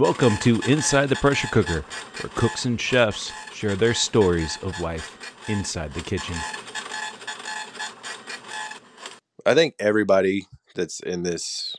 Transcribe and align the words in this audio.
welcome 0.00 0.36
to 0.38 0.60
Inside 0.62 1.08
the 1.08 1.16
Pressure 1.16 1.46
Cooker, 1.48 1.84
where 2.20 2.30
cooks 2.34 2.64
and 2.64 2.80
chefs 2.80 3.30
share 3.52 3.76
their 3.76 3.94
stories 3.94 4.58
of 4.62 4.80
life 4.80 5.32
inside 5.48 5.92
the 5.92 6.00
kitchen. 6.00 6.34
I 9.46 9.54
think 9.54 9.74
everybody 9.78 10.48
that's 10.74 10.98
in 10.98 11.22
this 11.22 11.76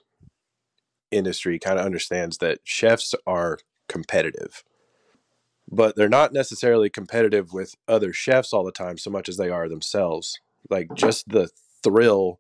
industry 1.11 1.59
kind 1.59 1.77
of 1.77 1.85
understands 1.85 2.37
that 2.37 2.59
chefs 2.63 3.13
are 3.27 3.57
competitive, 3.89 4.63
but 5.69 5.97
they're 5.97 6.07
not 6.07 6.31
necessarily 6.31 6.89
competitive 6.89 7.51
with 7.51 7.75
other 7.87 8.13
chefs 8.13 8.53
all 8.53 8.63
the 8.63 8.71
time 8.71 8.97
so 8.97 9.09
much 9.09 9.27
as 9.27 9.35
they 9.35 9.49
are 9.49 9.67
themselves. 9.67 10.39
Like 10.69 10.87
just 10.95 11.27
the 11.27 11.49
thrill 11.83 12.39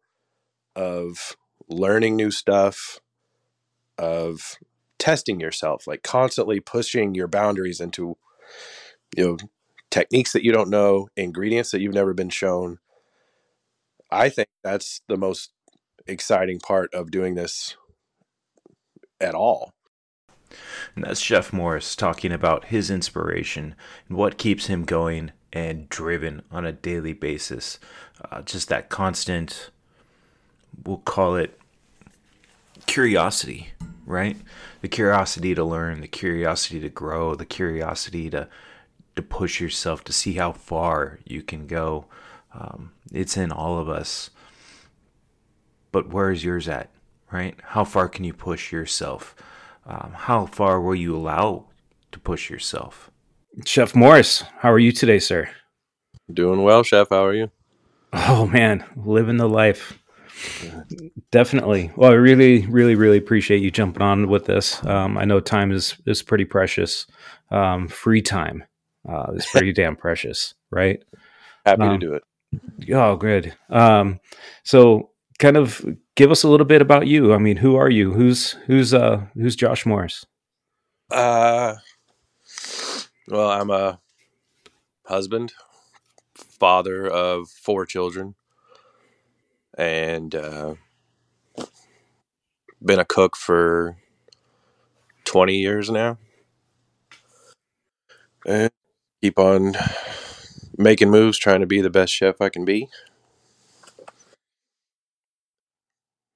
of 0.75 1.35
learning 1.67 2.15
new 2.15 2.31
stuff, 2.31 3.01
of 3.97 4.57
testing 5.05 5.39
yourself, 5.39 5.85
like 5.85 6.01
constantly 6.01 6.59
pushing 6.59 7.13
your 7.13 7.27
boundaries 7.27 7.79
into, 7.79 8.17
you 9.15 9.23
know, 9.23 9.37
techniques 9.91 10.33
that 10.33 10.43
you 10.43 10.51
don't 10.51 10.67
know, 10.67 11.07
ingredients 11.15 11.69
that 11.69 11.79
you've 11.79 11.93
never 11.93 12.15
been 12.15 12.31
shown. 12.31 12.79
I 14.09 14.29
think 14.29 14.49
that's 14.63 15.01
the 15.07 15.15
most 15.15 15.51
exciting 16.07 16.59
part 16.59 16.91
of 16.91 17.11
doing 17.11 17.35
this 17.35 17.77
at 19.21 19.35
all. 19.35 19.73
And 20.95 21.03
that's 21.03 21.19
Chef 21.19 21.53
Morris 21.53 21.95
talking 21.95 22.31
about 22.31 22.65
his 22.65 22.89
inspiration 22.89 23.75
and 24.09 24.17
what 24.17 24.39
keeps 24.39 24.65
him 24.65 24.85
going 24.85 25.33
and 25.53 25.87
driven 25.87 26.41
on 26.49 26.65
a 26.65 26.71
daily 26.71 27.13
basis. 27.13 27.77
Uh, 28.31 28.41
just 28.41 28.69
that 28.69 28.89
constant, 28.89 29.69
we'll 30.83 30.97
call 30.97 31.35
it 31.35 31.59
curiosity, 32.87 33.69
right? 34.05 34.37
The 34.81 34.87
curiosity 34.87 35.55
to 35.55 35.63
learn, 35.63 36.01
the 36.01 36.07
curiosity 36.07 36.79
to 36.79 36.89
grow, 36.89 37.35
the 37.35 37.45
curiosity 37.45 38.29
to 38.29 38.47
to 39.15 39.21
push 39.21 39.61
yourself 39.61 40.03
to 40.03 40.11
see 40.13 40.33
how 40.33 40.51
far 40.51 41.19
you 41.23 41.41
can 41.41 41.67
go. 41.67 42.05
Um, 42.53 42.91
it's 43.13 43.37
in 43.37 43.51
all 43.51 43.79
of 43.79 43.87
us. 43.87 44.29
But 45.93 46.09
where 46.09 46.31
is 46.31 46.43
yours 46.43 46.67
at, 46.67 46.89
right? 47.31 47.57
How 47.63 47.85
far 47.85 48.09
can 48.09 48.25
you 48.25 48.33
push 48.33 48.73
yourself? 48.73 49.33
Um, 49.85 50.11
how 50.13 50.47
far 50.47 50.81
will 50.81 50.95
you 50.95 51.15
allow 51.15 51.67
to 52.11 52.19
push 52.19 52.49
yourself? 52.49 53.09
Chef 53.65 53.95
Morris, 53.95 54.43
how 54.59 54.71
are 54.71 54.79
you 54.79 54.91
today, 54.91 55.19
sir? 55.19 55.49
Doing 56.31 56.63
well, 56.63 56.83
chef. 56.83 57.07
How 57.09 57.25
are 57.25 57.33
you? 57.33 57.51
Oh 58.11 58.47
man, 58.47 58.83
living 58.95 59.37
the 59.37 59.47
life. 59.47 59.99
Definitely. 61.31 61.91
Well, 61.95 62.11
I 62.11 62.15
really, 62.15 62.65
really, 62.67 62.95
really 62.95 63.17
appreciate 63.17 63.61
you 63.61 63.71
jumping 63.71 64.01
on 64.01 64.27
with 64.27 64.45
this. 64.45 64.83
Um, 64.85 65.17
I 65.17 65.25
know 65.25 65.39
time 65.39 65.71
is 65.71 65.95
is 66.05 66.21
pretty 66.21 66.45
precious. 66.45 67.07
Um, 67.51 67.87
free 67.87 68.21
time 68.21 68.63
uh, 69.07 69.31
is 69.33 69.45
pretty 69.45 69.73
damn 69.73 69.95
precious, 69.95 70.53
right? 70.71 71.03
Happy 71.65 71.83
Um, 71.83 71.99
to 71.99 72.05
do 72.05 72.13
it. 72.13 72.23
Oh, 72.93 73.15
good. 73.15 73.53
Um, 73.69 74.19
so, 74.63 75.09
kind 75.39 75.57
of 75.57 75.83
give 76.15 76.31
us 76.31 76.43
a 76.43 76.47
little 76.47 76.65
bit 76.65 76.81
about 76.81 77.07
you. 77.07 77.33
I 77.33 77.37
mean, 77.37 77.57
who 77.57 77.75
are 77.75 77.89
you? 77.89 78.13
Who's 78.13 78.51
who's 78.67 78.93
uh 78.93 79.25
who's 79.35 79.55
Josh 79.55 79.85
Morris? 79.85 80.25
Uh, 81.11 81.75
well, 83.27 83.49
I'm 83.49 83.69
a 83.69 83.99
husband, 85.05 85.53
father 86.35 87.07
of 87.07 87.49
four 87.49 87.85
children, 87.85 88.35
and 89.77 90.35
uh, 90.35 90.75
been 92.83 92.99
a 92.99 93.05
cook 93.05 93.35
for 93.35 93.97
20 95.25 95.57
years 95.57 95.89
now. 95.91 96.17
And 98.45 98.71
keep 99.21 99.39
on 99.39 99.75
making 100.77 101.11
moves, 101.11 101.37
trying 101.37 101.61
to 101.61 101.67
be 101.67 101.81
the 101.81 101.89
best 101.89 102.13
chef 102.13 102.41
I 102.41 102.49
can 102.49 102.65
be. 102.65 102.89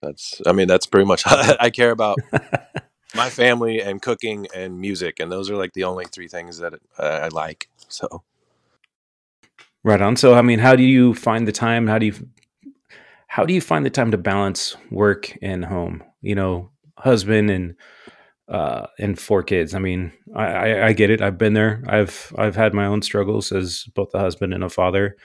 That's, 0.02 0.42
I 0.46 0.54
mean, 0.54 0.68
that's 0.68 0.86
pretty 0.88 1.06
much 1.08 1.24
I 1.28 1.70
care 1.72 1.92
about 1.92 2.20
my 3.16 3.30
family 3.30 3.82
and 3.82 4.02
cooking 4.02 4.48
and 4.56 4.80
music, 4.80 5.20
and 5.20 5.32
those 5.32 5.50
are 5.50 5.56
like 5.58 5.74
the 5.74 5.86
only 5.86 6.06
three 6.06 6.28
things 6.28 6.60
that 6.60 6.76
I 6.98 7.04
I 7.04 7.28
like. 7.30 7.70
So, 7.90 8.24
Right 9.84 10.02
on. 10.02 10.16
So, 10.18 10.36
I 10.36 10.44
mean, 10.44 10.60
how 10.60 10.78
do 10.78 10.84
you 10.84 11.16
find 11.16 11.48
the 11.48 11.54
time? 11.54 11.88
How 11.88 12.00
do 12.00 12.08
you 12.08 12.14
how 13.30 13.46
do 13.46 13.54
you 13.54 13.62
find 13.62 13.86
the 13.86 13.92
time 13.92 14.10
to 14.10 14.18
balance 14.18 14.76
work 14.90 15.38
and 15.42 15.64
home? 15.64 16.04
You 16.22 16.34
know, 16.34 16.72
husband 16.98 17.52
and 17.52 17.76
uh, 18.48 18.88
and 18.98 19.20
four 19.20 19.44
kids. 19.44 19.76
I 19.76 19.80
mean, 19.80 20.12
I, 20.36 20.46
I, 20.46 20.88
I 20.88 20.94
get 20.94 21.12
it. 21.12 21.22
I've 21.22 21.38
been 21.38 21.54
there. 21.54 21.84
I've 21.88 22.34
I've 22.38 22.56
had 22.56 22.74
my 22.74 22.88
own 22.88 23.04
struggles 23.04 23.52
as 23.52 23.86
both 23.94 24.14
a 24.16 24.20
husband 24.20 24.54
and 24.54 24.64
a 24.64 24.70
father. 24.70 25.16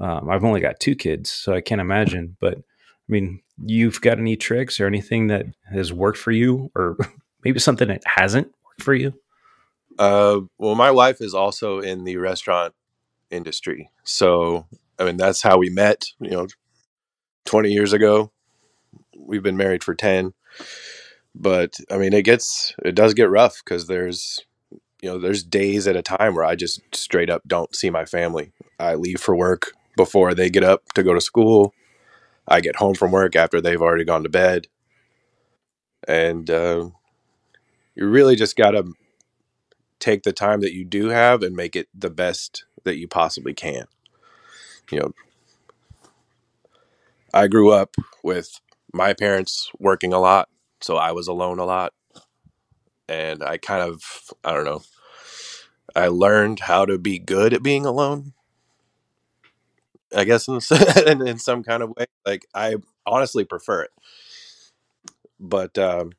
Um, 0.00 0.28
I've 0.28 0.44
only 0.44 0.60
got 0.60 0.80
two 0.80 0.96
kids, 0.96 1.30
so 1.30 1.54
I 1.54 1.60
can't 1.60 1.80
imagine. 1.80 2.36
But 2.40 2.58
I 2.58 3.08
mean, 3.08 3.40
you've 3.64 4.00
got 4.00 4.18
any 4.18 4.36
tricks 4.36 4.80
or 4.80 4.88
anything 4.88 5.28
that 5.28 5.46
has 5.72 5.92
worked 5.92 6.18
for 6.18 6.32
you, 6.32 6.72
or 6.74 6.96
maybe 7.44 7.60
something 7.60 7.86
that 7.86 8.02
hasn't 8.04 8.52
worked 8.64 8.82
for 8.82 8.94
you? 8.94 9.14
uh, 10.00 10.40
well, 10.58 10.74
my 10.74 10.90
wife 10.90 11.20
is 11.20 11.32
also 11.32 11.78
in 11.78 12.02
the 12.02 12.16
restaurant 12.16 12.74
industry, 13.30 13.88
so 14.02 14.66
I 14.98 15.04
mean 15.04 15.16
that's 15.16 15.42
how 15.42 15.58
we 15.58 15.70
met. 15.70 16.06
You 16.18 16.30
know, 16.30 16.46
20 17.44 17.70
years 17.70 17.92
ago. 17.92 18.30
We've 19.16 19.42
been 19.42 19.56
married 19.56 19.84
for 19.84 19.94
10. 19.94 20.34
But 21.34 21.78
I 21.90 21.96
mean, 21.98 22.12
it 22.12 22.22
gets, 22.24 22.74
it 22.84 22.94
does 22.94 23.14
get 23.14 23.30
rough 23.30 23.62
because 23.64 23.86
there's, 23.86 24.40
you 25.00 25.08
know, 25.08 25.18
there's 25.18 25.42
days 25.42 25.86
at 25.86 25.96
a 25.96 26.02
time 26.02 26.34
where 26.34 26.44
I 26.44 26.54
just 26.54 26.80
straight 26.94 27.30
up 27.30 27.42
don't 27.46 27.74
see 27.74 27.90
my 27.90 28.04
family. 28.04 28.52
I 28.78 28.94
leave 28.94 29.20
for 29.20 29.34
work 29.34 29.72
before 29.96 30.34
they 30.34 30.50
get 30.50 30.64
up 30.64 30.84
to 30.94 31.02
go 31.02 31.14
to 31.14 31.20
school. 31.20 31.74
I 32.46 32.60
get 32.60 32.76
home 32.76 32.94
from 32.94 33.12
work 33.12 33.36
after 33.36 33.60
they've 33.60 33.80
already 33.80 34.04
gone 34.04 34.22
to 34.24 34.28
bed. 34.28 34.68
And 36.06 36.50
uh, 36.50 36.90
you 37.94 38.08
really 38.08 38.36
just 38.36 38.56
got 38.56 38.72
to 38.72 38.92
take 40.00 40.24
the 40.24 40.32
time 40.32 40.60
that 40.60 40.74
you 40.74 40.84
do 40.84 41.08
have 41.08 41.42
and 41.42 41.54
make 41.54 41.76
it 41.76 41.88
the 41.94 42.10
best 42.10 42.64
that 42.84 42.96
you 42.96 43.06
possibly 43.06 43.54
can. 43.54 43.84
You 44.90 44.98
know, 45.00 45.12
I 47.32 47.48
grew 47.48 47.72
up 47.72 47.96
with 48.22 48.60
my 48.92 49.14
parents 49.14 49.70
working 49.78 50.12
a 50.12 50.18
lot, 50.18 50.48
so 50.80 50.96
I 50.96 51.12
was 51.12 51.28
alone 51.28 51.58
a 51.58 51.64
lot. 51.64 51.92
And 53.08 53.42
I 53.42 53.58
kind 53.58 53.82
of, 53.82 54.02
I 54.44 54.52
don't 54.52 54.64
know, 54.64 54.82
I 55.94 56.08
learned 56.08 56.60
how 56.60 56.84
to 56.86 56.98
be 56.98 57.18
good 57.18 57.52
at 57.52 57.62
being 57.62 57.84
alone, 57.86 58.32
I 60.14 60.24
guess, 60.24 60.48
in, 60.48 60.60
in, 61.06 61.26
in 61.26 61.38
some 61.38 61.62
kind 61.62 61.82
of 61.82 61.90
way. 61.96 62.06
Like, 62.24 62.46
I 62.54 62.76
honestly 63.06 63.44
prefer 63.44 63.82
it. 63.82 63.90
But 65.40 65.76
um, 65.78 66.12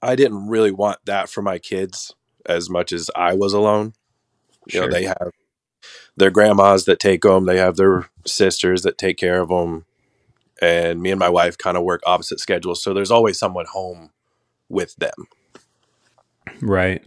I 0.00 0.14
didn't 0.14 0.48
really 0.48 0.70
want 0.70 0.98
that 1.06 1.28
for 1.28 1.42
my 1.42 1.58
kids 1.58 2.14
as 2.46 2.70
much 2.70 2.92
as 2.92 3.10
I 3.16 3.34
was 3.34 3.52
alone. 3.52 3.94
Sure. 4.68 4.84
You 4.84 4.88
know, 4.88 4.94
they 4.94 5.04
have 5.04 5.32
their 6.16 6.30
grandmas 6.30 6.84
that 6.84 7.00
take 7.00 7.22
them, 7.22 7.46
they 7.46 7.58
have 7.58 7.76
their 7.76 8.08
sisters 8.26 8.82
that 8.82 8.98
take 8.98 9.16
care 9.16 9.40
of 9.40 9.48
them. 9.48 9.84
And 10.62 11.02
me 11.02 11.10
and 11.10 11.18
my 11.18 11.28
wife 11.28 11.58
kind 11.58 11.76
of 11.76 11.82
work 11.82 12.00
opposite 12.06 12.40
schedules. 12.40 12.82
So 12.82 12.94
there's 12.94 13.10
always 13.10 13.38
someone 13.38 13.66
home 13.66 14.10
with 14.68 14.94
them. 14.96 15.26
Right. 16.60 17.02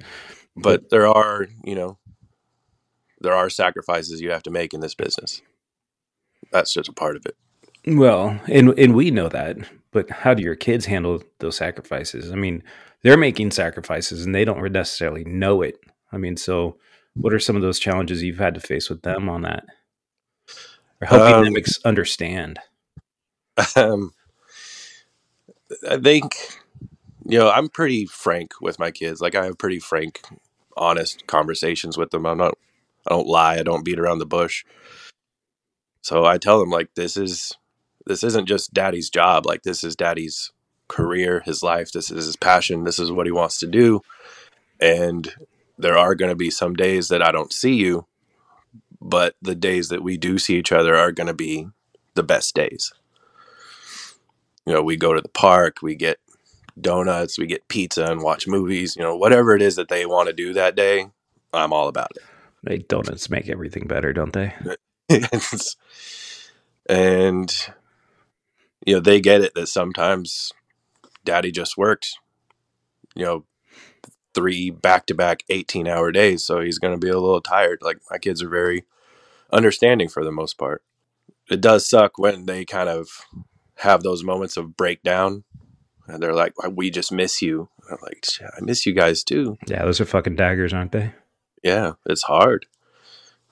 But 0.55 0.89
there 0.89 1.07
are, 1.07 1.47
you 1.63 1.75
know, 1.75 1.97
there 3.19 3.33
are 3.33 3.49
sacrifices 3.49 4.21
you 4.21 4.31
have 4.31 4.43
to 4.43 4.51
make 4.51 4.73
in 4.73 4.81
this 4.81 4.95
business. 4.95 5.41
That's 6.51 6.73
just 6.73 6.89
a 6.89 6.93
part 6.93 7.15
of 7.15 7.25
it. 7.25 7.35
Well, 7.85 8.39
and 8.47 8.77
and 8.77 8.95
we 8.95 9.11
know 9.11 9.29
that, 9.29 9.57
but 9.91 10.09
how 10.09 10.33
do 10.33 10.43
your 10.43 10.55
kids 10.55 10.85
handle 10.85 11.23
those 11.39 11.55
sacrifices? 11.55 12.31
I 12.31 12.35
mean, 12.35 12.61
they're 13.01 13.17
making 13.17 13.51
sacrifices 13.51 14.25
and 14.25 14.35
they 14.35 14.43
don't 14.43 14.61
necessarily 14.71 15.23
know 15.23 15.61
it. 15.61 15.79
I 16.11 16.17
mean, 16.17 16.35
so 16.35 16.77
what 17.21 17.33
are 17.33 17.39
some 17.39 17.55
of 17.55 17.61
those 17.61 17.79
challenges 17.79 18.23
you've 18.23 18.37
had 18.37 18.53
to 18.55 18.59
face 18.59 18.89
with 18.89 19.01
them 19.01 19.29
on 19.29 19.43
that, 19.43 19.65
or 21.01 21.07
helping 21.07 21.37
them 21.37 21.47
Um, 21.47 21.57
ex- 21.57 21.79
understand? 21.85 22.59
um, 23.75 24.11
I 25.89 25.97
think, 25.97 26.35
you 27.25 27.39
know, 27.39 27.49
I'm 27.49 27.69
pretty 27.69 28.05
frank 28.05 28.53
with 28.61 28.79
my 28.79 28.91
kids. 28.91 29.21
Like 29.21 29.35
I 29.35 29.45
have 29.45 29.57
pretty 29.57 29.79
frank, 29.79 30.21
honest 30.77 31.27
conversations 31.27 31.97
with 31.97 32.11
them. 32.11 32.25
I'm 32.25 32.37
not, 32.37 32.57
I 33.07 33.11
don't 33.11 33.27
lie. 33.27 33.55
I 33.57 33.63
don't 33.63 33.83
beat 33.83 33.99
around 33.99 34.19
the 34.19 34.25
bush. 34.25 34.63
So 36.01 36.25
I 36.25 36.37
tell 36.37 36.59
them 36.59 36.69
like, 36.69 36.93
this 36.95 37.17
is, 37.17 37.53
this 38.05 38.23
isn't 38.23 38.47
just 38.47 38.73
daddy's 38.73 39.09
job. 39.09 39.45
Like 39.45 39.63
this 39.63 39.83
is 39.83 39.95
daddy's 39.95 40.51
career, 40.87 41.41
his 41.45 41.63
life. 41.63 41.91
This 41.91 42.11
is 42.11 42.25
his 42.25 42.35
passion. 42.37 42.83
This 42.85 42.99
is 42.99 43.11
what 43.11 43.25
he 43.27 43.31
wants 43.31 43.59
to 43.59 43.67
do. 43.67 44.01
And 44.79 45.33
there 45.77 45.97
are 45.97 46.15
going 46.15 46.29
to 46.29 46.35
be 46.35 46.49
some 46.49 46.75
days 46.75 47.09
that 47.09 47.21
I 47.21 47.31
don't 47.31 47.53
see 47.53 47.75
you, 47.75 48.07
but 48.99 49.35
the 49.41 49.55
days 49.55 49.89
that 49.89 50.03
we 50.03 50.17
do 50.17 50.39
see 50.39 50.57
each 50.57 50.71
other 50.71 50.95
are 50.95 51.11
going 51.11 51.27
to 51.27 51.33
be 51.33 51.67
the 52.15 52.23
best 52.23 52.55
days. 52.55 52.93
You 54.65 54.73
know, 54.73 54.81
we 54.81 54.97
go 54.97 55.13
to 55.13 55.21
the 55.21 55.29
park, 55.29 55.81
we 55.81 55.95
get 55.95 56.19
donuts, 56.79 57.39
we 57.39 57.45
get 57.45 57.67
pizza 57.67 58.05
and 58.05 58.21
watch 58.21 58.47
movies, 58.47 58.95
you 58.95 59.03
know, 59.03 59.15
whatever 59.15 59.55
it 59.55 59.61
is 59.61 59.75
that 59.75 59.87
they 59.87 60.05
want 60.05 60.27
to 60.27 60.33
do 60.33 60.53
that 60.53 60.75
day, 60.75 61.07
I'm 61.53 61.73
all 61.73 61.87
about 61.87 62.11
it. 62.15 62.23
They 62.63 62.79
donuts 62.79 63.29
make 63.29 63.49
everything 63.49 63.87
better, 63.87 64.11
don't 64.13 64.33
they? 64.33 64.53
and 66.89 67.67
you 68.85 68.95
know, 68.95 68.99
they 68.99 69.21
get 69.21 69.41
it 69.41 69.53
that 69.55 69.67
sometimes 69.67 70.51
daddy 71.23 71.51
just 71.51 71.77
worked, 71.77 72.17
you 73.15 73.25
know, 73.25 73.45
three 74.37 74.69
back 74.69 75.07
to 75.07 75.15
back 75.15 75.43
18 75.49 75.87
hour 75.87 76.11
days. 76.11 76.45
So 76.45 76.61
he's 76.61 76.77
going 76.77 76.93
to 76.93 77.03
be 77.03 77.09
a 77.09 77.19
little 77.19 77.41
tired. 77.41 77.79
Like 77.81 77.97
my 78.11 78.19
kids 78.19 78.43
are 78.43 78.49
very 78.49 78.83
understanding 79.51 80.09
for 80.09 80.23
the 80.23 80.31
most 80.31 80.59
part. 80.59 80.83
It 81.49 81.59
does 81.59 81.89
suck 81.89 82.19
when 82.19 82.45
they 82.45 82.63
kind 82.63 82.87
of 82.87 83.25
have 83.77 84.03
those 84.03 84.23
moments 84.23 84.55
of 84.55 84.77
breakdown 84.77 85.43
and 86.07 86.21
they're 86.21 86.35
like, 86.35 86.53
we 86.71 86.91
just 86.91 87.11
miss 87.11 87.41
you. 87.41 87.69
I'm 87.89 87.97
like, 88.03 88.23
I 88.41 88.61
miss 88.61 88.85
you 88.85 88.93
guys 88.93 89.23
too. 89.23 89.57
Yeah, 89.65 89.83
those 89.85 89.99
are 89.99 90.05
fucking 90.05 90.35
daggers, 90.35 90.71
aren't 90.71 90.91
they? 90.91 91.13
Yeah, 91.63 91.93
it's 92.05 92.23
hard. 92.23 92.67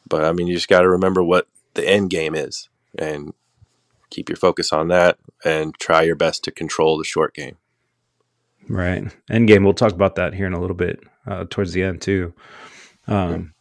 But 0.08 0.24
I 0.24 0.34
mean, 0.34 0.46
you 0.46 0.54
just 0.54 0.68
got 0.68 0.82
to 0.82 0.90
remember 0.90 1.24
what 1.24 1.48
the 1.74 1.88
end 1.88 2.12
game 2.12 2.36
is 2.36 2.70
and 2.96 3.34
keep 4.12 4.30
your 4.30 4.36
focus 4.36 4.72
on 4.72 4.90
that 4.90 5.18
and 5.44 5.74
try 5.80 6.04
your 6.04 6.16
best 6.16 6.44
to 6.44 6.52
control 6.52 7.00
the 7.00 7.04
short 7.04 7.34
game. 7.34 7.58
Right. 8.68 9.04
End 9.30 9.48
game. 9.48 9.64
We'll 9.64 9.74
talk 9.74 9.94
about 9.94 10.16
that 10.16 10.34
here 10.34 10.48
in 10.48 10.54
a 10.54 10.60
little 10.60 10.76
bit 10.76 11.00
uh, 11.28 11.46
towards 11.50 11.74
the 11.74 11.84
end, 11.84 12.02
too. 12.02 12.34
Um, 13.08 13.54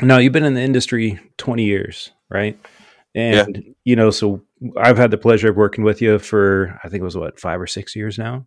Now, 0.00 0.18
you've 0.18 0.32
been 0.32 0.44
in 0.44 0.54
the 0.54 0.62
industry 0.62 1.18
20 1.38 1.64
years, 1.64 2.12
right? 2.30 2.58
And, 3.14 3.56
yeah. 3.56 3.72
you 3.84 3.96
know, 3.96 4.10
so 4.10 4.44
I've 4.76 4.96
had 4.96 5.10
the 5.10 5.18
pleasure 5.18 5.50
of 5.50 5.56
working 5.56 5.82
with 5.82 6.00
you 6.00 6.18
for, 6.20 6.78
I 6.84 6.88
think 6.88 7.00
it 7.00 7.04
was 7.04 7.16
what, 7.16 7.40
five 7.40 7.60
or 7.60 7.66
six 7.66 7.96
years 7.96 8.16
now? 8.16 8.46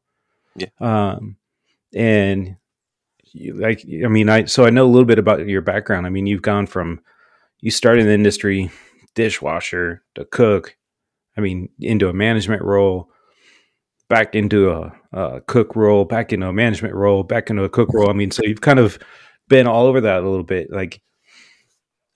Yeah. 0.56 0.70
Um, 0.80 1.36
and 1.94 2.56
you, 3.34 3.56
like, 3.56 3.84
I 3.86 4.08
mean, 4.08 4.30
I, 4.30 4.46
so 4.46 4.66
I 4.66 4.70
know 4.70 4.86
a 4.86 4.88
little 4.88 5.06
bit 5.06 5.20
about 5.20 5.46
your 5.46 5.62
background. 5.62 6.06
I 6.06 6.10
mean, 6.10 6.26
you've 6.26 6.42
gone 6.42 6.68
from, 6.68 7.02
you 7.60 7.70
started 7.70 8.02
in 8.02 8.08
the 8.08 8.14
industry, 8.14 8.72
dishwasher 9.14 10.04
to 10.16 10.24
cook, 10.24 10.78
I 11.38 11.42
mean, 11.42 11.70
into 11.82 12.08
a 12.08 12.14
management 12.14 12.62
role, 12.62 13.10
back 14.08 14.36
into 14.36 14.72
a, 14.72 14.94
a, 15.14 15.42
cook 15.42 15.76
role, 15.76 16.06
back 16.06 16.34
into 16.34 16.48
a 16.48 16.54
management 16.54 16.94
role, 16.94 17.24
back 17.24 17.50
into 17.50 17.64
a 17.64 17.70
cook 17.70 17.90
role. 17.94 18.10
I 18.10 18.14
mean, 18.14 18.32
so 18.32 18.42
you've 18.44 18.62
kind 18.62 18.80
of 18.80 19.00
been 19.48 19.68
all 19.68 19.86
over 19.86 20.02
that 20.02 20.24
a 20.24 20.30
little 20.30 20.44
bit, 20.44 20.72
like, 20.72 21.02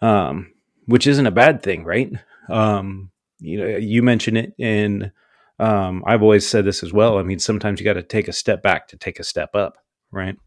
um, 0.01 0.51
which 0.85 1.07
isn't 1.07 1.27
a 1.27 1.31
bad 1.31 1.63
thing, 1.63 1.83
right? 1.83 2.11
Um, 2.49 3.11
you 3.39 3.57
know, 3.57 3.77
you 3.77 4.03
mentioned 4.03 4.37
it, 4.37 4.53
and 4.59 5.11
um, 5.59 6.03
I've 6.05 6.21
always 6.21 6.47
said 6.47 6.65
this 6.65 6.83
as 6.83 6.93
well. 6.93 7.17
I 7.17 7.23
mean, 7.23 7.39
sometimes 7.39 7.79
you 7.79 7.85
got 7.85 7.93
to 7.93 8.03
take 8.03 8.27
a 8.27 8.33
step 8.33 8.61
back 8.61 8.87
to 8.89 8.97
take 8.97 9.19
a 9.19 9.23
step 9.23 9.55
up, 9.55 9.77
right? 10.11 10.37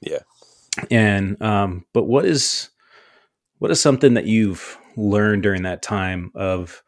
Yeah. 0.00 0.20
And 0.90 1.40
um, 1.42 1.84
but 1.92 2.04
what 2.04 2.24
is 2.24 2.70
what 3.58 3.70
is 3.70 3.80
something 3.80 4.14
that 4.14 4.26
you've 4.26 4.78
learned 4.96 5.42
during 5.42 5.62
that 5.62 5.82
time 5.82 6.30
of 6.34 6.82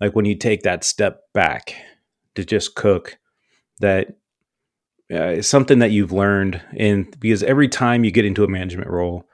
like 0.00 0.14
when 0.14 0.24
you 0.24 0.34
take 0.34 0.62
that 0.62 0.84
step 0.84 1.22
back 1.32 1.74
to 2.34 2.44
just 2.44 2.74
cook 2.74 3.18
that 3.80 4.16
uh, 5.12 5.28
is 5.28 5.48
something 5.48 5.78
that 5.80 5.90
you've 5.90 6.12
learned 6.12 6.60
and 6.76 7.18
because 7.20 7.42
every 7.42 7.68
time 7.68 8.04
you 8.04 8.10
get 8.10 8.24
into 8.24 8.44
a 8.44 8.48
management 8.48 8.88
role 8.90 9.26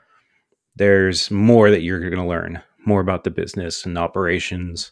there's 0.77 1.31
more 1.31 1.71
that 1.71 1.83
you're 1.83 2.01
going 2.01 2.23
to 2.23 2.29
learn 2.29 2.63
more 2.87 3.01
about 3.01 3.25
the 3.25 3.31
business 3.31 3.85
and 3.85 3.97
operations 3.99 4.91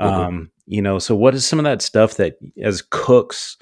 mm-hmm. 0.00 0.14
um, 0.14 0.50
you 0.66 0.80
know 0.80 0.98
so 0.98 1.14
what 1.14 1.34
is 1.34 1.46
some 1.46 1.58
of 1.58 1.64
that 1.64 1.82
stuff 1.82 2.16
that 2.16 2.36
as 2.62 2.82
cooks 2.90 3.56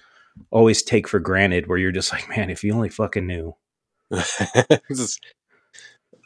always 0.50 0.82
take 0.82 1.06
for 1.08 1.20
granted 1.20 1.66
where 1.66 1.78
you're 1.78 1.92
just 1.92 2.12
like 2.12 2.28
man 2.28 2.50
if 2.50 2.64
you 2.64 2.72
only 2.72 2.88
fucking 2.88 3.26
knew 3.26 3.54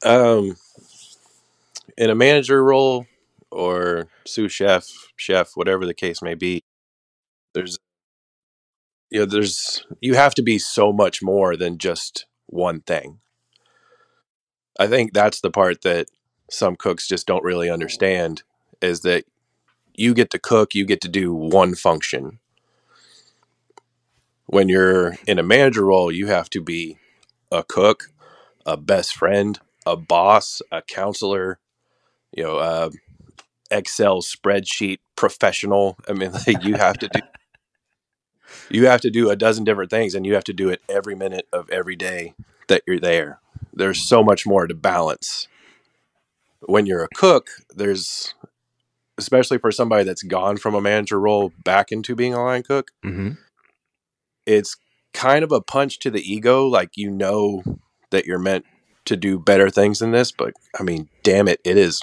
um 0.05 0.57
in 1.97 2.11
a 2.11 2.15
manager 2.15 2.63
role 2.63 3.07
or 3.51 4.09
sous 4.27 4.53
chef, 4.53 4.89
chef, 5.17 5.53
whatever 5.55 5.87
the 5.87 5.95
case 5.95 6.23
may 6.23 6.35
be, 6.35 6.65
there's 7.55 7.79
you 9.11 9.21
know, 9.21 9.27
there's 9.27 9.85
you 10.01 10.15
have 10.15 10.35
to 10.35 10.43
be 10.43 10.59
so 10.59 10.93
much 10.93 11.23
more 11.23 11.57
than 11.57 11.79
just 11.79 12.27
one 12.47 12.81
thing. 12.81 13.21
I 14.79 14.87
think 14.87 15.13
that's 15.13 15.41
the 15.41 15.51
part 15.51 15.83
that 15.83 16.09
some 16.51 16.77
cooks 16.77 17.09
just 17.09 17.27
don't 17.27 17.45
really 17.45 17.71
understand 17.71 18.43
is 18.83 19.01
that 19.01 19.25
you 19.95 20.13
get 20.13 20.31
to 20.31 20.39
cook, 20.39 20.75
you 20.75 20.85
get 20.85 21.01
to 21.01 21.09
do 21.09 21.35
one 21.35 21.75
function. 21.75 22.39
When 24.47 24.69
you're 24.69 25.17
in 25.27 25.39
a 25.39 25.43
manager 25.43 25.87
role, 25.87 26.13
you 26.13 26.27
have 26.27 26.51
to 26.51 26.61
be 26.61 26.99
a 27.51 27.65
cook, 27.65 28.11
a 28.65 28.77
best 28.77 29.15
friend, 29.15 29.59
a 29.87 29.97
boss, 29.97 30.61
a 30.71 30.83
counselor, 30.83 31.59
you 32.33 32.45
know, 32.45 32.59
uh, 32.59 32.91
Excel 33.71 34.21
spreadsheet 34.21 34.99
professional. 35.17 35.97
I 36.09 36.13
mean, 36.13 36.33
like 36.47 36.63
you 36.63 36.75
have 36.75 36.99
to 36.99 37.09
do 37.09 37.21
you 38.71 38.87
have 38.87 39.01
to 39.03 39.11
do 39.11 39.31
a 39.31 39.37
dozen 39.37 39.65
different 39.65 39.91
things 39.91 40.15
and 40.15 40.27
you 40.27 40.35
have 40.35 40.45
to 40.45 40.53
do 40.53 40.69
it 40.69 40.83
every 40.89 41.15
minute 41.15 41.47
of 41.53 41.69
every 41.71 41.97
day 41.97 42.35
that 42.69 42.83
you're 42.87 43.01
there. 43.01 43.41
There's 43.73 44.03
so 44.03 44.23
much 44.23 44.47
more 44.47 44.67
to 44.67 44.75
balance. 44.75 45.49
When 46.61 46.87
you're 46.87 47.05
a 47.05 47.09
cook, 47.15 47.51
there's 47.75 48.35
especially 49.19 49.59
for 49.59 49.73
somebody 49.73 50.05
that's 50.05 50.23
gone 50.23 50.57
from 50.57 50.75
a 50.75 50.81
manager 50.81 51.19
role 51.19 51.53
back 51.65 51.91
into 51.91 52.15
being 52.15 52.35
a 52.35 52.43
line 52.43 52.63
cook. 52.63 52.91
Mm-hmm. 53.05 53.33
It's 54.45 54.77
kind 55.13 55.43
of 55.43 55.53
a 55.53 55.63
punch 55.63 55.99
to 56.01 56.11
the 56.11 56.21
ego 56.21 56.67
like 56.67 56.91
you 56.97 57.11
know 57.11 57.63
that 58.11 58.27
you're 58.27 58.39
meant 58.39 58.67
to 59.07 59.17
do 59.17 59.39
better 59.39 59.71
things 59.71 60.01
than 60.01 60.11
this, 60.11 60.33
but 60.33 60.53
I 60.79 60.83
mean, 60.83 61.09
damn 61.23 61.49
it, 61.49 61.61
it 61.65 61.79
is 61.79 62.03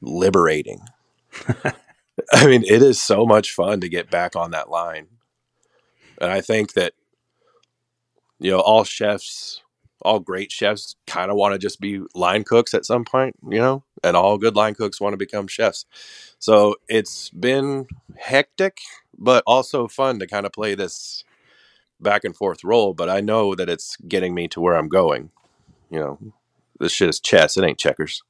liberating. 0.00 0.80
I 2.32 2.46
mean, 2.46 2.62
it 2.64 2.82
is 2.82 3.00
so 3.00 3.24
much 3.24 3.52
fun 3.52 3.80
to 3.80 3.88
get 3.88 4.10
back 4.10 4.36
on 4.36 4.50
that 4.50 4.68
line. 4.68 5.06
And 6.22 6.30
I 6.30 6.40
think 6.40 6.74
that, 6.74 6.94
you 8.38 8.52
know, 8.52 8.60
all 8.60 8.84
chefs, 8.84 9.60
all 10.02 10.20
great 10.20 10.52
chefs 10.52 10.94
kind 11.06 11.32
of 11.32 11.36
want 11.36 11.52
to 11.52 11.58
just 11.58 11.80
be 11.80 12.00
line 12.14 12.44
cooks 12.44 12.74
at 12.74 12.86
some 12.86 13.04
point, 13.04 13.34
you 13.50 13.58
know, 13.58 13.82
and 14.04 14.16
all 14.16 14.38
good 14.38 14.54
line 14.54 14.74
cooks 14.74 15.00
want 15.00 15.12
to 15.14 15.18
become 15.18 15.48
chefs. 15.48 15.84
So 16.38 16.76
it's 16.88 17.28
been 17.30 17.88
hectic, 18.16 18.78
but 19.18 19.42
also 19.48 19.88
fun 19.88 20.20
to 20.20 20.28
kind 20.28 20.46
of 20.46 20.52
play 20.52 20.76
this 20.76 21.24
back 22.00 22.22
and 22.24 22.36
forth 22.36 22.62
role. 22.62 22.94
But 22.94 23.10
I 23.10 23.20
know 23.20 23.56
that 23.56 23.68
it's 23.68 23.96
getting 24.08 24.32
me 24.32 24.46
to 24.48 24.60
where 24.60 24.76
I'm 24.76 24.88
going. 24.88 25.30
You 25.90 25.98
know, 25.98 26.18
this 26.78 26.92
shit 26.92 27.08
is 27.08 27.18
chess, 27.20 27.56
it 27.56 27.64
ain't 27.64 27.78
checkers. 27.78 28.22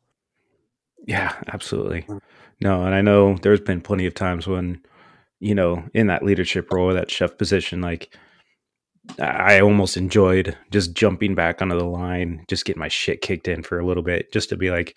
Yeah, 1.07 1.35
absolutely. 1.49 2.03
Mm. 2.03 2.21
No, 2.61 2.85
and 2.85 2.95
I 2.95 3.03
know 3.03 3.37
there's 3.43 3.61
been 3.61 3.81
plenty 3.81 4.07
of 4.07 4.15
times 4.15 4.47
when, 4.47 4.81
you 5.43 5.57
know, 5.57 5.83
in 5.93 6.07
that 6.07 6.23
leadership 6.23 6.73
role, 6.73 6.95
that 6.95 7.11
chef 7.11 7.37
position, 7.37 7.81
like 7.81 8.17
I 9.19 9.61
almost 9.61 9.97
enjoyed 9.97 10.57
just 10.71 10.95
jumping 10.95 11.35
back 11.35 11.61
onto 11.61 11.77
the 11.77 11.85
line, 11.85 12.45
just 12.49 12.65
getting 12.65 12.79
my 12.79 12.87
shit 12.87 13.21
kicked 13.21 13.49
in 13.49 13.65
for 13.65 13.81
a 13.81 13.85
little 13.85 14.05
bit, 14.05 14.33
just 14.33 14.51
to 14.51 14.57
be 14.57 14.71
like, 14.71 14.97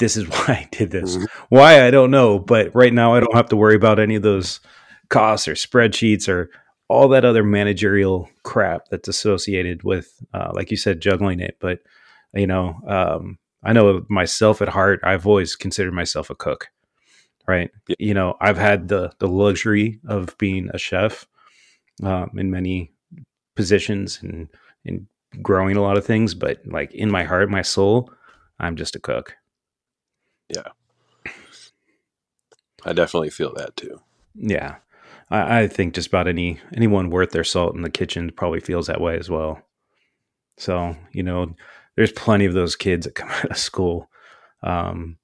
this 0.00 0.16
is 0.16 0.24
why 0.28 0.44
I 0.48 0.68
did 0.72 0.90
this. 0.90 1.16
Mm-hmm. 1.16 1.24
Why 1.48 1.86
I 1.86 1.92
don't 1.92 2.10
know, 2.10 2.40
but 2.40 2.74
right 2.74 2.92
now 2.92 3.14
I 3.14 3.20
don't 3.20 3.36
have 3.36 3.48
to 3.50 3.56
worry 3.56 3.76
about 3.76 4.00
any 4.00 4.16
of 4.16 4.22
those 4.22 4.58
costs 5.10 5.46
or 5.46 5.54
spreadsheets 5.54 6.28
or 6.28 6.50
all 6.88 7.08
that 7.10 7.24
other 7.24 7.44
managerial 7.44 8.28
crap 8.42 8.88
that's 8.90 9.06
associated 9.06 9.84
with, 9.84 10.12
uh, 10.34 10.50
like 10.54 10.72
you 10.72 10.76
said, 10.76 11.00
juggling 11.00 11.38
it. 11.38 11.56
But 11.60 11.78
you 12.34 12.48
know, 12.48 12.80
um, 12.88 13.38
I 13.62 13.72
know 13.72 14.04
myself 14.10 14.60
at 14.60 14.70
heart, 14.70 14.98
I've 15.04 15.24
always 15.24 15.54
considered 15.54 15.94
myself 15.94 16.30
a 16.30 16.34
cook, 16.34 16.70
right? 17.46 17.70
Yeah. 17.88 17.96
You 17.98 18.14
know, 18.14 18.36
I've 18.40 18.58
had 18.58 18.88
the 18.88 19.12
the 19.18 19.28
luxury 19.28 20.00
of 20.06 20.36
being 20.38 20.70
a 20.72 20.78
chef 20.78 21.26
um, 22.02 22.30
in 22.36 22.50
many 22.50 22.92
positions 23.54 24.18
and 24.22 24.48
and 24.84 25.06
growing 25.42 25.76
a 25.76 25.82
lot 25.82 25.96
of 25.96 26.04
things, 26.04 26.34
but 26.34 26.60
like 26.66 26.92
in 26.92 27.10
my 27.10 27.24
heart, 27.24 27.50
my 27.50 27.62
soul, 27.62 28.10
I'm 28.58 28.76
just 28.76 28.96
a 28.96 29.00
cook. 29.00 29.36
Yeah, 30.48 30.68
I 32.84 32.92
definitely 32.92 33.30
feel 33.30 33.52
that 33.54 33.76
too. 33.76 34.00
Yeah, 34.34 34.76
I, 35.30 35.60
I 35.62 35.68
think 35.68 35.94
just 35.94 36.08
about 36.08 36.28
any 36.28 36.60
anyone 36.74 37.10
worth 37.10 37.30
their 37.30 37.44
salt 37.44 37.74
in 37.74 37.82
the 37.82 37.90
kitchen 37.90 38.30
probably 38.30 38.60
feels 38.60 38.86
that 38.86 39.00
way 39.00 39.18
as 39.18 39.30
well. 39.30 39.62
So 40.58 40.96
you 41.12 41.22
know, 41.22 41.54
there's 41.96 42.12
plenty 42.12 42.44
of 42.44 42.54
those 42.54 42.76
kids 42.76 43.06
that 43.06 43.14
come 43.14 43.28
out 43.30 43.50
of 43.50 43.58
school 43.58 44.08
um, 44.62 45.18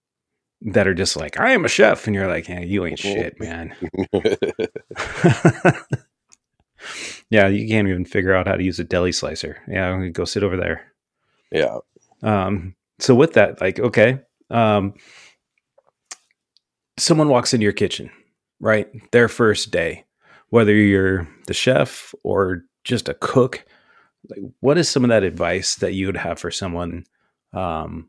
that 0.63 0.87
are 0.87 0.95
just 0.95 1.17
like, 1.17 1.41
I 1.41 1.53
am 1.53 1.65
a 1.65 1.69
chef. 1.69 2.07
And 2.07 2.15
you're 2.15 2.29
like, 2.29 2.49
yeah, 2.49 2.61
you 2.61 2.85
ain't 2.85 2.99
shit, 2.99 3.41
man. 3.41 3.75
yeah, 7.31 7.49
you 7.49 7.69
can't 7.69 7.89
even 7.89 8.05
figure 8.05 8.35
out 8.35 8.47
how 8.47 8.57
to 8.57 8.63
use 8.63 8.79
a 8.79 8.85
deli 8.85 9.13
slicer. 9.13 9.59
Yeah, 9.69 9.89
I'm 9.89 9.99
gonna 10.01 10.11
go 10.11 10.25
sit 10.25 10.43
over 10.43 10.57
there. 10.57 10.93
Yeah. 11.51 11.79
Um, 12.23 12.75
so 12.99 13.15
with 13.15 13.35
that, 13.35 13.61
like, 13.61 13.79
okay, 13.81 14.21
um, 14.51 14.95
someone 16.99 17.29
walks 17.29 17.55
into 17.55 17.65
your 17.65 17.73
kitchen, 17.73 18.11
right? 18.61 18.89
Their 19.13 19.29
first 19.29 19.71
day. 19.71 20.05
whether 20.51 20.75
you're 20.75 21.29
the 21.47 21.55
chef 21.55 22.13
or 22.25 22.65
just 22.85 23.09
a 23.09 23.15
cook, 23.15 23.65
like 24.29 24.41
what 24.61 24.77
is 24.79 24.89
some 24.89 25.05
of 25.05 25.11
that 25.11 25.23
advice 25.23 25.77
that 25.77 25.95
you 25.95 26.07
would 26.07 26.17
have 26.17 26.39
for 26.41 26.51
someone, 26.51 27.05
um, 27.53 28.09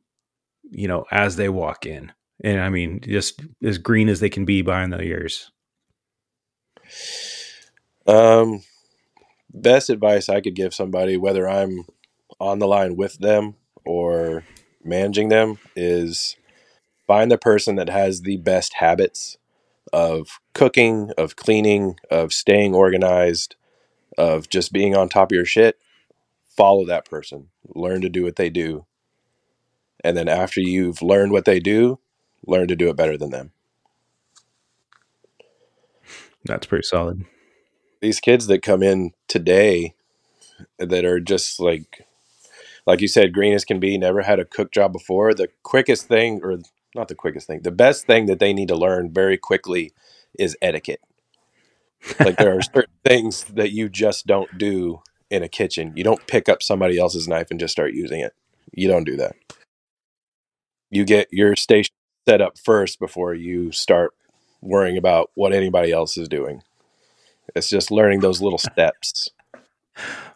you 0.71 0.87
know, 0.87 1.05
as 1.11 1.35
they 1.35 1.49
walk 1.49 1.85
in? 1.85 2.11
And 2.43 2.59
I 2.59 2.69
mean, 2.69 3.01
just 3.01 3.41
as 3.63 3.77
green 3.77 4.09
as 4.09 4.19
they 4.19 4.29
can 4.29 4.45
be 4.45 4.61
behind 4.61 4.91
the 4.91 5.01
ears. 5.01 5.51
Um, 8.07 8.63
best 9.53 9.89
advice 9.89 10.27
I 10.29 10.41
could 10.41 10.55
give 10.55 10.73
somebody, 10.73 11.17
whether 11.17 11.47
I'm 11.47 11.85
on 12.39 12.59
the 12.59 12.67
line 12.67 12.95
with 12.95 13.19
them 13.19 13.55
or 13.85 14.43
managing 14.83 15.29
them, 15.29 15.59
is 15.75 16.35
find 17.05 17.31
the 17.31 17.37
person 17.37 17.75
that 17.75 17.89
has 17.89 18.21
the 18.21 18.37
best 18.37 18.75
habits 18.75 19.37
of 19.93 20.39
cooking, 20.53 21.11
of 21.17 21.35
cleaning, 21.35 21.97
of 22.09 22.33
staying 22.33 22.73
organized, 22.73 23.55
of 24.17 24.49
just 24.49 24.73
being 24.73 24.95
on 24.95 25.09
top 25.09 25.31
of 25.31 25.35
your 25.35 25.45
shit. 25.45 25.77
Follow 26.49 26.85
that 26.85 27.09
person. 27.09 27.49
Learn 27.67 28.01
to 28.01 28.09
do 28.09 28.23
what 28.23 28.35
they 28.35 28.49
do. 28.49 28.85
And 30.03 30.17
then 30.17 30.27
after 30.27 30.59
you've 30.59 31.01
learned 31.01 31.31
what 31.31 31.45
they 31.45 31.59
do, 31.59 31.99
learn 32.45 32.67
to 32.67 32.75
do 32.75 32.89
it 32.89 32.95
better 32.95 33.17
than 33.17 33.31
them. 33.31 33.51
That's 36.45 36.67
pretty 36.67 36.83
solid. 36.83 37.25
These 38.01 38.19
kids 38.19 38.47
that 38.47 38.63
come 38.63 38.81
in 38.81 39.11
today 39.27 39.93
that 40.79 41.05
are 41.05 41.19
just 41.19 41.59
like 41.59 42.07
like 42.87 43.01
you 43.01 43.07
said, 43.07 43.33
green 43.33 43.53
as 43.53 43.63
can 43.63 43.79
be, 43.79 43.97
never 43.97 44.23
had 44.23 44.39
a 44.39 44.45
cook 44.45 44.71
job 44.71 44.91
before. 44.91 45.33
The 45.33 45.49
quickest 45.63 46.07
thing 46.07 46.41
or 46.43 46.59
not 46.95 47.07
the 47.07 47.15
quickest 47.15 47.47
thing, 47.47 47.61
the 47.61 47.71
best 47.71 48.05
thing 48.05 48.25
that 48.25 48.39
they 48.39 48.53
need 48.53 48.67
to 48.69 48.75
learn 48.75 49.13
very 49.13 49.37
quickly 49.37 49.93
is 50.37 50.57
etiquette. 50.61 51.01
Like 52.19 52.37
there 52.37 52.57
are 52.57 52.61
certain 52.61 52.93
things 53.05 53.43
that 53.45 53.71
you 53.71 53.87
just 53.87 54.25
don't 54.25 54.57
do 54.57 55.01
in 55.29 55.43
a 55.43 55.47
kitchen. 55.47 55.93
You 55.95 56.03
don't 56.03 56.25
pick 56.27 56.49
up 56.49 56.63
somebody 56.63 56.97
else's 56.97 57.27
knife 57.27 57.51
and 57.51 57.59
just 57.59 57.71
start 57.71 57.93
using 57.93 58.19
it. 58.19 58.33
You 58.73 58.87
don't 58.87 59.05
do 59.05 59.15
that. 59.17 59.35
You 60.89 61.05
get 61.05 61.29
your 61.31 61.55
station 61.55 61.93
set 62.27 62.41
up 62.41 62.57
first 62.57 62.99
before 62.99 63.33
you 63.33 63.71
start 63.71 64.13
worrying 64.61 64.97
about 64.97 65.31
what 65.35 65.53
anybody 65.53 65.91
else 65.91 66.17
is 66.17 66.27
doing. 66.27 66.61
It's 67.55 67.69
just 67.69 67.91
learning 67.91 68.19
those 68.19 68.41
little 68.41 68.57
steps. 68.71 69.29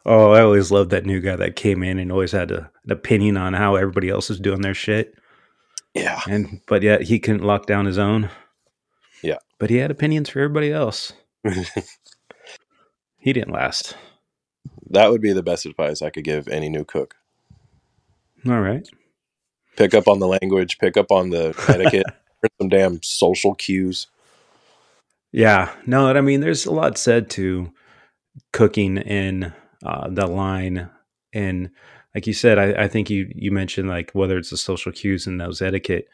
Oh, 0.06 0.32
I 0.32 0.42
always 0.42 0.72
loved 0.72 0.92
that 0.92 1.06
new 1.06 1.20
guy 1.20 1.36
that 1.36 1.56
came 1.56 1.82
in 1.82 1.98
and 1.98 2.12
always 2.12 2.32
had 2.32 2.52
a, 2.52 2.70
an 2.84 2.92
opinion 2.92 3.38
on 3.38 3.54
how 3.54 3.76
everybody 3.76 4.10
else 4.10 4.30
is 4.30 4.40
doing 4.40 4.62
their 4.62 4.74
shit. 4.74 5.16
Yeah. 5.94 6.22
And 6.28 6.62
but 6.68 6.84
yet 6.84 7.04
he 7.04 7.20
couldn't 7.20 7.44
lock 7.46 7.66
down 7.66 7.86
his 7.86 7.98
own. 7.98 8.30
Yeah. 9.24 9.38
But 9.58 9.70
he 9.70 9.78
had 9.78 9.92
opinions 9.92 10.30
for 10.30 10.40
everybody 10.40 10.72
else. 10.72 11.14
he 13.18 13.34
didn't 13.34 13.54
last. 13.54 13.96
That 14.90 15.10
would 15.10 15.22
be 15.22 15.34
the 15.34 15.42
best 15.42 15.66
advice 15.66 16.02
I 16.02 16.10
could 16.10 16.26
give 16.26 16.48
any 16.48 16.70
new 16.70 16.84
cook. 16.84 17.16
All 18.46 18.60
right. 18.60 18.88
Pick 19.76 19.94
up 19.94 20.08
on 20.08 20.20
the 20.20 20.28
language, 20.28 20.78
pick 20.78 20.98
up 20.98 21.12
on 21.12 21.30
the 21.30 21.56
etiquette, 21.68 22.06
some 22.62 22.70
damn 22.70 23.02
social 23.04 23.56
cues. 23.56 24.08
Yeah. 25.32 25.74
No, 25.86 26.08
I 26.08 26.22
mean, 26.22 26.40
there's 26.40 26.66
a 26.66 26.72
lot 26.72 26.98
said 26.98 27.30
to 27.32 27.72
cooking 28.54 28.98
in 28.98 29.54
uh, 29.86 30.10
the 30.10 30.28
line. 30.28 30.90
And 31.34 31.72
like 32.14 32.28
you 32.28 32.34
said, 32.34 32.58
I, 32.58 32.84
I, 32.84 32.88
think 32.88 33.10
you, 33.10 33.30
you 33.36 33.52
mentioned 33.52 33.90
like 33.90 34.12
whether 34.12 34.38
it's 34.38 34.50
the 34.50 34.58
social 34.58 34.92
cues 34.92 35.28
and 35.28 35.40
those 35.40 35.62
etiquette, 35.62 36.08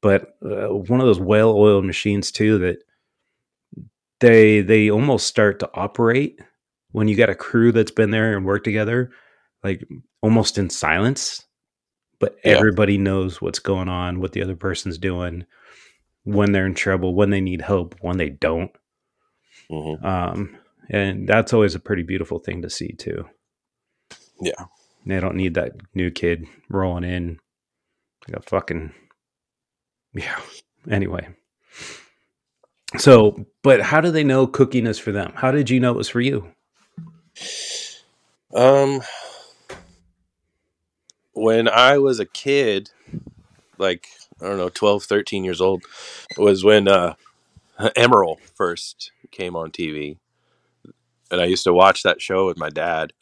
but 0.00 0.36
uh, 0.44 0.68
one 0.68 1.00
of 1.00 1.06
those 1.06 1.20
well 1.20 1.50
oiled 1.50 1.84
machines 1.84 2.32
too 2.32 2.58
that 2.58 2.78
they 4.20 4.60
they 4.60 4.90
almost 4.90 5.26
start 5.26 5.58
to 5.58 5.70
operate 5.74 6.40
when 6.92 7.08
you 7.08 7.16
got 7.16 7.30
a 7.30 7.34
crew 7.34 7.72
that's 7.72 7.90
been 7.90 8.10
there 8.10 8.36
and 8.36 8.46
worked 8.46 8.64
together, 8.64 9.10
like 9.64 9.86
almost 10.22 10.58
in 10.58 10.70
silence, 10.70 11.44
but 12.22 12.38
yeah. 12.44 12.52
everybody 12.52 12.98
knows 12.98 13.42
what's 13.42 13.58
going 13.58 13.88
on, 13.88 14.20
what 14.20 14.30
the 14.30 14.44
other 14.44 14.54
person's 14.54 14.96
doing, 14.96 15.44
when 16.22 16.52
they're 16.52 16.66
in 16.66 16.74
trouble, 16.74 17.16
when 17.16 17.30
they 17.30 17.40
need 17.40 17.60
help, 17.60 17.96
when 18.00 18.16
they 18.16 18.28
don't. 18.28 18.70
Mm-hmm. 19.68 20.06
Um, 20.06 20.56
and 20.88 21.28
that's 21.28 21.52
always 21.52 21.74
a 21.74 21.80
pretty 21.80 22.04
beautiful 22.04 22.38
thing 22.38 22.62
to 22.62 22.70
see 22.70 22.92
too. 22.92 23.28
Yeah, 24.40 24.66
they 25.04 25.18
don't 25.18 25.34
need 25.34 25.54
that 25.54 25.72
new 25.96 26.12
kid 26.12 26.46
rolling 26.68 27.02
in 27.02 27.40
like 28.28 28.36
a 28.36 28.42
fucking 28.42 28.94
yeah. 30.14 30.38
Anyway, 30.88 31.28
so 32.98 33.46
but 33.64 33.80
how 33.80 34.00
do 34.00 34.12
they 34.12 34.22
know 34.22 34.46
cooking 34.46 34.86
is 34.86 35.00
for 35.00 35.10
them? 35.10 35.32
How 35.34 35.50
did 35.50 35.70
you 35.70 35.80
know 35.80 35.90
it 35.90 35.96
was 35.96 36.08
for 36.08 36.20
you? 36.20 36.52
Um, 38.54 39.00
when 41.32 41.68
I 41.68 41.98
was 41.98 42.20
a 42.20 42.26
kid, 42.26 42.90
like 43.78 44.08
I 44.40 44.46
don't 44.46 44.58
know, 44.58 44.68
12, 44.68 45.04
13 45.04 45.44
years 45.44 45.60
old, 45.60 45.84
was 46.36 46.64
when 46.64 46.88
uh, 46.88 47.14
Emeril 47.80 48.38
first 48.54 49.12
came 49.30 49.56
on 49.56 49.70
TV 49.70 50.18
and 51.32 51.40
I 51.40 51.46
used 51.46 51.64
to 51.64 51.72
watch 51.72 52.02
that 52.02 52.20
show 52.20 52.46
with 52.46 52.58
my 52.58 52.68
dad, 52.68 53.14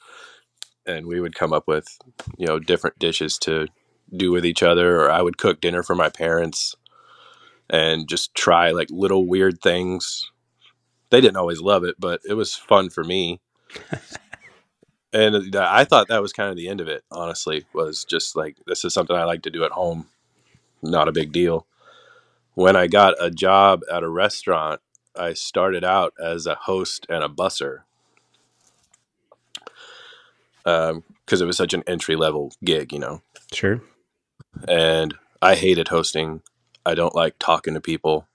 and 0.84 1.06
we 1.06 1.20
would 1.20 1.34
come 1.34 1.52
up 1.52 1.68
with 1.68 1.96
you 2.36 2.46
know 2.46 2.58
different 2.58 2.98
dishes 2.98 3.38
to 3.38 3.68
do 4.14 4.32
with 4.32 4.44
each 4.44 4.62
other, 4.62 5.00
or 5.00 5.10
I 5.10 5.22
would 5.22 5.38
cook 5.38 5.60
dinner 5.60 5.82
for 5.82 5.94
my 5.94 6.10
parents, 6.10 6.74
and 7.70 8.08
just 8.08 8.34
try 8.34 8.72
like 8.72 8.88
little 8.90 9.26
weird 9.26 9.62
things. 9.62 10.28
They 11.10 11.20
didn't 11.20 11.36
always 11.36 11.60
love 11.60 11.84
it, 11.84 11.96
but 11.98 12.20
it 12.28 12.34
was 12.34 12.54
fun 12.54 12.90
for 12.90 13.04
me. 13.04 13.40
and 15.12 15.56
I 15.56 15.84
thought 15.84 16.08
that 16.08 16.22
was 16.22 16.32
kind 16.32 16.50
of 16.50 16.56
the 16.56 16.68
end 16.68 16.80
of 16.80 16.88
it. 16.88 17.04
Honestly, 17.10 17.64
was 17.72 18.04
just 18.04 18.36
like 18.36 18.56
this 18.66 18.84
is 18.84 18.94
something 18.94 19.16
I 19.16 19.24
like 19.24 19.42
to 19.42 19.50
do 19.50 19.64
at 19.64 19.72
home, 19.72 20.06
not 20.82 21.08
a 21.08 21.12
big 21.12 21.32
deal. 21.32 21.66
When 22.54 22.76
I 22.76 22.86
got 22.86 23.14
a 23.20 23.30
job 23.30 23.82
at 23.90 24.02
a 24.02 24.08
restaurant, 24.08 24.80
I 25.16 25.34
started 25.34 25.84
out 25.84 26.14
as 26.22 26.46
a 26.46 26.54
host 26.54 27.06
and 27.08 27.24
a 27.24 27.28
busser 27.28 27.80
because 30.64 30.90
um, 30.90 31.04
it 31.28 31.44
was 31.44 31.56
such 31.56 31.74
an 31.74 31.82
entry 31.86 32.16
level 32.16 32.52
gig, 32.64 32.92
you 32.92 32.98
know. 32.98 33.22
Sure. 33.52 33.80
And 34.68 35.14
I 35.40 35.54
hated 35.54 35.88
hosting. 35.88 36.42
I 36.84 36.94
don't 36.94 37.14
like 37.14 37.36
talking 37.38 37.74
to 37.74 37.80
people. 37.80 38.26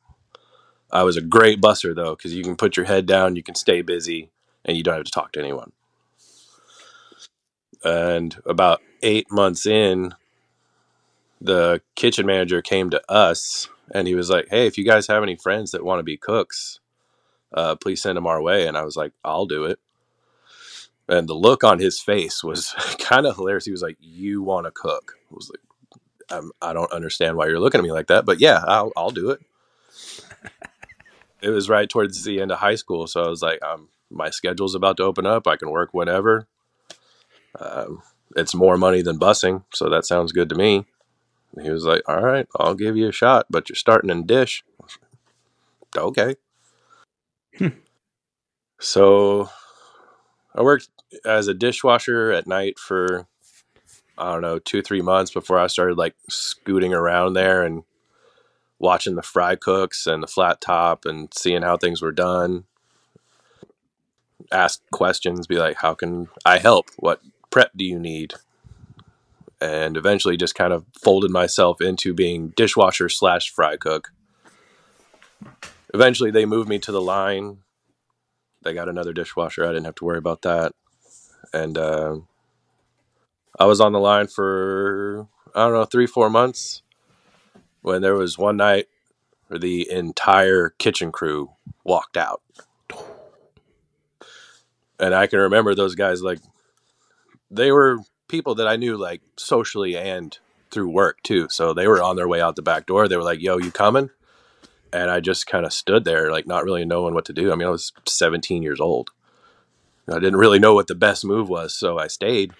I 0.92 1.04
was 1.04 1.18
a 1.18 1.22
great 1.22 1.62
busser 1.62 1.96
though, 1.96 2.16
because 2.16 2.34
you 2.34 2.44
can 2.44 2.56
put 2.56 2.78
your 2.78 2.86
head 2.86 3.06
down, 3.06 3.36
you 3.36 3.44
can 3.44 3.56
stay 3.56 3.82
busy, 3.82 4.32
and 4.64 4.78
you 4.78 4.84
don't 4.84 4.96
have 4.96 5.04
to 5.04 5.12
talk 5.12 5.32
to 5.34 5.40
anyone. 5.40 5.72
And 7.86 8.36
about 8.46 8.82
eight 9.02 9.32
months 9.32 9.66
in, 9.66 10.14
the 11.40 11.82
kitchen 11.96 12.26
manager 12.26 12.62
came 12.62 12.90
to 12.90 13.02
us 13.10 13.70
and 13.94 14.08
he 14.08 14.16
was 14.16 14.30
like, 14.30 14.48
Hey, 14.50 14.68
if 14.68 14.78
you 14.78 14.84
guys 14.84 15.08
have 15.08 15.24
any 15.24 15.36
friends 15.36 15.72
that 15.72 15.86
want 15.86 16.00
to 16.00 16.04
be 16.04 16.18
cooks, 16.18 16.80
uh, 17.54 17.76
please 17.76 18.02
send 18.02 18.18
them 18.18 18.28
our 18.28 18.42
way. 18.42 18.68
And 18.68 18.76
I 18.76 18.84
was 18.84 18.98
like, 18.98 19.14
I'll 19.24 19.46
do 19.46 19.66
it 19.66 19.80
and 21.08 21.28
the 21.28 21.34
look 21.34 21.64
on 21.64 21.80
his 21.80 22.00
face 22.00 22.44
was 22.44 22.74
kind 23.00 23.26
of 23.26 23.36
hilarious. 23.36 23.66
He 23.66 23.72
was 23.72 23.82
like, 23.82 23.98
"You 24.00 24.42
want 24.42 24.66
to 24.66 24.72
cook?" 24.72 25.14
I 25.32 25.36
was 25.36 25.50
like, 25.50 25.62
I'm, 26.30 26.52
"I 26.62 26.74
don't 26.74 26.92
understand 26.92 27.38
why 27.38 27.48
you're 27.48 27.60
looking 27.60 27.80
at 27.80 27.84
me 27.84 27.92
like 27.92 28.08
that, 28.08 28.26
but 28.26 28.40
yeah, 28.40 28.64
I'll, 28.68 28.92
I'll 28.96 29.12
do 29.12 29.32
it." 29.32 29.40
it 31.42 31.50
was 31.50 31.70
right 31.70 31.90
towards 31.90 32.24
the 32.24 32.42
end 32.42 32.52
of 32.52 32.60
high 32.60 32.76
school, 32.76 33.08
so 33.08 33.24
I 33.24 33.30
was 33.30 33.42
like, 33.42 33.64
um, 33.64 33.90
"My 34.10 34.30
schedule's 34.30 34.76
about 34.76 34.98
to 34.98 35.04
open 35.04 35.26
up. 35.26 35.48
I 35.48 35.58
can 35.58 35.70
work 35.70 35.94
whenever. 35.94 36.48
Um, 37.60 38.02
it's 38.36 38.56
more 38.56 38.78
money 38.78 39.02
than 39.02 39.20
busing, 39.20 39.64
so 39.74 39.90
that 39.90 40.06
sounds 40.06 40.32
good 40.32 40.50
to 40.50 40.56
me." 40.56 40.86
And 41.56 41.66
he 41.66 41.72
was 41.72 41.86
like, 41.86 42.02
"All 42.08 42.22
right, 42.22 42.48
I'll 42.58 42.76
give 42.76 42.98
you 42.98 43.08
a 43.10 43.14
shot, 43.14 43.48
but 43.50 43.70
you're 43.70 43.76
starting 43.76 44.10
in 44.10 44.26
dish." 44.26 44.64
Okay. 45.98 46.36
Hmm. 47.58 47.68
So 48.80 49.50
I 50.54 50.62
worked 50.62 50.90
as 51.26 51.48
a 51.48 51.54
dishwasher 51.54 52.32
at 52.32 52.48
night 52.48 52.78
for 52.78 53.28
I 54.18 54.32
don't 54.32 54.42
know 54.42 54.60
two 54.60 54.82
three 54.82 55.02
months 55.02 55.32
before 55.32 55.60
I 55.60 55.68
started 55.68 55.98
like 55.98 56.16
scooting 56.30 56.94
around 56.94 57.34
there 57.34 57.64
and 57.64 57.84
watching 58.80 59.16
the 59.16 59.22
fry 59.22 59.56
cooks 59.56 60.06
and 60.08 60.22
the 60.22 60.28
flat 60.28 60.62
top 60.62 61.06
and 61.06 61.34
seeing 61.34 61.62
how 61.62 61.78
things 61.78 62.02
were 62.02 62.12
done. 62.12 62.66
Ask 64.52 64.82
questions, 64.92 65.48
be 65.48 65.58
like, 65.58 65.78
"How 65.78 65.94
can 65.96 66.30
I 66.46 66.60
help? 66.60 66.88
What 66.98 67.22
prep 67.56 67.72
do 67.76 67.86
you 67.86 68.00
need?" 68.00 68.36
And 69.62 69.98
eventually, 69.98 70.38
just 70.38 70.56
kind 70.56 70.74
of 70.74 70.86
folded 71.04 71.32
myself 71.32 71.82
into 71.82 72.14
being 72.14 72.50
dishwasher 72.58 73.10
slash 73.10 73.52
fry 73.52 73.78
cook. 73.78 74.12
Eventually, 75.94 76.32
they 76.32 76.46
moved 76.46 76.70
me 76.70 76.80
to 76.80 76.92
the 76.92 77.02
line 77.02 77.60
they 78.66 78.74
got 78.74 78.90
another 78.90 79.14
dishwasher. 79.14 79.64
I 79.64 79.70
didn't 79.70 79.86
have 79.86 79.96
to 79.96 80.06
worry 80.06 80.18
about 80.18 80.42
that. 80.42 80.74
And 81.54 81.78
uh, 81.78 82.18
I 83.60 83.66
was 83.66 83.80
on 83.80 83.94
the 83.94 84.00
line 84.00 84.28
for 84.28 85.28
I 85.54 85.64
don't 85.64 85.74
know 85.74 85.86
three 85.86 86.08
four 86.08 86.30
months 86.30 86.82
when 87.82 88.02
there 88.02 88.16
was 88.16 88.38
one 88.38 88.58
night 88.58 88.88
where 89.48 89.60
the 89.60 89.90
entire 89.90 90.72
kitchen 90.72 91.12
crew 91.12 91.52
walked 91.84 92.18
out. 92.18 92.42
and 95.00 95.14
I 95.14 95.28
can 95.28 95.40
remember 95.40 95.76
those 95.76 95.96
guys 95.96 96.24
like 96.24 96.40
they 97.56 97.72
were 97.72 98.00
people 98.28 98.56
that 98.56 98.68
I 98.68 98.76
knew 98.76 98.98
like 98.98 99.22
socially 99.38 99.96
and 99.98 100.38
through 100.72 100.90
work 100.90 101.22
too. 101.24 101.48
So 101.50 101.74
they 101.74 101.88
were 101.88 102.02
on 102.02 102.16
their 102.16 102.28
way 102.28 102.42
out 102.42 102.56
the 102.56 102.62
back 102.62 102.86
door. 102.86 103.08
They 103.08 103.18
were 103.18 103.24
like, 103.24 103.42
"Yo, 103.42 103.58
you 103.58 103.72
coming?" 103.72 104.10
And 104.92 105.10
I 105.10 105.20
just 105.20 105.48
kind 105.48 105.66
of 105.66 105.74
stood 105.74 106.06
there, 106.06 106.32
like 106.32 106.48
not 106.48 106.64
really 106.64 106.86
knowing 106.86 107.14
what 107.14 107.26
to 107.26 107.34
do. 107.34 107.52
I 107.52 107.56
mean, 107.56 107.68
I 107.68 107.72
was 107.72 107.92
17 108.08 108.64
years 108.64 108.80
old. 108.80 109.12
I 110.08 110.20
didn't 110.20 110.38
really 110.38 110.60
know 110.60 110.76
what 110.76 110.88
the 110.88 110.96
best 110.96 111.26
move 111.26 111.50
was, 111.50 111.74
so 111.74 111.98
I 111.98 112.08
stayed 112.08 112.54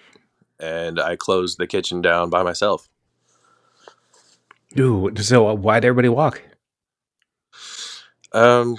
and 0.58 0.98
I 1.00 1.16
closed 1.16 1.58
the 1.58 1.66
kitchen 1.66 2.02
down 2.02 2.30
by 2.30 2.42
myself. 2.42 2.88
Ooh, 4.78 5.10
so 5.16 5.54
why'd 5.54 5.84
everybody 5.84 6.08
walk? 6.08 6.42
Um, 8.32 8.76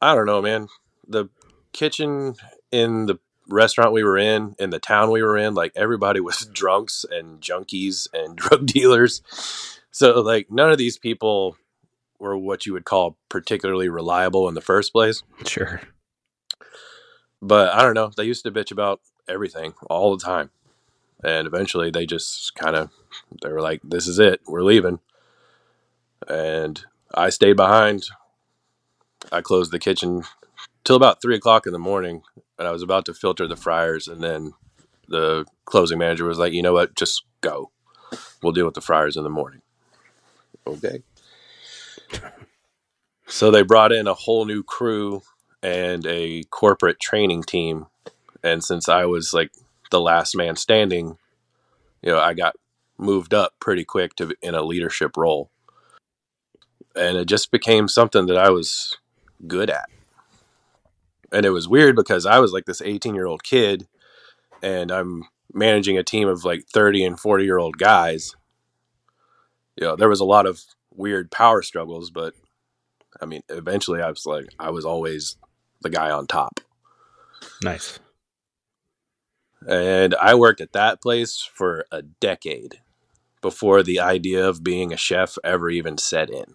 I 0.00 0.14
don't 0.14 0.26
know, 0.26 0.42
man. 0.42 0.68
The 1.08 1.28
kitchen 1.72 2.34
in 2.70 3.06
the 3.06 3.18
restaurant 3.48 3.92
we 3.92 4.04
were 4.04 4.18
in, 4.18 4.54
in 4.58 4.70
the 4.70 4.78
town 4.78 5.10
we 5.10 5.22
were 5.22 5.36
in, 5.36 5.54
like 5.54 5.72
everybody 5.74 6.20
was 6.20 6.36
mm. 6.36 6.52
drunks 6.54 7.04
and 7.10 7.40
junkies 7.40 8.08
and 8.12 8.36
drug 8.36 8.66
dealers. 8.66 9.22
So, 9.90 10.20
like, 10.20 10.50
none 10.50 10.70
of 10.70 10.78
these 10.78 10.98
people 10.98 11.56
were 12.18 12.36
what 12.36 12.66
you 12.66 12.72
would 12.72 12.84
call 12.84 13.16
particularly 13.28 13.88
reliable 13.88 14.48
in 14.48 14.54
the 14.54 14.60
first 14.60 14.92
place. 14.92 15.22
Sure. 15.44 15.80
But 17.42 17.74
I 17.74 17.82
don't 17.82 17.94
know. 17.94 18.10
They 18.16 18.24
used 18.24 18.44
to 18.44 18.52
bitch 18.52 18.70
about 18.70 19.00
everything 19.28 19.74
all 19.90 20.16
the 20.16 20.24
time. 20.24 20.50
And 21.24 21.46
eventually 21.46 21.90
they 21.90 22.06
just 22.06 22.54
kind 22.54 22.76
of, 22.76 22.90
they 23.42 23.50
were 23.50 23.60
like, 23.60 23.80
this 23.82 24.06
is 24.06 24.18
it. 24.18 24.40
We're 24.46 24.62
leaving. 24.62 25.00
And 26.28 26.84
I 27.14 27.30
stayed 27.30 27.56
behind. 27.56 28.04
I 29.30 29.40
closed 29.40 29.72
the 29.72 29.78
kitchen 29.78 30.22
till 30.84 30.96
about 30.96 31.20
three 31.20 31.36
o'clock 31.36 31.66
in 31.66 31.72
the 31.72 31.78
morning. 31.78 32.22
And 32.62 32.68
I 32.68 32.70
was 32.70 32.84
about 32.84 33.06
to 33.06 33.12
filter 33.12 33.48
the 33.48 33.56
fryers. 33.56 34.06
And 34.06 34.22
then 34.22 34.52
the 35.08 35.44
closing 35.64 35.98
manager 35.98 36.26
was 36.26 36.38
like, 36.38 36.52
you 36.52 36.62
know 36.62 36.72
what? 36.72 36.94
Just 36.94 37.24
go. 37.40 37.72
We'll 38.40 38.52
deal 38.52 38.66
with 38.66 38.74
the 38.74 38.80
fryers 38.80 39.16
in 39.16 39.24
the 39.24 39.30
morning. 39.30 39.62
Okay. 40.64 41.02
So 43.26 43.50
they 43.50 43.62
brought 43.62 43.90
in 43.90 44.06
a 44.06 44.14
whole 44.14 44.44
new 44.44 44.62
crew 44.62 45.22
and 45.60 46.06
a 46.06 46.44
corporate 46.50 47.00
training 47.00 47.42
team. 47.42 47.86
And 48.44 48.62
since 48.62 48.88
I 48.88 49.06
was 49.06 49.34
like 49.34 49.50
the 49.90 50.00
last 50.00 50.36
man 50.36 50.54
standing, 50.54 51.18
you 52.00 52.12
know, 52.12 52.20
I 52.20 52.32
got 52.32 52.54
moved 52.96 53.34
up 53.34 53.54
pretty 53.58 53.84
quick 53.84 54.14
to 54.18 54.36
in 54.40 54.54
a 54.54 54.62
leadership 54.62 55.16
role. 55.16 55.50
And 56.94 57.16
it 57.16 57.24
just 57.24 57.50
became 57.50 57.88
something 57.88 58.26
that 58.26 58.38
I 58.38 58.50
was 58.50 58.98
good 59.48 59.68
at. 59.68 59.88
And 61.32 61.46
it 61.46 61.50
was 61.50 61.68
weird 61.68 61.96
because 61.96 62.26
I 62.26 62.38
was 62.38 62.52
like 62.52 62.66
this 62.66 62.82
18 62.82 63.14
year 63.14 63.26
old 63.26 63.42
kid 63.42 63.86
and 64.62 64.90
I'm 64.90 65.24
managing 65.52 65.98
a 65.98 66.04
team 66.04 66.28
of 66.28 66.44
like 66.44 66.64
30 66.72 67.04
and 67.04 67.20
40 67.20 67.44
year 67.44 67.58
old 67.58 67.78
guys. 67.78 68.34
You 69.76 69.86
know, 69.86 69.96
there 69.96 70.08
was 70.08 70.20
a 70.20 70.24
lot 70.24 70.46
of 70.46 70.62
weird 70.94 71.30
power 71.30 71.62
struggles, 71.62 72.10
but 72.10 72.34
I 73.20 73.26
mean, 73.26 73.42
eventually 73.48 74.02
I 74.02 74.10
was 74.10 74.26
like, 74.26 74.46
I 74.58 74.70
was 74.70 74.84
always 74.84 75.36
the 75.80 75.90
guy 75.90 76.10
on 76.10 76.26
top. 76.26 76.60
Nice. 77.62 77.98
And 79.66 80.14
I 80.16 80.34
worked 80.34 80.60
at 80.60 80.72
that 80.72 81.00
place 81.00 81.48
for 81.54 81.84
a 81.92 82.02
decade 82.02 82.80
before 83.40 83.82
the 83.82 84.00
idea 84.00 84.46
of 84.46 84.64
being 84.64 84.92
a 84.92 84.96
chef 84.96 85.38
ever 85.44 85.70
even 85.70 85.98
set 85.98 86.30
in. 86.30 86.54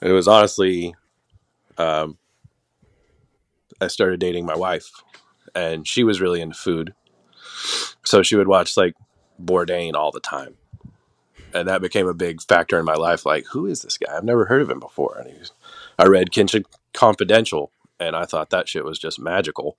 It 0.00 0.12
was 0.12 0.28
honestly, 0.28 0.94
um, 1.78 2.18
I 3.80 3.88
started 3.88 4.20
dating 4.20 4.46
my 4.46 4.56
wife, 4.56 4.90
and 5.54 5.86
she 5.86 6.04
was 6.04 6.20
really 6.20 6.40
into 6.40 6.56
food. 6.56 6.94
So 8.04 8.22
she 8.22 8.36
would 8.36 8.48
watch 8.48 8.76
like 8.76 8.94
Bourdain 9.42 9.94
all 9.94 10.12
the 10.12 10.20
time. 10.20 10.56
And 11.54 11.68
that 11.68 11.80
became 11.80 12.06
a 12.06 12.14
big 12.14 12.42
factor 12.42 12.78
in 12.78 12.84
my 12.84 12.94
life. 12.94 13.24
Like, 13.24 13.46
who 13.52 13.66
is 13.66 13.82
this 13.82 13.96
guy? 13.96 14.14
I've 14.14 14.24
never 14.24 14.46
heard 14.46 14.62
of 14.62 14.70
him 14.70 14.80
before. 14.80 15.16
And 15.18 15.30
he 15.30 15.38
was, 15.38 15.52
I 15.98 16.06
read 16.06 16.32
Kitchen 16.32 16.64
Confidential, 16.92 17.70
and 17.98 18.14
I 18.14 18.24
thought 18.24 18.50
that 18.50 18.68
shit 18.68 18.84
was 18.84 18.98
just 18.98 19.18
magical. 19.18 19.78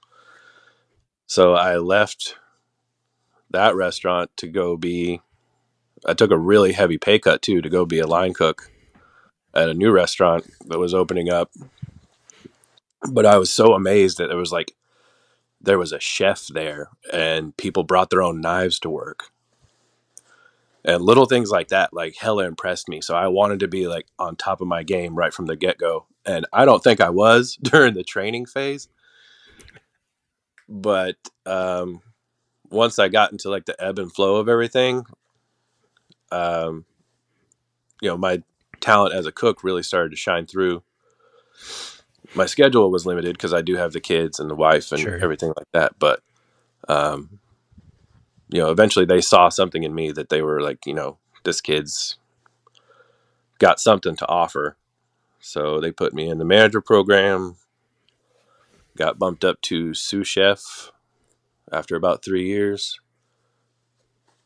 So 1.28 1.54
I 1.54 1.78
left 1.78 2.36
that 3.52 3.76
restaurant 3.76 4.32
to 4.38 4.48
go 4.48 4.78
be. 4.78 5.22
I 6.06 6.14
took 6.14 6.32
a 6.32 6.38
really 6.38 6.74
heavy 6.74 6.98
pay 6.98 7.20
cut 7.20 7.42
too 7.42 7.62
to 7.62 7.70
go 7.70 7.86
be 7.86 8.00
a 8.00 8.08
line 8.08 8.34
cook 8.34 8.72
at 9.54 9.70
a 9.70 9.74
new 9.74 9.92
restaurant 9.92 10.46
that 10.68 10.80
was 10.80 10.94
opening 10.94 11.30
up. 11.30 11.52
But 13.12 13.26
I 13.26 13.38
was 13.38 13.52
so 13.52 13.74
amazed 13.74 14.18
that 14.18 14.28
there 14.28 14.38
was 14.38 14.52
like 14.52 14.74
there 15.62 15.80
was 15.80 15.92
a 15.92 16.00
chef 16.00 16.48
there 16.48 16.90
and 17.12 17.56
people 17.58 17.84
brought 17.84 18.10
their 18.10 18.22
own 18.22 18.42
knives 18.42 18.80
to 18.80 18.90
work. 18.90 19.26
And 20.86 21.04
little 21.04 21.26
things 21.26 21.52
like 21.52 21.70
that 21.70 21.94
like 21.94 22.16
hella 22.16 22.46
impressed 22.46 22.88
me. 22.88 23.02
So 23.02 23.16
I 23.16 23.28
wanted 23.28 23.60
to 23.62 23.68
be 23.68 23.88
like 23.88 24.08
on 24.20 24.36
top 24.36 24.62
of 24.62 24.68
my 24.68 24.84
game 24.84 25.16
right 25.16 25.34
from 25.34 25.46
the 25.48 25.56
get-go. 25.56 26.06
And 26.26 26.46
I 26.54 26.66
don't 26.66 26.84
think 26.84 27.02
I 27.02 27.10
was 27.10 27.56
during 27.62 27.94
the 27.94 28.04
training 28.04 28.46
phase. 28.46 28.88
But 30.70 31.18
um 31.46 32.02
once 32.70 33.00
I 33.00 33.08
got 33.08 33.32
into 33.32 33.50
like 33.50 33.66
the 33.66 33.82
ebb 33.84 34.00
and 34.00 34.14
flow 34.14 34.38
of 34.38 34.50
everything, 34.50 35.06
um, 36.32 36.86
you 38.02 38.10
know, 38.10 38.18
my 38.18 38.44
talent 38.80 39.16
as 39.16 39.26
a 39.26 39.32
cook 39.32 39.64
really 39.64 39.84
started 39.84 40.10
to 40.12 40.18
shine 40.18 40.46
through. 40.46 40.84
My 42.36 42.46
schedule 42.46 42.92
was 42.92 43.06
limited 43.06 43.34
because 43.34 43.54
I 43.54 43.62
do 43.62 43.76
have 43.76 43.94
the 43.94 44.00
kids 44.02 44.40
and 44.40 44.50
the 44.50 44.56
wife 44.56 44.92
and 44.92 45.02
Sure. 45.02 45.18
everything 45.18 45.54
like 45.58 45.68
that. 45.74 45.98
But, 46.00 46.22
um, 46.88 47.40
you 48.50 48.60
know, 48.60 48.70
eventually 48.72 49.06
they 49.06 49.22
saw 49.22 49.50
something 49.50 49.84
in 49.84 49.96
me 49.96 50.12
that 50.12 50.30
they 50.30 50.42
were 50.42 50.62
like, 50.62 50.86
you 50.86 50.94
know, 50.94 51.18
this 51.44 51.62
kid's 51.62 52.18
got 53.60 53.80
something 53.80 54.16
to 54.18 54.28
offer. 54.28 54.78
So 55.40 55.80
they 55.80 55.92
put 55.92 56.14
me 56.14 56.30
in 56.30 56.38
the 56.38 56.46
manager 56.46 56.82
program, 56.82 57.56
got 58.98 59.20
bumped 59.20 59.46
up 59.46 59.62
to 59.64 59.94
sous 59.94 60.28
chef 60.28 60.92
after 61.72 61.96
about 61.96 62.24
three 62.24 62.48
years. 62.48 63.00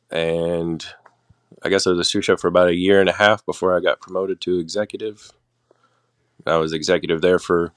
And 0.10 0.86
I 1.64 1.70
guess 1.70 1.88
I 1.88 1.92
was 1.92 2.00
a 2.00 2.04
sous 2.04 2.26
chef 2.26 2.40
for 2.40 2.48
about 2.48 2.70
a 2.70 2.76
year 2.76 3.00
and 3.00 3.10
a 3.10 3.14
half 3.14 3.46
before 3.46 3.76
I 3.76 3.80
got 3.82 4.02
promoted 4.02 4.42
to 4.42 4.60
executive. 4.60 5.32
I 6.46 6.58
was 6.58 6.74
executive 6.74 7.22
there 7.22 7.40
for 7.40 7.74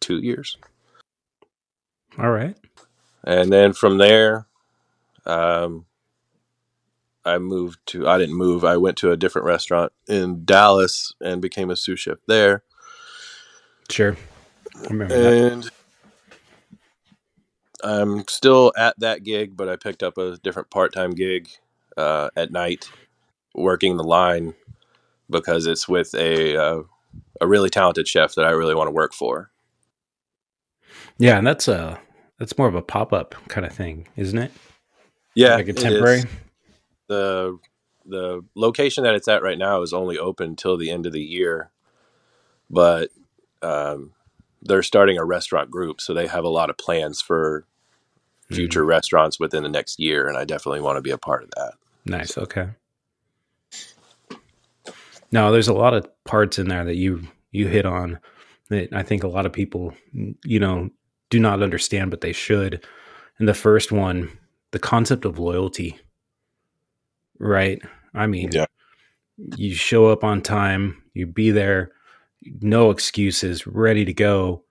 two 0.00 0.18
years. 0.18 0.56
All 2.18 2.30
right. 2.30 2.56
And 3.24 3.52
then 3.52 3.72
from 3.72 3.98
there, 3.98 4.46
um, 5.26 5.86
I 7.24 7.38
moved 7.38 7.78
to, 7.86 8.06
I 8.06 8.18
didn't 8.18 8.36
move, 8.36 8.64
I 8.64 8.76
went 8.76 8.98
to 8.98 9.10
a 9.10 9.16
different 9.16 9.46
restaurant 9.46 9.92
in 10.06 10.44
Dallas 10.44 11.14
and 11.20 11.40
became 11.40 11.70
a 11.70 11.76
sous 11.76 12.00
chef 12.00 12.18
there. 12.28 12.62
Sure. 13.88 14.16
I 14.76 14.86
remember 14.88 15.14
that. 15.14 15.52
And 15.52 15.70
I'm 17.82 18.28
still 18.28 18.72
at 18.76 18.98
that 19.00 19.24
gig, 19.24 19.56
but 19.56 19.68
I 19.68 19.76
picked 19.76 20.02
up 20.02 20.18
a 20.18 20.36
different 20.38 20.70
part 20.70 20.92
time 20.92 21.12
gig 21.12 21.48
uh, 21.96 22.28
at 22.36 22.52
night 22.52 22.90
working 23.54 23.96
the 23.96 24.04
line 24.04 24.54
because 25.30 25.66
it's 25.66 25.88
with 25.88 26.14
a, 26.14 26.56
uh, 26.56 26.82
a 27.40 27.46
really 27.46 27.70
talented 27.70 28.06
chef 28.08 28.34
that 28.34 28.44
I 28.44 28.50
really 28.50 28.74
want 28.74 28.88
to 28.88 28.92
work 28.92 29.12
for. 29.12 29.50
Yeah, 31.18 31.38
and 31.38 31.46
that's 31.46 31.68
a 31.68 32.00
that's 32.38 32.58
more 32.58 32.68
of 32.68 32.74
a 32.74 32.82
pop 32.82 33.12
up 33.12 33.34
kind 33.48 33.66
of 33.66 33.72
thing, 33.72 34.08
isn't 34.16 34.38
it? 34.38 34.52
Yeah, 35.34 35.56
like 35.56 35.68
a 35.68 35.72
temporary. 35.72 36.22
the 37.08 37.58
the 38.06 38.44
location 38.54 39.04
that 39.04 39.14
it's 39.14 39.28
at 39.28 39.42
right 39.42 39.58
now 39.58 39.82
is 39.82 39.92
only 39.92 40.18
open 40.18 40.56
till 40.56 40.76
the 40.76 40.90
end 40.90 41.06
of 41.06 41.12
the 41.12 41.22
year, 41.22 41.70
but 42.70 43.10
um, 43.62 44.12
they're 44.62 44.82
starting 44.82 45.16
a 45.18 45.24
restaurant 45.24 45.70
group, 45.70 46.00
so 46.00 46.12
they 46.12 46.26
have 46.26 46.44
a 46.44 46.48
lot 46.48 46.70
of 46.70 46.76
plans 46.76 47.20
for 47.22 47.64
Mhm. 48.50 48.56
future 48.56 48.84
restaurants 48.84 49.40
within 49.40 49.62
the 49.62 49.70
next 49.70 49.98
year, 49.98 50.28
and 50.28 50.36
I 50.36 50.44
definitely 50.44 50.82
want 50.82 50.96
to 50.98 51.02
be 51.02 51.10
a 51.10 51.16
part 51.16 51.42
of 51.44 51.50
that. 51.56 51.74
Nice. 52.04 52.36
Okay. 52.36 52.68
No, 55.34 55.50
there's 55.50 55.66
a 55.68 55.72
lot 55.74 55.94
of 55.94 56.06
parts 56.24 56.58
in 56.60 56.68
there 56.68 56.84
that 56.84 56.94
you 56.94 57.26
you 57.50 57.66
hit 57.66 57.84
on 57.86 58.20
that 58.70 58.92
I 58.92 59.02
think 59.02 59.24
a 59.24 59.28
lot 59.28 59.46
of 59.46 59.52
people 59.52 59.92
you 60.44 60.60
know 60.60 60.90
do 61.28 61.40
not 61.40 61.60
understand, 61.62 62.10
but 62.12 62.20
they 62.20 62.32
should. 62.32 62.84
And 63.38 63.48
the 63.48 63.54
first 63.54 63.90
one, 63.90 64.30
the 64.70 64.78
concept 64.78 65.24
of 65.24 65.38
loyalty. 65.40 65.98
Right. 67.40 67.82
I 68.14 68.26
mean, 68.28 68.50
Yeah. 68.52 68.66
you 69.56 69.74
show 69.74 70.06
up 70.06 70.22
on 70.22 70.40
time, 70.40 71.02
you 71.14 71.26
be 71.26 71.50
there, 71.50 71.90
no 72.60 72.90
excuses, 72.90 73.66
ready 73.66 74.04
to 74.04 74.12
go. 74.12 74.62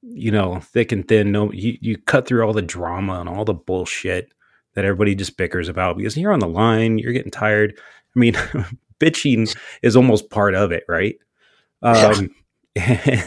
You 0.00 0.30
know, 0.30 0.60
thick 0.60 0.92
and 0.92 1.06
thin. 1.06 1.32
No, 1.32 1.52
you, 1.52 1.76
you 1.82 1.98
cut 1.98 2.26
through 2.26 2.42
all 2.46 2.52
the 2.54 2.62
drama 2.62 3.20
and 3.20 3.28
all 3.28 3.44
the 3.44 3.52
bullshit 3.52 4.32
that 4.74 4.84
everybody 4.86 5.14
just 5.14 5.36
bickers 5.36 5.68
about 5.68 5.96
because 5.98 6.16
you're 6.16 6.32
on 6.32 6.38
the 6.38 6.48
line, 6.48 6.98
you're 6.98 7.12
getting 7.12 7.32
tired. 7.32 7.74
I 8.16 8.18
mean, 8.18 8.34
bitching 9.00 9.54
is 9.82 9.96
almost 9.96 10.30
part 10.30 10.54
of 10.54 10.72
it, 10.72 10.84
right? 10.88 11.16
Yeah. 11.82 12.14
Um, 12.16 12.30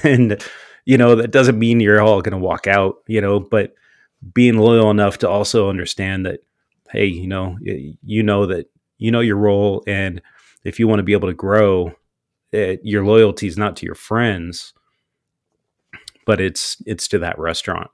and 0.04 0.42
you 0.86 0.98
know, 0.98 1.16
that 1.16 1.32
doesn't 1.32 1.60
mean 1.60 1.80
you're 1.80 2.02
all 2.02 2.22
going 2.22 2.32
to 2.32 2.38
walk 2.38 2.68
out, 2.68 2.98
you 3.08 3.22
know, 3.22 3.40
but 3.40 3.74
being 4.34 4.58
loyal 4.58 4.90
enough 4.92 5.18
to 5.20 5.30
also 5.30 5.70
understand 5.70 6.26
that, 6.26 6.40
hey, 6.92 7.06
you 7.06 7.28
know, 7.28 7.58
you 7.62 8.24
know 8.24 8.46
that 8.46 8.70
you 8.98 9.12
know 9.12 9.20
your 9.20 9.38
role, 9.38 9.84
and 9.88 10.22
if 10.64 10.80
you 10.80 10.88
want 10.88 11.00
to 11.00 11.04
be 11.04 11.14
able 11.14 11.28
to 11.28 11.34
grow, 11.34 11.94
it, 12.52 12.82
your 12.84 13.06
loyalty 13.06 13.48
is 13.48 13.58
not 13.58 13.76
to 13.78 13.86
your 13.86 13.96
friends, 13.96 14.74
but 16.26 16.40
it's 16.40 16.82
it's 16.86 17.08
to 17.10 17.20
that 17.20 17.40
restaurant. 17.40 17.90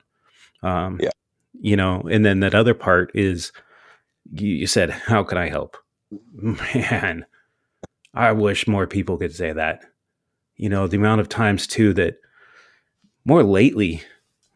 Um, 0.63 0.99
Yeah. 1.01 1.11
You 1.59 1.75
know, 1.75 2.01
and 2.11 2.23
then 2.23 2.41
that 2.41 2.53
other 2.53 2.75
part 2.75 3.11
is 3.15 3.51
you, 4.31 4.49
you 4.49 4.67
said, 4.67 4.91
"How 4.91 5.23
can 5.23 5.37
I 5.37 5.49
help?" 5.49 5.77
Man, 6.33 7.25
I 8.17 8.31
wish 8.31 8.67
more 8.67 8.87
people 8.87 9.17
could 9.17 9.35
say 9.35 9.53
that. 9.53 9.83
You 10.55 10.69
know, 10.69 10.87
the 10.87 10.97
amount 10.97 11.21
of 11.21 11.29
times 11.29 11.67
too 11.67 11.93
that 11.93 12.15
more 13.25 13.43
lately, 13.43 14.01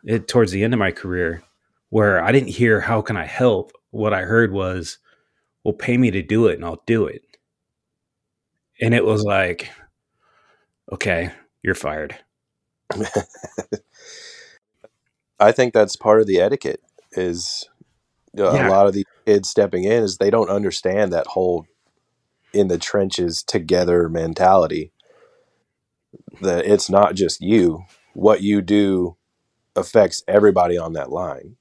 it, 0.04 0.28
towards 0.28 0.52
the 0.52 0.63
end 0.63 0.74
of 0.74 0.80
my 0.80 0.91
career, 0.91 1.43
where 1.89 2.24
I 2.24 2.32
didn't 2.32 2.50
hear 2.50 2.82
"How 2.82 3.02
can 3.02 3.17
I 3.17 3.26
help?" 3.26 3.71
What 3.91 4.13
I 4.13 4.21
heard 4.21 4.52
was, 4.52 4.97
"Well, 5.63 5.74
pay 5.74 5.97
me 5.97 6.10
to 6.12 6.21
do 6.24 6.47
it, 6.47 6.56
and 6.56 6.65
I'll 6.65 6.82
do 6.86 7.06
it." 7.06 7.21
And 8.82 8.95
it 8.95 9.06
was 9.06 9.21
like, 9.24 9.69
okay, 10.91 11.32
you're 11.62 11.76
fired. 11.76 12.17
I 15.39 15.52
think 15.52 15.74
that's 15.74 15.95
part 15.95 16.19
of 16.21 16.28
the 16.28 16.39
etiquette 16.39 16.82
is 17.13 17.69
uh, 18.38 18.52
you 18.52 18.58
Yeah. 18.58 18.69
a 18.69 18.71
lot 18.71 18.88
of 18.88 18.93
these 18.93 19.06
kids 19.26 19.50
stepping 19.50 19.84
in 19.84 20.04
is 20.04 20.17
they 20.17 20.30
don't 20.32 20.50
understand 20.50 21.13
that 21.13 21.28
whole 21.28 21.65
in 22.53 22.67
the 22.67 22.77
trenches 22.77 23.43
together 23.43 24.09
mentality 24.09 24.91
that 26.41 26.65
it's 26.65 26.89
not 26.89 27.15
just 27.15 27.41
you 27.41 27.83
what 28.13 28.41
you 28.41 28.61
do 28.61 29.15
affects 29.75 30.23
everybody 30.27 30.77
on 30.77 30.93
that 30.93 31.09
line 31.11 31.55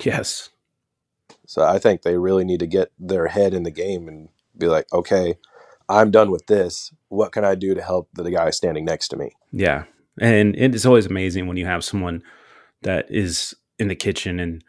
Yes. 0.00 0.50
so 1.46 1.62
i 1.64 1.78
think 1.78 2.02
they 2.02 2.16
really 2.18 2.44
need 2.44 2.60
to 2.60 2.66
get 2.66 2.92
their 2.98 3.28
head 3.28 3.54
in 3.54 3.62
the 3.62 3.70
game 3.70 4.06
and 4.08 4.28
be 4.58 4.66
like 4.66 4.86
okay 4.92 5.36
i'm 5.88 6.10
done 6.10 6.30
with 6.30 6.46
this 6.46 6.92
what 7.08 7.32
can 7.32 7.44
i 7.44 7.54
do 7.54 7.74
to 7.74 7.82
help 7.82 8.08
the 8.14 8.30
guy 8.30 8.50
standing 8.50 8.84
next 8.84 9.08
to 9.08 9.16
me 9.16 9.32
Yeah. 9.52 9.84
And 10.20 10.54
it's 10.56 10.84
always 10.84 11.06
amazing 11.06 11.46
when 11.46 11.56
you 11.56 11.64
have 11.64 11.82
someone 11.82 12.22
that 12.82 13.06
is 13.08 13.54
in 13.78 13.88
the 13.88 13.94
kitchen 13.94 14.38
and 14.38 14.62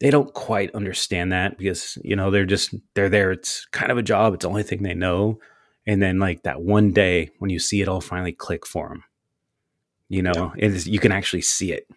they 0.00 0.10
don't 0.10 0.32
quite 0.32 0.74
understand 0.74 1.32
that 1.32 1.58
because, 1.58 1.98
you 2.04 2.14
know, 2.14 2.30
they're 2.30 2.46
just, 2.46 2.74
they're 2.94 3.08
there. 3.08 3.32
It's 3.32 3.66
kind 3.66 3.90
of 3.90 3.98
a 3.98 4.02
job. 4.02 4.34
It's 4.34 4.42
the 4.42 4.48
only 4.48 4.62
thing 4.62 4.82
they 4.82 4.94
know. 4.94 5.40
And 5.86 6.00
then, 6.00 6.18
like, 6.18 6.42
that 6.42 6.60
one 6.62 6.92
day 6.92 7.30
when 7.38 7.50
you 7.50 7.58
see 7.58 7.80
it 7.80 7.88
all 7.88 8.00
finally 8.00 8.32
click 8.32 8.66
for 8.66 8.88
them, 8.88 9.04
you 10.08 10.22
know, 10.22 10.52
it 10.56 10.72
is, 10.72 10.86
you 10.86 11.00
can 11.00 11.12
actually 11.12 11.42
see 11.42 11.72
it. 11.72 11.88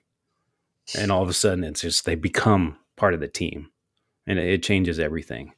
And 0.97 1.11
all 1.11 1.21
of 1.21 1.29
a 1.29 1.33
sudden, 1.33 1.63
it's 1.63 1.81
just, 1.81 2.05
they 2.05 2.15
become 2.15 2.77
part 2.95 3.13
of 3.13 3.19
the 3.19 3.27
team 3.27 3.69
and 4.25 4.39
it, 4.39 4.47
it 4.49 4.63
changes 4.63 4.99
everything. 4.99 5.53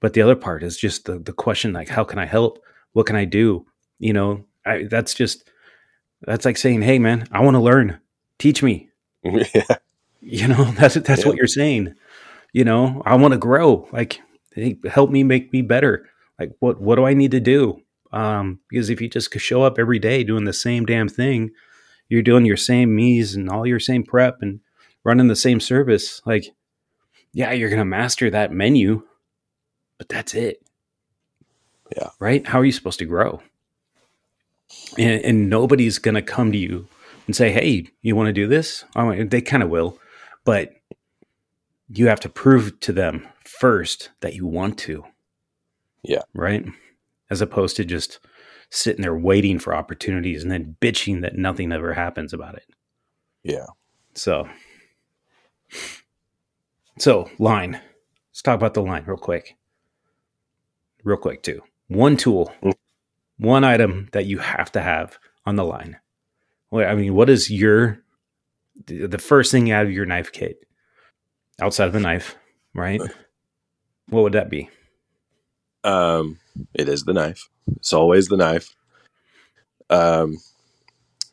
But 0.00 0.14
the 0.14 0.22
other 0.22 0.36
part 0.36 0.62
is 0.62 0.78
just 0.78 1.04
the, 1.04 1.18
the 1.18 1.32
question, 1.32 1.72
like, 1.72 1.88
how 1.88 2.04
can 2.04 2.18
I 2.18 2.26
help? 2.26 2.62
What 2.92 3.06
can 3.06 3.16
I 3.16 3.24
do? 3.24 3.66
You 3.98 4.12
know, 4.12 4.44
I, 4.64 4.84
that's 4.84 5.14
just, 5.14 5.48
that's 6.22 6.44
like 6.44 6.56
saying, 6.56 6.82
"Hey, 6.82 6.98
man, 6.98 7.26
I 7.32 7.40
want 7.40 7.54
to 7.54 7.60
learn. 7.60 8.00
Teach 8.38 8.62
me." 8.62 8.90
yeah 9.24 9.76
You 10.24 10.46
know, 10.48 10.64
that's 10.72 10.94
that's 10.94 11.22
Yeah. 11.22 11.28
what 11.28 11.36
you're 11.36 11.46
saying. 11.48 11.94
You 12.52 12.64
know, 12.64 13.02
I 13.04 13.16
want 13.16 13.32
to 13.32 13.38
grow. 13.38 13.88
Like, 13.92 14.20
help 14.88 15.10
me 15.10 15.24
make 15.24 15.52
me 15.52 15.62
better. 15.62 16.08
Like, 16.38 16.52
what 16.60 16.80
what 16.80 16.94
do 16.96 17.04
I 17.04 17.12
need 17.14 17.32
to 17.32 17.40
do? 17.40 17.80
Um, 18.12 18.60
because 18.70 18.88
if 18.90 19.00
you 19.00 19.08
just 19.08 19.32
show 19.40 19.62
up 19.62 19.78
every 19.78 19.98
day 19.98 20.22
doing 20.22 20.44
the 20.44 20.52
same 20.52 20.84
damn 20.86 21.08
thing, 21.08 21.50
you're 22.08 22.22
doing 22.22 22.44
your 22.44 22.56
same 22.56 22.94
mise 22.94 23.34
and 23.34 23.48
all 23.50 23.66
your 23.66 23.80
same 23.80 24.04
prep 24.04 24.42
and 24.42 24.60
running 25.02 25.26
the 25.28 25.34
same 25.36 25.58
service. 25.60 26.20
Like, 26.24 26.44
yeah, 27.32 27.50
you're 27.52 27.70
gonna 27.70 27.84
master 27.84 28.30
that 28.30 28.52
menu, 28.52 29.02
but 29.98 30.08
that's 30.08 30.34
it. 30.34 30.62
Yeah. 31.96 32.10
Right? 32.20 32.46
How 32.46 32.60
are 32.60 32.64
you 32.64 32.72
supposed 32.72 32.98
to 33.00 33.06
grow? 33.06 33.40
And, 34.98 35.24
and 35.24 35.50
nobody's 35.50 35.98
gonna 35.98 36.22
come 36.22 36.52
to 36.52 36.58
you 36.58 36.86
and 37.26 37.34
say, 37.34 37.50
"Hey, 37.50 37.88
you 38.02 38.14
want 38.14 38.28
to 38.28 38.32
do 38.32 38.46
this?" 38.46 38.84
I 38.94 39.04
mean, 39.04 39.28
they 39.30 39.40
kind 39.40 39.62
of 39.62 39.68
will, 39.70 39.98
but 40.44 40.72
you 41.88 42.08
have 42.08 42.20
to 42.20 42.28
prove 42.28 42.78
to 42.80 42.92
them 42.92 43.28
first 43.44 44.10
that 44.20 44.34
you 44.34 44.46
want 44.46 44.78
to. 44.78 45.04
Yeah. 46.02 46.22
Right. 46.34 46.64
As 47.30 47.40
opposed 47.40 47.76
to 47.76 47.84
just 47.84 48.18
sitting 48.70 49.02
there 49.02 49.16
waiting 49.16 49.58
for 49.58 49.74
opportunities 49.74 50.42
and 50.42 50.50
then 50.50 50.76
bitching 50.80 51.20
that 51.22 51.36
nothing 51.36 51.72
ever 51.72 51.92
happens 51.94 52.32
about 52.32 52.54
it. 52.56 52.66
yeah 53.42 53.66
So, 54.14 54.48
so 56.98 57.30
line. 57.38 57.72
Let's 58.30 58.42
talk 58.42 58.54
about 58.56 58.74
the 58.74 58.82
line 58.82 59.04
real 59.06 59.16
quick. 59.18 59.56
Real 61.04 61.18
quick, 61.18 61.42
too. 61.42 61.62
One 61.88 62.16
tool, 62.16 62.52
Mm. 62.62 62.74
one 63.38 63.64
item 63.64 64.08
that 64.12 64.24
you 64.26 64.38
have 64.38 64.72
to 64.72 64.80
have 64.80 65.18
on 65.44 65.56
the 65.56 65.64
line. 65.64 65.98
Well, 66.70 66.88
I 66.90 66.94
mean, 66.94 67.14
what 67.14 67.28
is 67.28 67.50
your 67.50 68.01
the 68.86 69.06
the 69.06 69.18
first 69.18 69.50
thing 69.50 69.70
out 69.70 69.86
of 69.86 69.92
your 69.92 70.06
knife 70.06 70.32
kit 70.32 70.58
outside 71.60 71.88
of 71.88 71.94
a 71.94 72.00
knife, 72.00 72.36
right? 72.74 73.00
What 74.08 74.24
would 74.24 74.34
that 74.34 74.50
be? 74.50 74.68
Um, 75.84 76.38
it 76.74 76.86
is 76.86 77.04
the 77.04 77.14
knife. 77.14 77.48
It's 77.76 77.94
always 77.94 78.28
the 78.28 78.36
knife. 78.36 78.74
Um, 79.88 80.38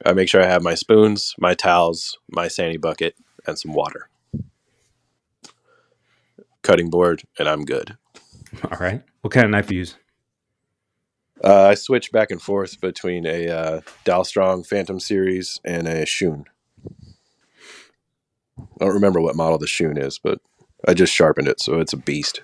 I 0.06 0.14
make 0.14 0.30
sure 0.30 0.42
I 0.42 0.48
have 0.48 0.64
my 0.64 0.76
spoons, 0.76 1.36
my 1.38 1.56
towels, 1.56 2.18
my 2.30 2.48
sandy 2.48 2.78
bucket, 2.78 3.16
and 3.46 3.60
some 3.60 3.74
water. 3.74 4.10
Cutting 6.62 6.90
board, 6.90 7.24
and 7.38 7.50
I'm 7.50 7.66
good. 7.66 7.98
All 8.64 8.78
right. 8.80 9.04
What 9.22 9.34
kind 9.34 9.46
of 9.46 9.52
knife 9.52 9.68
do 9.68 9.76
you 9.76 9.80
use? 9.80 9.96
Uh, 11.44 11.68
I 11.68 11.74
switch 11.74 12.12
back 12.12 12.32
and 12.32 12.42
forth 12.42 12.80
between 12.82 13.26
a 13.26 13.48
uh, 13.48 13.82
Dalstrong 14.06 14.66
Phantom 14.66 15.00
series 15.00 15.60
and 15.64 15.88
a 15.88 16.06
Shun. 16.06 16.46
I 18.82 18.86
don't 18.86 18.94
remember 18.94 19.22
what 19.22 19.36
model 19.36 19.58
the 19.58 19.68
Shun 19.68 19.98
is, 19.98 20.20
but 20.20 20.40
I 20.88 20.94
just 20.94 21.14
sharpened 21.14 21.48
it, 21.48 21.60
so 21.62 21.80
it's 21.80 21.94
a 21.94 21.98
beast. 21.98 22.42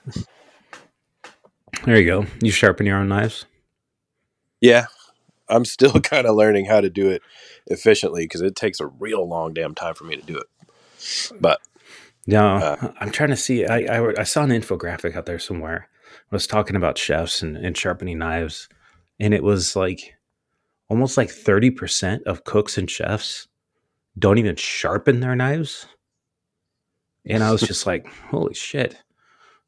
There 1.85 1.97
you 1.99 2.05
go. 2.05 2.25
You 2.41 2.51
sharpen 2.51 2.85
your 2.85 2.97
own 2.97 3.09
knives. 3.09 3.45
Yeah, 4.61 4.85
I'm 5.49 5.65
still 5.65 5.93
kind 6.01 6.27
of 6.27 6.35
learning 6.35 6.65
how 6.65 6.81
to 6.81 6.89
do 6.89 7.09
it 7.09 7.21
efficiently 7.67 8.25
because 8.25 8.41
it 8.41 8.55
takes 8.55 8.79
a 8.79 8.87
real 8.87 9.27
long 9.27 9.53
damn 9.53 9.75
time 9.75 9.95
for 9.95 10.05
me 10.05 10.15
to 10.15 10.21
do 10.21 10.37
it. 10.37 10.47
But 11.39 11.59
Yeah, 12.25 12.55
Uh, 12.55 12.93
I'm 12.99 13.11
trying 13.11 13.29
to 13.31 13.35
see. 13.35 13.65
I, 13.65 13.79
I 13.99 14.21
I 14.21 14.23
saw 14.23 14.43
an 14.43 14.49
infographic 14.49 15.15
out 15.15 15.25
there 15.25 15.39
somewhere. 15.39 15.89
I 16.31 16.35
was 16.35 16.47
talking 16.47 16.75
about 16.75 16.97
chefs 16.97 17.41
and, 17.41 17.57
and 17.57 17.77
sharpening 17.77 18.17
knives, 18.17 18.67
and 19.19 19.33
it 19.33 19.43
was 19.43 19.75
like 19.75 20.15
almost 20.89 21.17
like 21.17 21.29
thirty 21.29 21.69
percent 21.71 22.23
of 22.25 22.43
cooks 22.43 22.77
and 22.77 22.89
chefs 22.89 23.47
don't 24.17 24.37
even 24.37 24.55
sharpen 24.55 25.19
their 25.19 25.35
knives. 25.35 25.87
And 27.27 27.43
I 27.43 27.51
was 27.51 27.61
just 27.61 27.85
like, 27.85 28.07
holy 28.29 28.53
shit. 28.53 29.01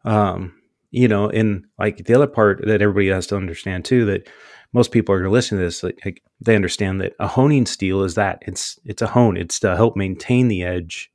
Um, 0.06 0.54
you 0.91 1.08
know, 1.08 1.30
and 1.30 1.65
like 1.78 2.06
the 2.06 2.13
other 2.13 2.28
part 2.28 2.65
that 2.65 2.82
everybody 2.82 3.10
has 3.10 3.28
to 3.28 3.36
understand 3.36 3.86
too 3.86 4.06
that 4.06 4.28
most 4.74 4.91
people 4.91 5.13
are 5.13 5.20
going 5.20 5.30
to 5.30 5.34
listen 5.34 5.58
to 5.58 5.63
this, 5.63 5.84
like, 5.84 6.00
like 6.06 6.22
they 6.39 6.56
understand 6.56 7.02
that 7.02 7.13
a 7.20 7.28
honing 7.28 7.65
steel 7.65 8.04
is 8.04 8.15
that 8.15 8.39
it's 8.46 8.80
it's 8.86 9.02
a 9.02 9.08
hone. 9.08 9.38
It's 9.38 9.60
to 9.62 9.76
help 9.76 9.96
maintain 9.96 10.48
the 10.48 10.63
edge 10.63 11.12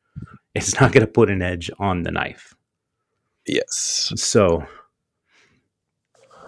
it's 0.54 0.78
not 0.80 0.92
going 0.92 1.06
to 1.06 1.10
put 1.10 1.30
an 1.30 1.42
edge 1.42 1.70
on 1.78 2.02
the 2.02 2.10
knife. 2.10 2.54
yes, 3.46 4.12
So, 4.16 4.66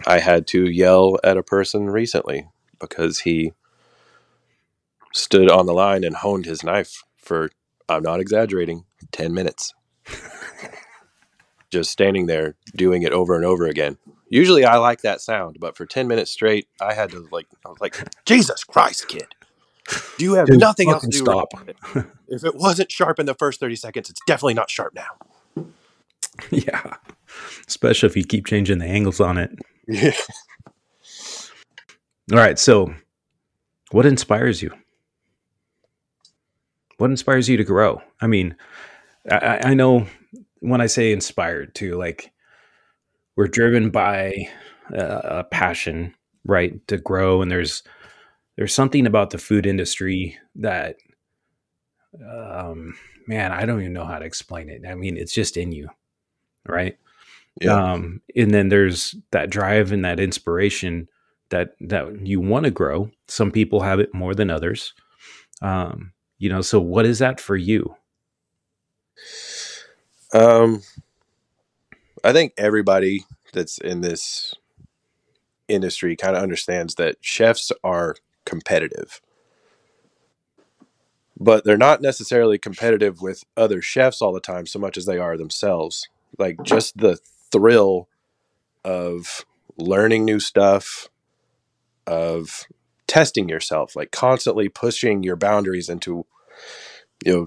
I 0.07 0.19
had 0.19 0.47
to 0.49 0.69
yell 0.71 1.19
at 1.25 1.39
a 1.39 1.43
person 1.43 1.89
recently 1.89 2.49
because 2.79 3.21
he 3.21 3.53
stood 5.15 5.51
on 5.51 5.67
the 5.67 5.73
line 5.73 6.05
and 6.05 6.17
honed 6.17 6.45
his 6.45 6.63
knife 6.63 7.03
for, 7.17 7.51
I'm 7.89 8.03
not 8.03 8.21
exaggerating, 8.21 8.85
10 9.13 9.33
minutes. 9.33 9.73
Just 11.71 11.91
standing 11.91 12.27
there 12.27 12.55
doing 12.77 13.03
it 13.03 13.13
over 13.13 13.35
and 13.35 13.45
over 13.45 13.67
again. 13.67 13.99
Usually 14.29 14.65
I 14.65 14.77
like 14.77 15.03
that 15.03 15.21
sound, 15.21 15.59
but 15.61 15.77
for 15.77 15.87
10 15.87 16.09
minutes 16.09 16.31
straight, 16.31 16.69
I 16.81 16.95
had 16.95 17.11
to 17.11 17.27
like, 17.31 17.47
I 17.65 17.69
was 17.69 17.81
like, 17.81 17.97
Jesus 18.25 18.65
Christ, 18.65 19.09
kid. 19.09 19.35
Do 20.19 20.25
you 20.25 20.35
have 20.35 20.47
Dude, 20.47 20.61
nothing 20.61 20.91
else 20.91 21.03
to 21.03 21.11
do? 21.11 21.19
stop. 21.19 21.49
right? 21.55 22.07
if 22.29 22.45
it 22.45 22.55
wasn't 22.55 22.91
sharp 22.91 23.19
in 23.19 23.27
the 23.27 23.35
first 23.35 23.61
30 23.61 23.77
seconds, 23.77 24.11
it's 24.11 24.21
definitely 24.27 24.55
not 24.55 24.71
sharp 24.71 24.95
now. 24.95 25.65
yeah, 26.51 26.97
especially 27.69 28.09
if 28.09 28.17
you 28.17 28.25
keep 28.25 28.47
changing 28.47 28.79
the 28.79 28.87
angles 28.87 29.21
on 29.21 29.39
it. 29.39 29.51
Yeah. 29.87 30.13
All 32.33 32.39
right. 32.39 32.59
So, 32.59 32.95
what 33.91 34.07
inspires 34.07 34.63
you? 34.63 34.73
What 36.99 37.11
inspires 37.11 37.49
you 37.49 37.57
to 37.57 37.65
grow? 37.65 38.01
I 38.21 38.27
mean, 38.27 38.57
I- 39.31 39.71
I, 39.71 39.75
know 39.75 40.07
when 40.61 40.81
I 40.81 40.87
say 40.87 41.13
inspired 41.13 41.75
too, 41.75 41.97
like 41.97 42.33
we're 43.37 43.49
driven 43.49 43.91
by 43.91 44.49
uh, 44.97 45.21
a 45.25 45.45
passion, 45.45 46.15
right, 46.45 46.87
to 46.89 46.99
grow. 46.99 47.43
And 47.43 47.51
there's 47.51 47.83
there's 48.57 48.75
something 48.75 49.07
about 49.07 49.31
the 49.31 49.39
food 49.39 49.67
industry 49.67 50.39
that 50.57 50.97
um, 52.25 52.95
man, 53.27 53.53
I 53.53 53.67
don't 53.67 53.81
even 53.81 53.93
know 53.93 54.05
how 54.05 54.19
to 54.19 54.25
explain 54.25 54.69
it. 54.69 54.83
I 54.87 54.95
mean, 54.95 55.17
it's 55.17 55.35
just 55.35 55.57
in 55.57 55.73
you, 55.73 55.89
right? 56.67 56.97
Yeah. 57.61 57.93
Um, 57.93 58.21
and 58.37 58.53
then 58.53 58.69
there's 58.69 59.15
that 59.31 59.51
drive 59.51 59.93
and 59.93 60.05
that 60.05 60.21
inspiration 60.21 61.09
that 61.51 61.75
that 61.81 62.27
you 62.27 62.41
want 62.41 62.65
to 62.65 62.71
grow. 62.71 63.11
Some 63.29 63.51
people 63.51 63.81
have 63.81 64.01
it 64.01 64.15
more 64.15 64.35
than 64.35 64.51
others. 64.51 64.93
Um, 65.63 66.13
you 66.39 66.49
know, 66.49 66.63
so 66.63 66.81
what 66.81 67.07
is 67.07 67.21
that 67.21 67.41
for 67.41 67.57
you? 67.57 67.95
Um, 70.33 70.83
I 72.25 72.33
think 72.33 72.53
everybody 72.59 73.25
that's 73.53 73.79
in 73.79 74.01
this 74.01 74.55
industry 75.69 76.17
kind 76.17 76.37
of 76.37 76.43
understands 76.43 76.97
that 76.97 77.17
chefs 77.21 77.73
are 77.83 78.17
competitive, 78.45 79.21
but 81.39 81.65
they're 81.65 81.77
not 81.77 82.03
necessarily 82.03 82.59
competitive 82.59 83.21
with 83.23 83.45
other 83.57 83.83
chefs 83.83 84.23
all 84.23 84.33
the 84.33 84.41
time 84.41 84.67
so 84.67 84.79
much 84.79 84.97
as 84.97 85.07
they 85.07 85.19
are 85.19 85.37
themselves. 85.37 86.09
Like 86.39 86.63
just 86.63 86.99
the 86.99 87.19
thrill 87.53 88.09
of 88.85 89.45
learning 89.79 90.25
new 90.25 90.41
stuff, 90.41 91.09
of 92.07 92.67
testing 93.07 93.49
yourself, 93.49 93.97
like 93.97 94.11
constantly 94.11 94.69
pushing 94.69 95.23
your 95.23 95.37
boundaries 95.37 95.89
into, 95.89 96.27
you 97.25 97.33
know, 97.33 97.47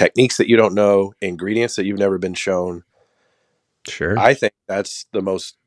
techniques 0.00 0.38
that 0.38 0.48
you 0.48 0.56
don't 0.56 0.74
know, 0.74 1.12
ingredients 1.20 1.76
that 1.76 1.84
you've 1.84 1.98
never 1.98 2.16
been 2.16 2.32
shown. 2.32 2.84
Sure. 3.86 4.18
I 4.18 4.32
think 4.32 4.54
that's 4.66 5.04
the 5.12 5.20
most 5.20 5.58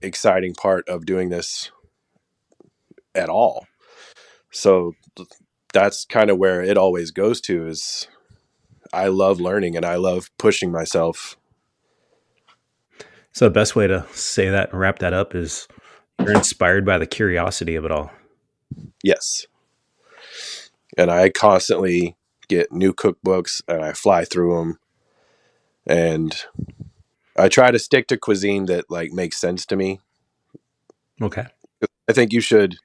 exciting 0.00 0.54
part 0.54 0.88
of 0.88 1.04
doing 1.04 1.28
this 1.28 1.72
at 3.16 3.28
all. 3.28 3.66
So 4.52 4.92
that's 5.72 6.04
kind 6.04 6.30
of 6.30 6.38
where 6.38 6.62
it 6.62 6.78
always 6.78 7.10
goes 7.10 7.40
to 7.42 7.66
is 7.66 8.06
I 8.92 9.08
love 9.08 9.40
learning 9.40 9.76
and 9.76 9.84
I 9.84 9.96
love 9.96 10.30
pushing 10.38 10.70
myself. 10.70 11.36
so 13.32 13.46
the 13.46 13.50
best 13.50 13.74
way 13.74 13.88
to 13.88 14.06
say 14.12 14.50
that 14.50 14.70
and 14.70 14.78
wrap 14.78 15.00
that 15.00 15.12
up 15.12 15.34
is 15.34 15.66
you're 16.20 16.32
inspired 16.32 16.86
by 16.86 16.98
the 16.98 17.06
curiosity 17.06 17.74
of 17.74 17.84
it 17.84 17.90
all. 17.90 18.12
Yes. 19.02 19.46
And 20.96 21.10
I 21.10 21.30
constantly 21.30 22.16
get 22.50 22.72
new 22.72 22.92
cookbooks 22.92 23.62
and 23.68 23.82
I 23.82 23.92
fly 23.92 24.24
through 24.24 24.56
them 24.56 24.78
and 25.86 26.44
I 27.38 27.48
try 27.48 27.70
to 27.70 27.78
stick 27.78 28.08
to 28.08 28.18
cuisine 28.18 28.66
that 28.66 28.90
like 28.90 29.12
makes 29.12 29.40
sense 29.40 29.64
to 29.66 29.76
me. 29.76 30.00
Okay. 31.22 31.46
I 32.08 32.12
think 32.12 32.32
you 32.32 32.40
should 32.40 32.76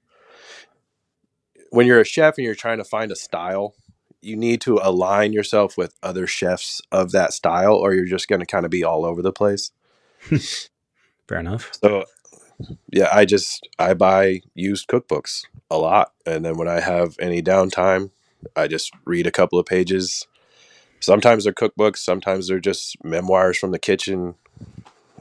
when 1.71 1.87
you're 1.87 1.99
a 1.99 2.05
chef 2.05 2.37
and 2.37 2.45
you're 2.45 2.55
trying 2.55 2.77
to 2.77 2.83
find 2.83 3.11
a 3.11 3.15
style, 3.15 3.73
you 4.21 4.37
need 4.37 4.61
to 4.61 4.79
align 4.81 5.33
yourself 5.33 5.77
with 5.77 5.95
other 6.03 6.27
chefs 6.27 6.79
of 6.91 7.11
that 7.11 7.33
style 7.33 7.73
or 7.73 7.93
you're 7.93 8.05
just 8.05 8.27
going 8.27 8.39
to 8.39 8.45
kind 8.45 8.65
of 8.65 8.71
be 8.71 8.83
all 8.83 9.03
over 9.03 9.21
the 9.21 9.33
place. 9.33 9.71
Fair 11.27 11.39
enough. 11.39 11.71
So 11.83 12.05
yeah, 12.91 13.09
I 13.11 13.25
just 13.25 13.67
I 13.79 13.95
buy 13.95 14.41
used 14.53 14.87
cookbooks 14.87 15.45
a 15.71 15.77
lot 15.79 16.11
and 16.25 16.45
then 16.45 16.55
when 16.55 16.67
I 16.67 16.81
have 16.81 17.15
any 17.19 17.41
downtime, 17.41 18.11
I 18.55 18.67
just 18.67 18.91
read 19.05 19.27
a 19.27 19.31
couple 19.31 19.59
of 19.59 19.65
pages. 19.65 20.27
Sometimes 20.99 21.43
they're 21.43 21.53
cookbooks, 21.53 21.97
sometimes 21.97 22.47
they're 22.47 22.59
just 22.59 23.03
memoirs 23.03 23.57
from 23.57 23.71
the 23.71 23.79
kitchen. 23.79 24.35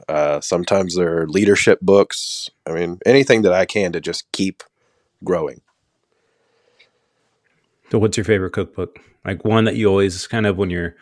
Uh, 0.09 0.41
sometimes 0.41 0.97
they're 0.97 1.27
leadership 1.27 1.81
books. 1.81 2.51
I 2.67 2.73
mean, 2.73 2.99
anything 3.07 3.43
that 3.43 3.53
I 3.53 3.65
can 3.65 3.93
to 3.93 4.01
just 4.01 4.31
keep 4.33 4.63
growing. 5.23 5.61
So 7.91 7.99
what's 7.99 8.17
your 8.17 8.25
favorite 8.25 8.53
cookbook? 8.53 8.99
Like 9.25 9.45
one 9.45 9.65
that 9.65 9.77
you 9.77 9.89
always 9.89 10.27
kind 10.27 10.47
of 10.47 10.59
when 10.59 10.71
you're 10.71 10.97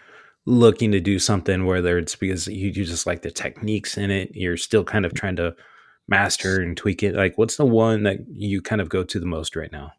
looking 0.47 0.93
to 0.93 1.01
do 1.01 1.19
something, 1.19 1.65
whether 1.67 1.99
it's 1.99 2.17
because 2.17 2.47
you, 2.47 2.69
you 2.69 2.85
just 2.85 3.07
like 3.07 3.23
the 3.23 3.31
techniques 3.31 3.97
in 3.97 4.11
it, 4.11 4.35
you're 4.35 4.57
still 4.57 4.85
kind 4.85 5.05
of 5.05 5.15
trying 5.15 5.37
to 5.37 5.55
master 6.09 6.61
and 6.61 6.77
tweak 6.77 7.03
it. 7.03 7.15
Like 7.15 7.39
what's 7.39 7.57
the 7.57 7.67
one 7.67 8.03
that 8.05 8.19
you 8.29 8.61
kind 8.61 8.81
of 8.81 8.89
go 8.89 9.05
to 9.05 9.21
the 9.21 9.27
most 9.27 9.57
right 9.57 9.73
now? 9.73 9.93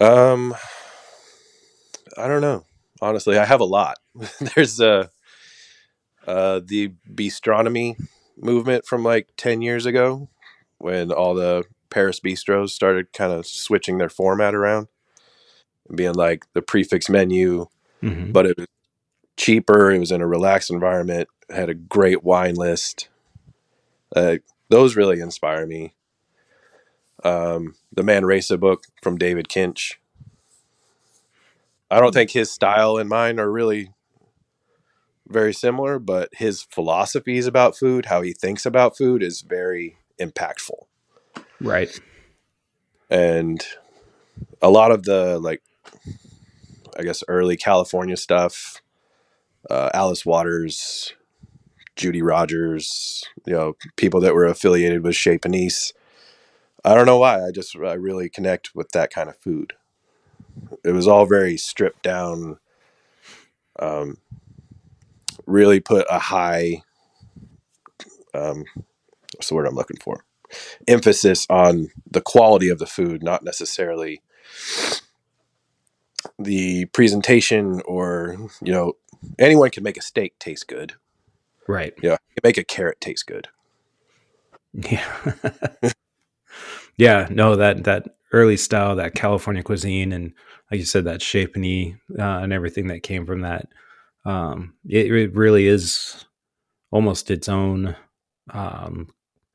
Um, 0.00 0.54
I 2.16 2.28
don't 2.28 2.40
know. 2.40 2.64
Honestly, 3.00 3.38
I 3.38 3.44
have 3.44 3.60
a 3.60 3.64
lot. 3.64 3.98
There's 4.54 4.80
uh, 4.80 5.08
uh, 6.26 6.60
the 6.64 6.92
bistronomy 7.12 7.96
movement 8.36 8.86
from 8.86 9.02
like 9.02 9.28
10 9.36 9.62
years 9.62 9.86
ago 9.86 10.28
when 10.78 11.10
all 11.12 11.34
the 11.34 11.64
Paris 11.90 12.20
bistros 12.20 12.70
started 12.70 13.12
kind 13.12 13.32
of 13.32 13.46
switching 13.46 13.98
their 13.98 14.08
format 14.08 14.54
around 14.54 14.88
and 15.88 15.96
being 15.96 16.14
like 16.14 16.44
the 16.54 16.62
prix 16.62 16.84
fixe 16.84 17.08
menu, 17.08 17.66
Mm-hmm. 18.02 18.32
but 18.32 18.46
it 18.46 18.56
was 18.58 18.66
cheaper. 19.36 19.92
It 19.92 20.00
was 20.00 20.10
in 20.10 20.20
a 20.20 20.26
relaxed 20.26 20.70
environment, 20.72 21.28
had 21.48 21.68
a 21.70 21.74
great 21.74 22.24
wine 22.24 22.56
list. 22.56 23.08
Uh, 24.16 24.38
those 24.70 24.96
really 24.96 25.20
inspire 25.20 25.66
me. 25.66 25.94
Um, 27.24 27.76
the 27.92 28.02
Manresa 28.02 28.58
book 28.58 28.86
from 29.02 29.16
David 29.16 29.48
Kinch. 29.48 29.94
I 31.90 32.00
don't 32.00 32.12
think 32.12 32.30
his 32.30 32.50
style 32.50 32.96
and 32.96 33.08
mine 33.08 33.38
are 33.38 33.50
really 33.50 33.90
very 35.28 35.52
similar, 35.52 35.98
but 35.98 36.30
his 36.32 36.62
philosophies 36.62 37.46
about 37.46 37.76
food, 37.76 38.06
how 38.06 38.22
he 38.22 38.32
thinks 38.32 38.66
about 38.66 38.96
food, 38.96 39.22
is 39.22 39.42
very 39.42 39.96
impactful. 40.20 40.86
Right. 41.60 41.98
And 43.10 43.64
a 44.60 44.70
lot 44.70 44.90
of 44.90 45.04
the 45.04 45.38
like, 45.38 45.62
I 46.98 47.02
guess 47.02 47.22
early 47.28 47.56
California 47.56 48.16
stuff, 48.16 48.82
uh, 49.70 49.90
Alice 49.94 50.26
Waters, 50.26 51.14
Judy 51.94 52.22
Rodgers, 52.22 53.24
you 53.46 53.52
know, 53.52 53.76
people 53.96 54.20
that 54.20 54.34
were 54.34 54.46
affiliated 54.46 55.04
with 55.04 55.14
Chez 55.14 55.38
Panisse. 55.38 55.92
I 56.84 56.94
don't 56.94 57.06
know 57.06 57.18
why. 57.18 57.46
I 57.46 57.50
just 57.50 57.76
I 57.76 57.94
really 57.94 58.28
connect 58.28 58.74
with 58.74 58.90
that 58.90 59.12
kind 59.12 59.28
of 59.28 59.36
food. 59.38 59.74
It 60.84 60.92
was 60.92 61.06
all 61.06 61.26
very 61.26 61.56
stripped 61.56 62.02
down. 62.02 62.58
Um, 63.78 64.18
really 65.46 65.80
put 65.80 66.06
a 66.10 66.18
high. 66.18 66.82
Um, 68.34 68.64
what's 69.36 69.48
the 69.48 69.54
word 69.54 69.66
I'm 69.66 69.74
looking 69.74 69.98
for? 70.02 70.24
Emphasis 70.86 71.46
on 71.48 71.90
the 72.10 72.20
quality 72.20 72.68
of 72.68 72.78
the 72.78 72.86
food, 72.86 73.22
not 73.22 73.44
necessarily 73.44 74.20
the 76.38 76.86
presentation 76.86 77.80
or 77.84 78.36
you 78.60 78.72
know 78.72 78.94
anyone 79.38 79.70
can 79.70 79.82
make 79.82 79.96
a 79.96 80.02
steak 80.02 80.38
taste 80.38 80.68
good. 80.68 80.94
Right. 81.68 81.94
Yeah, 82.02 82.16
you 82.30 82.40
make 82.42 82.58
a 82.58 82.64
carrot 82.64 83.00
taste 83.00 83.26
good. 83.26 83.48
Yeah. 84.74 85.92
Yeah. 86.96 87.28
No, 87.30 87.56
that 87.56 87.84
that 87.84 88.16
early 88.32 88.56
style, 88.56 88.96
that 88.96 89.14
California 89.14 89.62
cuisine, 89.62 90.12
and 90.12 90.32
like 90.70 90.78
you 90.78 90.86
said, 90.86 91.04
that 91.04 91.20
Panisse, 91.20 91.96
uh, 92.18 92.22
and 92.42 92.52
everything 92.52 92.88
that 92.88 93.02
came 93.02 93.26
from 93.26 93.42
that. 93.42 93.68
Um, 94.24 94.74
it, 94.88 95.10
it 95.10 95.34
really 95.34 95.66
is 95.66 96.24
almost 96.90 97.30
its 97.30 97.48
own 97.48 97.96
um, 98.50 99.08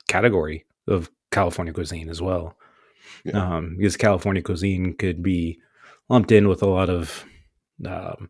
category 0.07 0.65
of 0.87 1.09
California 1.31 1.73
cuisine 1.73 2.09
as 2.09 2.21
well. 2.21 2.57
Yeah. 3.23 3.57
Um, 3.57 3.75
because 3.77 3.97
California 3.97 4.41
cuisine 4.41 4.95
could 4.95 5.23
be 5.23 5.59
lumped 6.09 6.31
in 6.31 6.47
with 6.47 6.61
a 6.61 6.67
lot 6.67 6.89
of 6.89 7.25
um, 7.85 8.29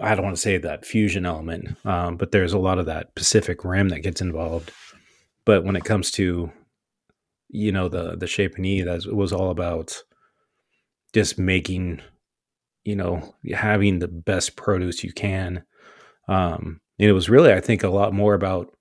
I 0.00 0.14
don't 0.14 0.24
want 0.24 0.36
to 0.36 0.42
say 0.42 0.58
that 0.58 0.86
fusion 0.86 1.26
element, 1.26 1.76
um, 1.84 2.16
but 2.16 2.30
there's 2.30 2.52
a 2.52 2.58
lot 2.58 2.78
of 2.78 2.86
that 2.86 3.14
Pacific 3.14 3.64
Rim 3.64 3.88
that 3.90 4.00
gets 4.00 4.20
involved. 4.20 4.72
But 5.44 5.64
when 5.64 5.76
it 5.76 5.84
comes 5.84 6.10
to, 6.12 6.50
you 7.54 7.72
know, 7.72 7.88
the 7.88 8.16
the 8.16 8.26
Chez 8.26 8.48
Panisse, 8.48 8.84
that 8.84 9.14
was 9.14 9.32
all 9.32 9.50
about 9.50 10.02
just 11.12 11.38
making, 11.38 12.00
you 12.84 12.96
know, 12.96 13.34
having 13.54 13.98
the 13.98 14.08
best 14.08 14.56
produce 14.56 15.04
you 15.04 15.12
can. 15.12 15.64
Um, 16.28 16.80
and 16.98 17.08
it 17.08 17.12
was 17.12 17.30
really, 17.30 17.52
I 17.52 17.60
think, 17.60 17.82
a 17.82 17.88
lot 17.88 18.12
more 18.12 18.34
about, 18.34 18.76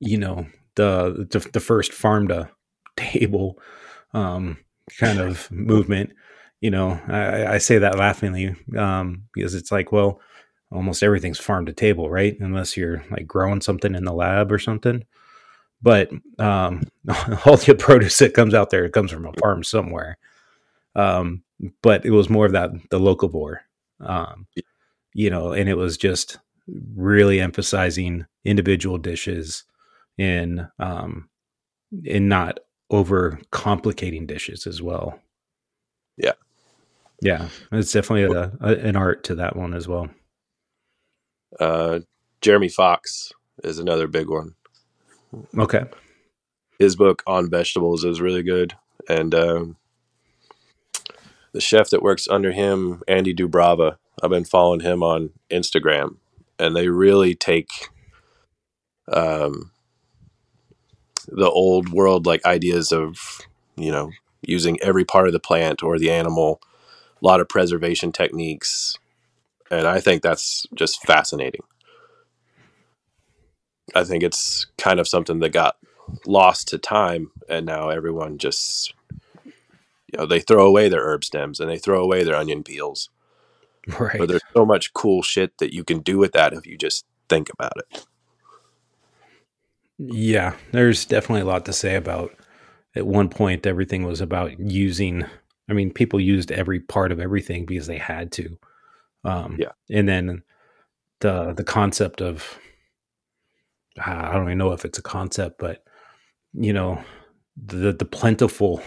you 0.00 0.18
know, 0.18 0.46
the 0.76 1.26
the, 1.30 1.40
the 1.52 1.60
first 1.60 1.92
farm 1.92 2.28
to 2.28 2.50
table 2.96 3.58
um, 4.14 4.58
kind 4.98 5.20
of 5.20 5.50
movement 5.52 6.10
you 6.60 6.70
know, 6.70 7.00
I, 7.06 7.54
I 7.54 7.58
say 7.58 7.78
that 7.78 7.98
laughingly 7.98 8.54
um, 8.76 9.24
because 9.32 9.54
it's 9.54 9.70
like, 9.70 9.92
well, 9.92 10.20
almost 10.72 11.02
everything's 11.02 11.38
farm 11.38 11.66
to 11.66 11.72
table, 11.72 12.10
right? 12.10 12.36
Unless 12.40 12.76
you're 12.76 13.04
like 13.10 13.26
growing 13.26 13.60
something 13.60 13.94
in 13.94 14.04
the 14.04 14.12
lab 14.12 14.50
or 14.50 14.58
something. 14.58 15.04
But 15.80 16.10
um, 16.38 16.82
all 17.44 17.56
the 17.56 17.76
produce 17.78 18.18
that 18.18 18.34
comes 18.34 18.54
out 18.54 18.70
there 18.70 18.84
it 18.84 18.92
comes 18.92 19.10
from 19.10 19.26
a 19.26 19.32
farm 19.34 19.62
somewhere. 19.62 20.18
Um, 20.94 21.42
but 21.82 22.04
it 22.04 22.10
was 22.10 22.30
more 22.30 22.46
of 22.46 22.52
that 22.52 22.70
the 22.90 22.98
locavore, 22.98 23.58
um, 24.00 24.46
you 25.12 25.30
know, 25.30 25.52
and 25.52 25.68
it 25.68 25.76
was 25.76 25.96
just 25.96 26.38
really 26.94 27.40
emphasizing 27.40 28.26
individual 28.44 28.98
dishes 28.98 29.64
in 30.16 30.66
um, 30.78 31.28
in 32.04 32.28
not 32.28 32.58
over 32.90 33.40
complicating 33.50 34.26
dishes 34.26 34.66
as 34.66 34.82
well. 34.82 35.18
Yeah. 36.16 36.32
Yeah, 37.20 37.48
it's 37.72 37.92
definitely 37.92 38.34
a, 38.36 38.52
a, 38.60 38.76
an 38.76 38.94
art 38.94 39.24
to 39.24 39.34
that 39.36 39.56
one 39.56 39.74
as 39.74 39.88
well. 39.88 40.08
Uh, 41.58 42.00
Jeremy 42.40 42.68
Fox 42.68 43.32
is 43.64 43.80
another 43.80 44.06
big 44.06 44.28
one. 44.28 44.54
Okay. 45.56 45.84
His 46.78 46.96
book 46.96 47.22
on 47.26 47.50
vegetables 47.50 48.04
is 48.04 48.20
really 48.20 48.42
good, 48.42 48.74
and 49.08 49.34
um, 49.34 49.76
the 51.52 51.60
chef 51.60 51.90
that 51.90 52.02
works 52.02 52.28
under 52.28 52.52
him, 52.52 53.02
Andy 53.08 53.34
Dubrava, 53.34 53.96
I've 54.22 54.30
been 54.30 54.44
following 54.44 54.80
him 54.80 55.02
on 55.02 55.30
Instagram, 55.50 56.16
and 56.58 56.76
they 56.76 56.88
really 56.88 57.34
take 57.34 57.68
um, 59.12 59.72
the 61.26 61.50
old 61.50 61.90
world 61.90 62.26
like 62.26 62.44
ideas 62.44 62.92
of 62.92 63.40
you 63.76 63.90
know 63.90 64.10
using 64.42 64.80
every 64.82 65.04
part 65.04 65.26
of 65.26 65.32
the 65.32 65.40
plant 65.40 65.82
or 65.82 65.98
the 65.98 66.10
animal, 66.10 66.60
a 67.20 67.26
lot 67.26 67.40
of 67.40 67.48
preservation 67.48 68.12
techniques, 68.12 68.98
and 69.70 69.86
I 69.86 70.00
think 70.00 70.22
that's 70.22 70.66
just 70.74 71.04
fascinating. 71.06 71.62
I 73.94 74.04
think 74.04 74.22
it's 74.22 74.66
kind 74.76 75.00
of 75.00 75.08
something 75.08 75.38
that 75.40 75.50
got 75.50 75.76
lost 76.26 76.68
to 76.68 76.78
time, 76.78 77.30
and 77.48 77.66
now 77.66 77.88
everyone 77.88 78.38
just 78.38 78.94
you 79.44 80.18
know 80.18 80.26
they 80.26 80.40
throw 80.40 80.66
away 80.66 80.88
their 80.88 81.04
herb 81.04 81.24
stems 81.24 81.60
and 81.60 81.68
they 81.70 81.78
throw 81.78 82.02
away 82.02 82.24
their 82.24 82.36
onion 82.36 82.62
peels. 82.64 83.10
Right. 83.98 84.18
But 84.18 84.28
there's 84.28 84.42
so 84.54 84.66
much 84.66 84.92
cool 84.92 85.22
shit 85.22 85.56
that 85.58 85.72
you 85.72 85.82
can 85.82 86.00
do 86.00 86.18
with 86.18 86.32
that 86.32 86.52
if 86.52 86.66
you 86.66 86.76
just 86.76 87.06
think 87.30 87.48
about 87.50 87.72
it. 87.76 88.04
Yeah, 89.98 90.54
there's 90.72 91.04
definitely 91.06 91.40
a 91.40 91.46
lot 91.46 91.64
to 91.66 91.72
say 91.72 91.94
about. 91.96 92.34
At 92.94 93.06
one 93.06 93.28
point, 93.28 93.66
everything 93.66 94.04
was 94.04 94.20
about 94.20 94.58
using. 94.60 95.24
I 95.68 95.72
mean, 95.72 95.92
people 95.92 96.20
used 96.20 96.50
every 96.52 96.80
part 96.80 97.12
of 97.12 97.20
everything 97.20 97.64
because 97.64 97.86
they 97.86 97.98
had 97.98 98.30
to. 98.32 98.58
Um, 99.24 99.56
Yeah. 99.58 99.72
and 99.90 100.08
then 100.08 100.42
the 101.20 101.52
the 101.54 101.64
concept 101.64 102.20
of 102.20 102.58
I 104.04 104.32
don't 104.32 104.44
even 104.46 104.58
know 104.58 104.72
if 104.72 104.84
it's 104.84 104.98
a 104.98 105.02
concept, 105.02 105.58
but 105.58 105.82
you 106.54 106.72
know, 106.72 107.02
the 107.56 107.92
the 107.92 108.04
plentiful, 108.04 108.82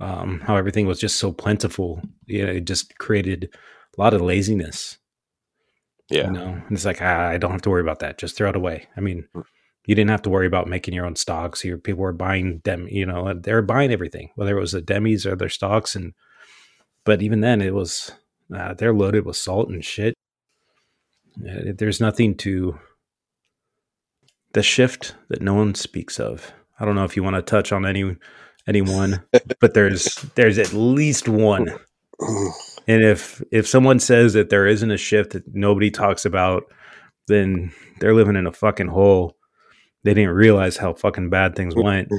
um, 0.00 0.40
how 0.40 0.56
everything 0.56 0.86
was 0.86 0.98
just 0.98 1.16
so 1.16 1.32
plentiful. 1.32 2.02
You 2.26 2.46
know, 2.46 2.52
it 2.52 2.64
just 2.66 2.98
created 2.98 3.50
a 3.96 4.00
lot 4.00 4.14
of 4.14 4.20
laziness. 4.22 4.98
Yeah. 6.10 6.26
You 6.26 6.32
know, 6.32 6.46
and 6.66 6.72
it's 6.72 6.84
like 6.84 7.00
ah, 7.00 7.28
I 7.28 7.38
don't 7.38 7.52
have 7.52 7.62
to 7.62 7.70
worry 7.70 7.82
about 7.82 8.00
that. 8.00 8.18
Just 8.18 8.36
throw 8.36 8.50
it 8.50 8.56
away. 8.56 8.88
I 8.96 9.00
mean, 9.00 9.26
Mm. 9.34 9.44
you 9.86 9.94
didn't 9.94 10.10
have 10.10 10.22
to 10.22 10.30
worry 10.30 10.46
about 10.46 10.68
making 10.68 10.94
your 10.94 11.06
own 11.06 11.16
stocks. 11.16 11.64
Your 11.64 11.78
people 11.78 12.02
were 12.02 12.12
buying 12.12 12.60
them. 12.64 12.86
You 12.90 13.06
know, 13.06 13.32
they 13.34 13.52
were 13.52 13.62
buying 13.62 13.92
everything, 13.92 14.30
whether 14.34 14.56
it 14.56 14.60
was 14.60 14.72
the 14.72 14.80
demis 14.82 15.24
or 15.26 15.36
their 15.36 15.48
stocks. 15.48 15.94
And 15.94 16.14
but 17.04 17.22
even 17.22 17.40
then, 17.40 17.60
it 17.62 17.74
was 17.74 18.10
uh, 18.54 18.74
they're 18.74 18.92
loaded 18.94 19.24
with 19.24 19.36
salt 19.36 19.68
and 19.68 19.84
shit. 19.84 20.14
Uh, 21.38 21.72
There's 21.76 22.00
nothing 22.00 22.34
to 22.38 22.78
the 24.52 24.62
shift 24.62 25.14
that 25.28 25.42
no 25.42 25.54
one 25.54 25.74
speaks 25.74 26.18
of. 26.18 26.52
I 26.78 26.84
don't 26.84 26.94
know 26.94 27.04
if 27.04 27.16
you 27.16 27.22
want 27.22 27.36
to 27.36 27.42
touch 27.42 27.72
on 27.72 27.86
any 27.86 28.16
anyone, 28.66 29.22
but 29.60 29.74
there's 29.74 30.14
there's 30.34 30.58
at 30.58 30.72
least 30.72 31.28
one. 31.28 31.68
And 32.86 33.04
if 33.04 33.42
if 33.52 33.68
someone 33.68 33.98
says 33.98 34.32
that 34.32 34.50
there 34.50 34.66
isn't 34.66 34.90
a 34.90 34.96
shift 34.96 35.32
that 35.32 35.54
nobody 35.54 35.90
talks 35.90 36.24
about, 36.24 36.64
then 37.28 37.72
they're 38.00 38.14
living 38.14 38.36
in 38.36 38.46
a 38.46 38.52
fucking 38.52 38.88
hole. 38.88 39.36
They 40.02 40.14
didn't 40.14 40.34
realize 40.34 40.76
how 40.76 40.94
fucking 40.94 41.30
bad 41.30 41.54
things 41.54 41.74
went. 41.76 42.12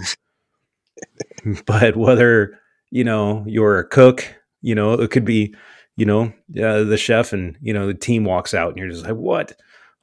but 1.66 1.98
whether 1.98 2.60
you 2.92 3.04
know 3.04 3.44
you're 3.48 3.80
a 3.80 3.88
cook, 3.88 4.26
you 4.62 4.76
know 4.76 4.94
it 4.94 5.10
could 5.12 5.26
be, 5.26 5.56
you 5.98 6.06
know, 6.06 6.32
uh, 6.62 6.84
the 6.84 6.98
chef, 6.98 7.34
and 7.34 7.58
you 7.62 7.74
know 7.74 7.88
the 7.88 7.94
team 7.94 8.24
walks 8.24 8.54
out, 8.54 8.70
and 8.70 8.78
you're 8.78 8.90
just 8.90 9.06
like, 9.06 9.16
what? 9.16 9.54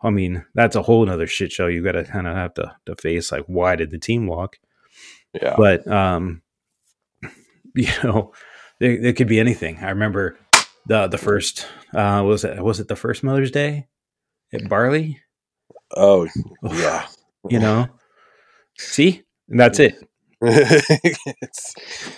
I 0.03 0.11
mean, 0.11 0.45
that's 0.55 0.77
a 0.77 0.83
whole 0.83 1.05
nother 1.05 1.27
shit 1.27 1.51
show. 1.53 1.67
You 1.67 1.83
got 1.83 1.93
to 1.93 2.05
kind 2.05 2.27
of 2.27 2.37
have 2.37 2.55
to, 2.55 2.77
to 2.87 2.95
face 2.97 3.33
like, 3.33 3.45
why 3.47 3.77
did 3.77 3.91
the 3.91 3.99
team 3.99 4.27
walk? 4.27 4.57
Yeah. 5.35 5.55
but 5.59 5.87
um 5.87 6.41
you 7.75 7.89
know 8.03 8.33
there, 8.81 9.01
there 9.01 9.13
could 9.13 9.29
be 9.29 9.39
anything 9.39 9.77
i 9.79 9.91
remember 9.91 10.39
the 10.87 11.07
the 11.07 11.19
first 11.19 11.67
uh 11.95 12.23
was 12.25 12.45
it 12.45 12.65
was 12.65 12.81
it 12.81 12.89
the 12.89 12.97
first 12.97 13.23
mother's 13.23 13.51
day 13.51 13.89
at 14.55 14.67
barley 14.71 15.21
Oh, 15.95 16.27
yeah. 16.63 17.07
you 17.51 17.59
know 17.61 17.89
see 18.79 19.23
and 19.51 19.61
that's 19.61 19.79
it 19.81 19.97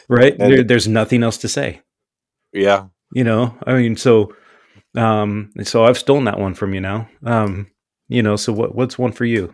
right 0.09 0.39
there, 0.39 0.63
there's 0.63 0.89
nothing 0.89 1.23
else 1.25 1.39
to 1.39 1.49
say 1.49 1.83
yeah. 2.53 2.87
you 3.13 3.25
know 3.25 3.57
i 3.67 3.75
mean 3.75 3.97
so 3.97 4.35
um 4.97 5.51
so 5.63 5.85
i've 5.85 5.99
stolen 5.99 6.25
that 6.25 6.39
one 6.39 6.55
from 6.55 6.75
you 6.75 6.81
now 6.81 7.09
um 7.25 7.69
you 8.09 8.23
know 8.23 8.37
so 8.37 8.53
what 8.53 8.75
what's 8.75 8.99
one 8.99 9.13
for 9.13 9.25
you 9.25 9.53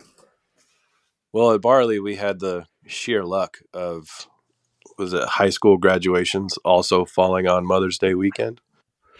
Well, 1.33 1.51
at 1.51 1.61
Barley, 1.61 1.99
we 1.99 2.15
had 2.15 2.39
the 2.39 2.65
sheer 2.87 3.23
luck 3.23 3.57
of 3.73 4.27
was 4.97 5.13
it 5.13 5.23
high 5.23 5.51
school 5.51 5.77
graduations 5.77 6.57
also 6.65 7.05
falling 7.05 7.47
on 7.47 7.67
Mother's 7.67 7.99
Day 7.99 8.15
weekend. 8.15 8.61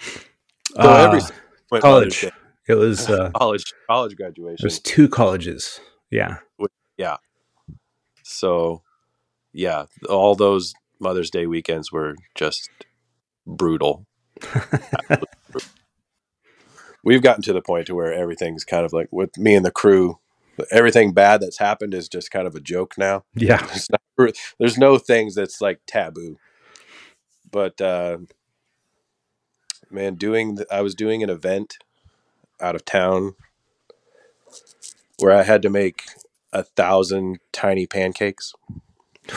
So 0.01 0.19
Uh, 0.77 1.19
every 1.69 1.81
college 1.81 2.21
Day. 2.21 2.31
it 2.67 2.75
was 2.75 3.09
uh 3.09 3.29
college 3.37 3.71
college 3.87 4.15
graduation. 4.15 4.63
It 4.63 4.65
was 4.65 4.79
two 4.79 5.07
colleges 5.07 5.79
yeah 6.09 6.37
yeah. 6.97 7.17
So, 8.23 8.81
yeah, 9.53 9.85
all 10.09 10.35
those 10.35 10.73
Mother's 10.99 11.29
Day 11.29 11.45
weekends 11.45 11.91
were 11.91 12.15
just 12.35 12.69
brutal. 13.45 14.05
We've 17.07 17.21
gotten 17.21 17.41
to 17.43 17.53
the 17.53 17.61
point 17.61 17.87
to 17.87 17.95
where 17.95 18.11
everything's 18.11 18.65
kind 18.65 18.85
of 18.85 18.91
like 18.91 19.07
with 19.11 19.37
me 19.37 19.55
and 19.55 19.65
the 19.65 19.71
crew. 19.71 20.19
Everything 20.71 21.13
bad 21.13 21.39
that's 21.39 21.57
happened 21.59 21.93
is 21.93 22.09
just 22.09 22.31
kind 22.31 22.45
of 22.45 22.53
a 22.53 22.59
joke 22.59 22.95
now. 22.97 23.23
yeah 23.33 23.65
There's, 23.65 23.89
not, 23.89 24.37
there's 24.59 24.77
no 24.77 24.97
things 24.97 25.33
that's 25.33 25.61
like 25.61 25.79
taboo. 25.87 26.37
But 27.49 27.79
uh, 27.79 28.17
man, 29.89 30.15
doing 30.15 30.55
the, 30.55 30.67
I 30.69 30.81
was 30.81 30.95
doing 30.95 31.23
an 31.23 31.29
event 31.29 31.77
out 32.59 32.75
of 32.75 32.83
town 32.83 33.35
where 35.19 35.33
I 35.33 35.43
had 35.43 35.61
to 35.61 35.69
make 35.69 36.03
a 36.51 36.63
thousand 36.63 37.39
tiny 37.53 37.87
pancakes. 37.87 38.53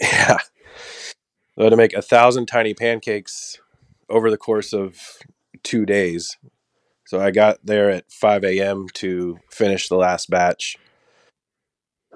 yeah, 0.00 0.38
I 1.58 1.64
had 1.64 1.70
to 1.70 1.76
make 1.76 1.94
a 1.94 2.02
thousand 2.02 2.46
tiny 2.46 2.74
pancakes 2.74 3.58
over 4.08 4.30
the 4.30 4.38
course 4.38 4.72
of 4.72 5.00
two 5.64 5.84
days. 5.84 6.36
So 7.06 7.20
I 7.20 7.30
got 7.32 7.58
there 7.64 7.90
at 7.90 8.10
5 8.12 8.44
a.m. 8.44 8.86
to 8.94 9.38
finish 9.50 9.88
the 9.88 9.96
last 9.96 10.30
batch. 10.30 10.76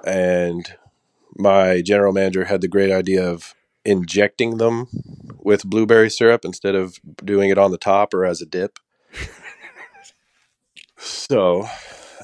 And 0.05 0.67
my 1.37 1.83
general 1.83 2.13
manager 2.13 2.45
had 2.45 2.61
the 2.61 2.69
great 2.69 2.93
idea 2.93 3.29
of 3.29 3.55
injecting 3.85 4.59
them 4.59 4.87
with 5.39 5.65
blueberry 5.65 6.11
syrup 6.11 6.45
instead 6.45 6.75
of 6.75 6.99
doing 7.25 7.51
it 7.51 7.59
on 7.59 7.71
the 7.71 7.79
top 7.79 8.15
or 8.15 8.25
as 8.25 8.41
a 8.41 8.47
dip. 8.47 8.79
so 10.99 11.67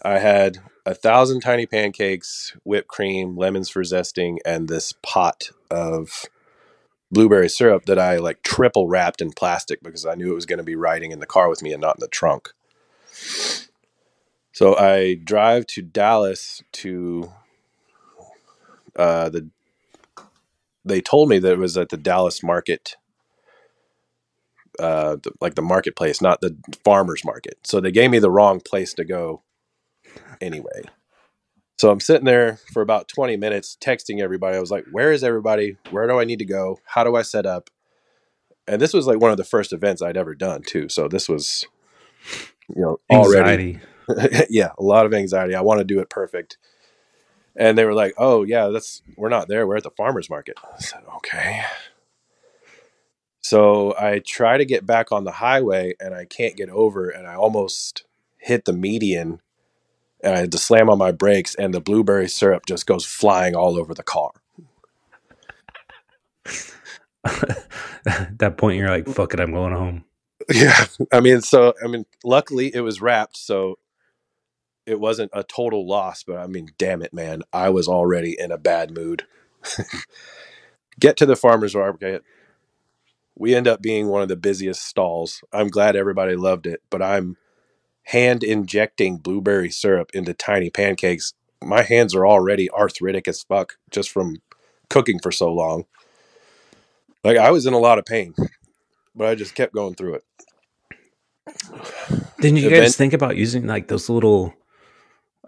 I 0.04 0.18
had 0.18 0.58
a 0.86 0.94
thousand 0.94 1.40
tiny 1.40 1.66
pancakes, 1.66 2.56
whipped 2.64 2.88
cream, 2.88 3.36
lemons 3.36 3.70
for 3.70 3.82
zesting, 3.82 4.38
and 4.44 4.68
this 4.68 4.92
pot 5.02 5.50
of 5.70 6.26
blueberry 7.14 7.50
syrup 7.50 7.86
that 7.86 7.98
I 7.98 8.18
like 8.18 8.42
triple 8.42 8.88
wrapped 8.88 9.22
in 9.22 9.32
plastic 9.32 9.82
because 9.82 10.06
I 10.06 10.16
knew 10.16 10.32
it 10.32 10.36
was 10.36 10.46
going 10.46 10.58
to 10.58 10.64
be 10.64 10.76
riding 10.76 11.12
in 11.12 11.20
the 11.20 11.26
car 11.26 11.48
with 11.48 11.62
me 11.62 11.72
and 11.72 11.82
not 11.82 11.96
in 11.96 12.00
the 12.00 12.08
trunk. 12.08 12.50
So 14.52 14.76
I 14.76 15.14
drive 15.14 15.66
to 15.68 15.82
Dallas 15.82 16.62
to 16.74 17.32
uh, 18.96 19.30
the. 19.30 19.50
They 20.84 21.00
told 21.00 21.28
me 21.30 21.38
that 21.38 21.52
it 21.52 21.58
was 21.58 21.78
at 21.78 21.90
the 21.90 21.96
Dallas 21.96 22.42
market, 22.42 22.96
uh, 24.78 25.16
the, 25.22 25.32
like 25.40 25.54
the 25.54 25.62
marketplace, 25.62 26.20
not 26.22 26.40
the 26.42 26.56
farmers 26.84 27.24
market. 27.24 27.58
So 27.64 27.80
they 27.80 27.92
gave 27.92 28.10
me 28.10 28.18
the 28.18 28.30
wrong 28.30 28.60
place 28.60 28.94
to 28.94 29.04
go. 29.04 29.42
Anyway, 30.40 30.82
so 31.76 31.90
I'm 31.90 32.00
sitting 32.00 32.24
there 32.24 32.58
for 32.72 32.82
about 32.82 33.08
20 33.08 33.36
minutes 33.36 33.76
texting 33.80 34.20
everybody. 34.20 34.56
I 34.56 34.60
was 34.60 34.70
like, 34.70 34.84
"Where 34.90 35.12
is 35.12 35.24
everybody? 35.24 35.76
Where 35.90 36.06
do 36.06 36.18
I 36.18 36.24
need 36.24 36.38
to 36.38 36.44
go? 36.44 36.78
How 36.84 37.04
do 37.04 37.16
I 37.16 37.22
set 37.22 37.46
up?" 37.46 37.70
And 38.66 38.80
this 38.80 38.94
was 38.94 39.06
like 39.06 39.20
one 39.20 39.30
of 39.30 39.36
the 39.36 39.44
first 39.44 39.72
events 39.72 40.00
I'd 40.02 40.16
ever 40.16 40.34
done 40.34 40.62
too. 40.62 40.88
So 40.88 41.08
this 41.08 41.28
was, 41.28 41.66
you 42.74 42.80
know, 42.82 43.00
already 43.10 43.38
anxiety 43.38 43.80
yeah, 44.50 44.70
a 44.78 44.82
lot 44.82 45.06
of 45.06 45.14
anxiety. 45.14 45.54
I 45.54 45.60
want 45.60 45.78
to 45.78 45.84
do 45.84 46.00
it 46.00 46.10
perfect. 46.10 46.58
And 47.56 47.78
they 47.78 47.84
were 47.84 47.94
like, 47.94 48.14
"Oh 48.18 48.42
yeah, 48.42 48.68
that's 48.68 49.02
we're 49.16 49.28
not 49.28 49.48
there. 49.48 49.66
We're 49.66 49.76
at 49.76 49.84
the 49.84 49.90
farmers 49.90 50.28
market." 50.28 50.58
I 50.62 50.78
said, 50.78 51.02
"Okay." 51.16 51.62
So 53.40 53.94
I 53.98 54.20
try 54.20 54.56
to 54.56 54.64
get 54.64 54.86
back 54.86 55.12
on 55.12 55.24
the 55.24 55.32
highway 55.32 55.94
and 56.00 56.14
I 56.14 56.24
can't 56.24 56.56
get 56.56 56.70
over 56.70 57.10
and 57.10 57.26
I 57.26 57.34
almost 57.34 58.04
hit 58.38 58.64
the 58.64 58.72
median 58.72 59.40
and 60.24 60.34
I 60.34 60.38
had 60.40 60.52
to 60.52 60.58
slam 60.58 60.90
on 60.90 60.98
my 60.98 61.12
brakes 61.12 61.54
and 61.54 61.72
the 61.74 61.80
blueberry 61.80 62.28
syrup 62.28 62.66
just 62.66 62.86
goes 62.86 63.04
flying 63.04 63.54
all 63.54 63.78
over 63.78 63.94
the 63.94 64.02
car. 64.02 64.30
At 67.24 68.38
that 68.38 68.56
point, 68.58 68.78
you're 68.78 68.88
like, 68.88 69.06
"Fuck 69.08 69.34
it, 69.34 69.40
I'm 69.40 69.52
going 69.52 69.72
home." 69.72 70.04
Yeah, 70.52 70.86
I 71.12 71.20
mean, 71.20 71.40
so 71.40 71.74
I 71.82 71.86
mean, 71.86 72.04
luckily 72.22 72.74
it 72.74 72.80
was 72.80 73.00
wrapped, 73.00 73.36
so 73.36 73.78
it 74.86 75.00
wasn't 75.00 75.30
a 75.32 75.42
total 75.42 75.86
loss. 75.86 76.22
But 76.22 76.38
I 76.38 76.46
mean, 76.46 76.68
damn 76.76 77.02
it, 77.02 77.14
man, 77.14 77.42
I 77.52 77.70
was 77.70 77.88
already 77.88 78.36
in 78.38 78.50
a 78.50 78.58
bad 78.58 78.90
mood. 78.90 79.24
Get 81.00 81.16
to 81.18 81.26
the 81.26 81.36
farmers 81.36 81.74
market. 81.74 82.22
We 83.36 83.54
end 83.54 83.66
up 83.66 83.82
being 83.82 84.08
one 84.08 84.22
of 84.22 84.28
the 84.28 84.36
busiest 84.36 84.84
stalls. 84.86 85.42
I'm 85.52 85.68
glad 85.68 85.96
everybody 85.96 86.36
loved 86.36 86.66
it, 86.66 86.82
but 86.90 87.02
I'm 87.02 87.36
hand 88.04 88.44
injecting 88.44 89.16
blueberry 89.18 89.70
syrup 89.70 90.10
into 90.14 90.34
tiny 90.34 90.70
pancakes. 90.70 91.32
My 91.62 91.82
hands 91.82 92.14
are 92.14 92.26
already 92.26 92.70
arthritic 92.70 93.26
as 93.26 93.42
fuck 93.42 93.76
just 93.90 94.10
from 94.10 94.42
cooking 94.90 95.18
for 95.18 95.32
so 95.32 95.52
long. 95.52 95.86
Like 97.22 97.38
I 97.38 97.50
was 97.50 97.64
in 97.66 97.72
a 97.72 97.78
lot 97.78 97.98
of 97.98 98.04
pain, 98.04 98.34
but 99.14 99.28
I 99.28 99.34
just 99.34 99.54
kept 99.54 99.72
going 99.72 99.94
through 99.94 100.16
it. 100.16 100.24
Didn't 102.40 102.58
you 102.58 102.66
Event- 102.66 102.82
guys 102.82 102.96
think 102.96 103.12
about 103.12 103.36
using 103.36 103.66
like 103.66 103.88
those 103.88 104.08
little, 104.10 104.54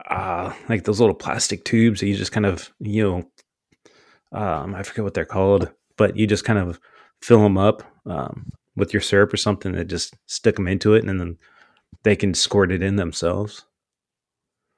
uh, 0.09 0.53
like 0.69 0.85
those 0.85 1.01
little 1.01 1.15
plastic 1.15 1.65
tubes 1.65 2.01
that 2.01 2.07
you 2.07 2.17
just 2.17 2.33
kind 2.33 2.47
of, 2.47 2.71
you 2.81 3.03
know, 3.03 4.39
um, 4.39 4.75
I 4.75 4.83
forget 4.83 5.05
what 5.05 5.15
they're 5.15 5.25
called, 5.25 5.71
but 5.97 6.17
you 6.17 6.27
just 6.27 6.45
kind 6.45 6.59
of 6.59 6.81
fill 7.23 7.43
them 7.43 7.59
up 7.59 7.83
um, 8.07 8.51
with 8.75 8.93
your 8.93 9.01
syrup 9.03 9.33
or 9.33 9.37
something 9.37 9.75
and 9.75 9.89
just 9.91 10.15
stick 10.27 10.57
them 10.57 10.69
into 10.69 10.95
it, 10.95 11.05
and 11.05 11.21
then 11.21 11.39
they 12.03 12.17
can 12.17 12.35
squirt 12.35 12.73
it 12.73 12.83
in 12.83 12.97
themselves. 12.97 13.65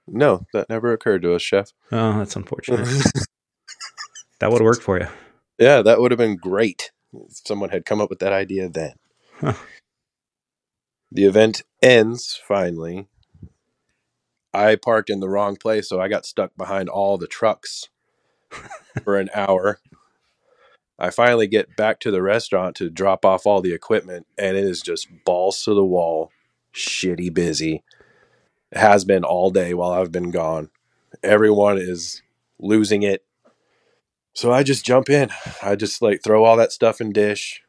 No, 0.07 0.47
that 0.53 0.71
never 0.71 0.93
occurred 0.93 1.23
to 1.23 1.35
us, 1.35 1.43
chef. 1.43 1.73
Oh, 1.93 2.19
that's 2.19 2.37
unfortunate. 2.37 2.89
that 4.41 4.51
would 4.51 4.63
work 4.63 4.81
for 4.81 4.99
you. 4.99 5.09
yeah, 5.59 5.83
that 5.83 6.01
would 6.01 6.11
have 6.11 6.19
been 6.19 6.37
great. 6.37 6.91
If 7.13 7.41
someone 7.47 7.71
had 7.71 7.85
come 7.85 8.01
up 8.01 8.11
with 8.11 8.19
that 8.21 8.33
idea 8.33 8.69
then. 8.69 8.95
Huh. 9.41 9.55
The 11.11 11.25
event 11.25 11.63
ends 11.83 12.39
finally. 12.47 13.09
I 14.53 14.77
parked 14.77 15.11
in 15.11 15.21
the 15.21 15.29
wrong 15.29 15.57
place, 15.57 15.89
so 15.89 16.01
I 16.01 16.09
got 16.09 16.27
stuck 16.27 16.57
behind 16.57 16.89
all 16.89 17.19
the 17.19 17.27
trucks 17.27 17.89
for 19.05 19.19
an 19.19 19.31
hour. 19.35 19.79
I 20.99 21.11
finally 21.11 21.47
get 21.47 21.77
back 21.77 22.01
to 22.01 22.11
the 22.11 22.23
restaurant 22.23 22.75
to 22.77 22.91
drop 22.91 23.25
off 23.25 23.47
all 23.47 23.61
the 23.61 23.73
equipment, 23.73 24.27
and 24.37 24.57
it 24.57 24.65
is 24.65 24.81
just 24.81 25.07
balls 25.25 25.63
to 25.63 25.75
the 25.75 25.85
wall, 25.85 26.31
shitty 26.75 27.33
busy. 27.33 27.83
It 28.73 28.79
has 28.79 29.05
been 29.05 29.25
all 29.25 29.51
day 29.51 29.75
while 29.75 29.93
I've 29.93 30.13
been 30.13 30.31
gone. 30.31 30.71
Everyone 31.23 31.79
is 31.79 32.23
losing 32.59 33.03
it. 33.03 33.25
So 34.35 34.53
I 34.53 34.63
just 34.63 34.85
jump 34.85 35.11
in. 35.11 35.31
I 35.63 35.75
just 35.75 36.03
like 36.03 36.23
throw 36.23 36.45
all 36.45 36.57
that 36.57 36.73
stuff 36.73 37.01
in 37.01 37.13
dish, 37.13 37.63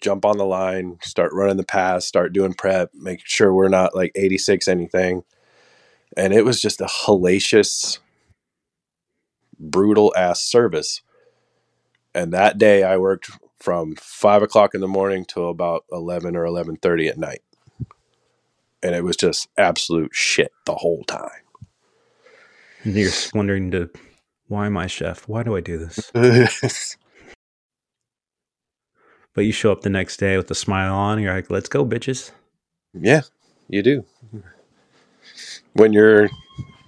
jump 0.00 0.24
on 0.24 0.38
the 0.38 0.46
line, 0.46 0.98
start 1.02 1.32
running 1.34 1.56
the 1.56 1.64
pass, 1.64 2.06
start 2.06 2.32
doing 2.32 2.54
prep, 2.54 2.90
make 2.94 3.20
sure 3.24 3.52
we're 3.52 3.68
not 3.68 3.94
like 3.94 4.12
86 4.14 4.68
anything. 4.68 5.24
And 6.16 6.32
it 6.32 6.44
was 6.44 6.62
just 6.62 6.80
a 6.80 6.86
hellacious, 6.86 7.98
brutal 9.58 10.14
ass 10.16 10.42
service. 10.42 11.02
And 12.14 12.32
that 12.32 12.56
day 12.56 12.82
I 12.82 12.96
worked 12.96 13.30
from 13.58 13.96
five 13.96 14.42
o'clock 14.42 14.74
in 14.74 14.80
the 14.80 14.88
morning 14.88 15.24
till 15.26 15.50
about 15.50 15.84
11 15.92 16.36
or 16.36 16.44
11.30 16.44 17.10
at 17.10 17.18
night. 17.18 17.40
And 18.86 18.94
it 18.94 19.02
was 19.02 19.16
just 19.16 19.48
absolute 19.58 20.14
shit 20.14 20.52
the 20.64 20.74
whole 20.76 21.02
time. 21.04 21.42
And 22.84 22.94
you're 22.94 23.10
wondering 23.34 23.72
to, 23.72 23.90
why 24.46 24.66
am 24.66 24.76
I 24.76 24.86
chef? 24.86 25.26
Why 25.26 25.42
do 25.42 25.56
I 25.56 25.60
do 25.60 25.76
this? 25.78 26.96
But 29.36 29.44
you 29.44 29.52
show 29.52 29.70
up 29.70 29.82
the 29.82 29.90
next 29.90 30.16
day 30.16 30.38
with 30.38 30.50
a 30.50 30.54
smile 30.54 30.94
on. 30.94 31.20
You're 31.20 31.34
like, 31.34 31.50
let's 31.50 31.68
go, 31.68 31.84
bitches. 31.84 32.30
Yeah, 32.94 33.20
you 33.68 33.82
do. 33.82 34.06
When 35.74 35.92
you're 35.92 36.30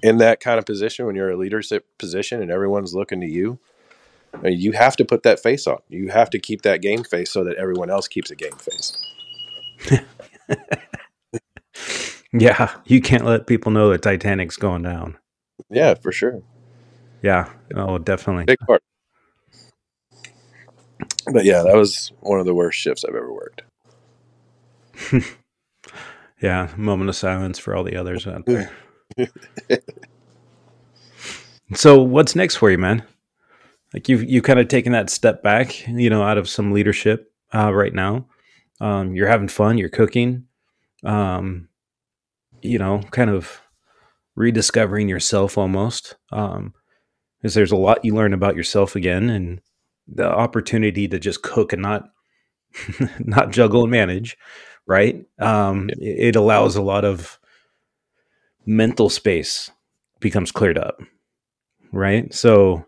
in 0.03 0.17
that 0.17 0.41
kind 0.41 0.59
of 0.59 0.65
position, 0.65 1.05
when 1.05 1.15
you're 1.15 1.31
a 1.31 1.37
leadership 1.37 1.85
position 1.99 2.41
and 2.41 2.51
everyone's 2.51 2.95
looking 2.95 3.21
to 3.21 3.27
you, 3.27 3.59
uh, 4.43 4.49
you 4.49 4.73
have 4.73 4.97
to 4.97 5.05
put 5.05 5.25
that 5.25 5.41
face 5.41 5.67
on. 5.67 5.81
You 5.91 6.09
have 6.09 6.31
to 6.31 6.39
keep 6.39 6.63
that 6.63 6.81
game 6.81 7.05
face 7.05 7.31
so 7.31 7.45
that 7.45 7.57
everyone 7.57 7.91
else 7.91 8.09
keeps 8.09 8.31
a 8.31 8.35
game 8.35 8.57
face. 8.57 8.97
Yeah, 12.33 12.75
you 12.85 13.01
can't 13.01 13.25
let 13.25 13.47
people 13.47 13.73
know 13.73 13.91
the 13.91 13.99
Titanic's 13.99 14.57
going 14.57 14.83
down. 14.83 15.17
Yeah, 15.71 15.95
for 15.95 16.13
sure. 16.13 16.43
Yeah, 17.23 17.51
oh, 17.75 17.99
definitely. 17.99 18.45
Big 18.45 18.59
part. 18.61 18.83
But 21.33 21.45
yeah, 21.45 21.63
that 21.63 21.75
was 21.77 22.13
one 22.21 22.41
of 22.41 22.47
the 22.47 22.55
worst 22.55 22.79
shifts 22.79 23.05
I've 23.05 23.15
ever 23.15 23.33
worked. 23.33 23.63
Yeah, 26.41 26.73
moment 26.77 27.09
of 27.09 27.17
silence 27.17 27.59
for 27.59 27.75
all 27.75 27.83
the 27.83 27.97
others 27.97 28.27
out 28.27 28.47
there. 28.47 28.71
so, 31.75 32.01
what's 32.01 32.37
next 32.37 32.57
for 32.57 32.71
you, 32.71 32.79
man? 32.79 33.03
Like 33.93 34.09
you've 34.09 34.23
you 34.23 34.41
kind 34.41 34.61
of 34.61 34.69
taken 34.69 34.93
that 34.93 35.11
step 35.11 35.43
back, 35.43 35.87
you 35.89 36.11
know, 36.11 36.23
out 36.23 36.39
of 36.39 36.49
some 36.49 36.73
leadership 36.73 37.33
uh, 37.53 37.73
right 37.75 37.93
now. 37.93 38.27
Um, 38.81 39.17
you're 39.17 39.29
having 39.29 39.49
fun. 39.49 39.79
You're 39.79 39.89
cooking. 39.89 40.45
Um, 41.05 41.69
you 42.63 42.79
know, 42.79 43.01
kind 43.11 43.31
of 43.31 43.61
rediscovering 44.35 45.09
yourself 45.09 45.59
almost. 45.59 46.17
Um, 46.33 46.75
because 47.41 47.55
there's 47.55 47.73
a 47.73 47.77
lot 47.77 48.05
you 48.05 48.15
learn 48.15 48.33
about 48.33 48.57
yourself 48.57 48.97
again, 48.97 49.31
and 49.31 49.61
the 50.09 50.29
opportunity 50.29 51.07
to 51.07 51.19
just 51.19 51.43
cook 51.43 51.73
and 51.73 51.83
not 51.83 52.09
not 53.21 53.51
juggle 53.51 53.83
and 53.83 53.91
manage, 53.91 54.37
right? 54.87 55.25
Um, 55.39 55.91
it, 55.91 56.29
it 56.29 56.37
allows 56.37 56.77
a 56.77 56.83
lot 56.83 57.05
of 57.05 57.39
mental 58.67 59.09
space 59.09 59.71
becomes 60.21 60.51
cleared 60.53 60.79
up, 60.79 61.01
right? 61.93 62.33
So, 62.35 62.87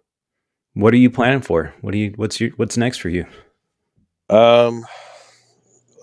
what 0.74 0.94
are 0.94 0.98
you 0.98 1.10
planning 1.10 1.42
for? 1.42 1.74
What 1.80 1.92
do 1.92 1.98
you? 1.98 2.12
What's 2.16 2.40
your? 2.40 2.50
What's 2.56 2.76
next 2.76 2.98
for 2.98 3.08
you? 3.08 3.26
Um, 4.28 4.84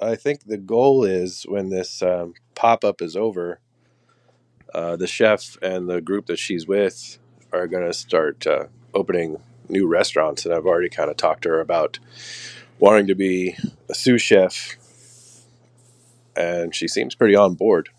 I 0.01 0.15
think 0.15 0.45
the 0.45 0.57
goal 0.57 1.03
is 1.03 1.43
when 1.43 1.69
this 1.69 2.01
um, 2.01 2.33
pop 2.55 2.83
up 2.83 3.01
is 3.01 3.15
over, 3.15 3.59
uh, 4.73 4.95
the 4.95 5.07
chef 5.07 5.57
and 5.61 5.89
the 5.89 6.01
group 6.01 6.27
that 6.27 6.39
she's 6.39 6.67
with 6.67 7.17
are 7.51 7.67
going 7.67 7.85
to 7.85 7.93
start 7.93 8.45
uh, 8.45 8.65
opening 8.93 9.41
new 9.69 9.87
restaurants. 9.87 10.45
And 10.45 10.53
I've 10.53 10.65
already 10.65 10.89
kind 10.89 11.09
of 11.09 11.17
talked 11.17 11.43
to 11.43 11.49
her 11.49 11.59
about 11.59 11.99
wanting 12.79 13.07
to 13.07 13.15
be 13.15 13.57
a 13.89 13.95
sous 13.95 14.21
chef. 14.21 14.77
And 16.35 16.75
she 16.75 16.87
seems 16.87 17.15
pretty 17.15 17.35
on 17.35 17.55
board. 17.55 17.89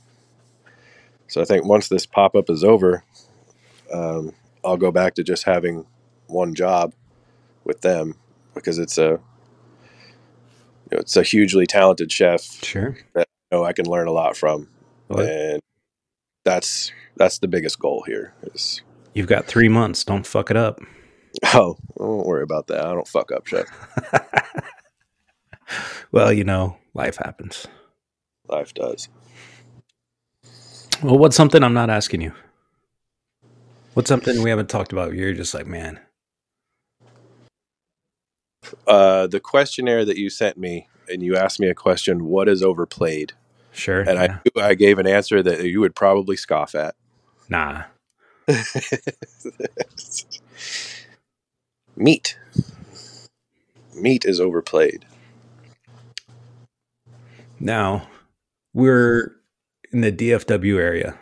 So 1.26 1.40
I 1.40 1.44
think 1.44 1.64
once 1.64 1.88
this 1.88 2.06
pop 2.06 2.36
up 2.36 2.48
is 2.48 2.62
over, 2.62 3.02
um, 3.92 4.34
I'll 4.64 4.76
go 4.76 4.92
back 4.92 5.14
to 5.14 5.24
just 5.24 5.44
having 5.44 5.86
one 6.26 6.54
job 6.54 6.94
with 7.64 7.80
them 7.80 8.14
because 8.54 8.78
it's 8.78 8.98
a 8.98 9.20
you 10.90 10.96
know, 10.96 11.00
it's 11.00 11.16
a 11.16 11.22
hugely 11.22 11.66
talented 11.66 12.10
chef 12.10 12.42
Sure. 12.64 12.96
you 13.14 13.24
know 13.50 13.64
I 13.64 13.72
can 13.72 13.86
learn 13.86 14.08
a 14.08 14.12
lot 14.12 14.36
from, 14.36 14.68
Well, 15.08 15.26
and 15.26 15.60
that's 16.44 16.92
that's 17.16 17.38
the 17.38 17.48
biggest 17.48 17.78
goal 17.78 18.04
here. 18.06 18.34
Is 18.54 18.82
you've 19.14 19.26
got 19.26 19.46
three 19.46 19.68
months. 19.68 20.04
Don't 20.04 20.26
fuck 20.26 20.50
it 20.50 20.56
up. 20.56 20.80
oh, 21.54 21.76
I 21.98 22.02
won't 22.02 22.26
worry 22.26 22.42
about 22.42 22.66
that. 22.68 22.84
I 22.84 22.92
don't 22.92 23.08
fuck 23.08 23.32
up, 23.32 23.46
chef. 23.46 23.66
well, 26.12 26.32
you 26.32 26.44
know, 26.44 26.76
life 26.94 27.16
happens. 27.16 27.66
Life 28.48 28.74
does. 28.74 29.08
Well, 31.02 31.18
what's 31.18 31.36
something 31.36 31.62
I'm 31.62 31.74
not 31.74 31.90
asking 31.90 32.22
you? 32.22 32.32
What's 33.94 34.08
something 34.08 34.42
we 34.42 34.50
haven't 34.50 34.68
talked 34.68 34.92
about? 34.92 35.14
You're 35.14 35.34
just 35.34 35.54
like, 35.54 35.66
man, 35.66 36.00
Uh, 38.86 39.26
the 39.26 39.40
questionnaire 39.40 40.04
that 40.04 40.16
you 40.18 40.30
sent 40.30 40.56
me, 40.58 40.88
and 41.08 41.22
you 41.22 41.36
asked 41.36 41.60
me 41.60 41.68
a 41.68 41.74
question: 41.74 42.24
What 42.26 42.48
is 42.48 42.62
overplayed? 42.62 43.32
sure. 43.72 44.00
And 44.00 44.18
yeah. 44.18 44.38
I 44.56 44.68
I 44.70 44.74
gave 44.74 44.98
an 44.98 45.06
answer 45.06 45.42
that 45.42 45.64
you 45.64 45.80
would 45.80 45.94
probably 45.94 46.36
scoff 46.36 46.74
at. 46.74 46.94
nah. 47.48 47.84
Meat. 51.96 52.38
Meat 53.94 54.24
is 54.24 54.40
overplayed. 54.40 55.04
Now 57.60 58.08
we're 58.72 59.32
in 59.92 60.00
the 60.02 60.12
DFW 60.12 60.78
area. 60.78 61.18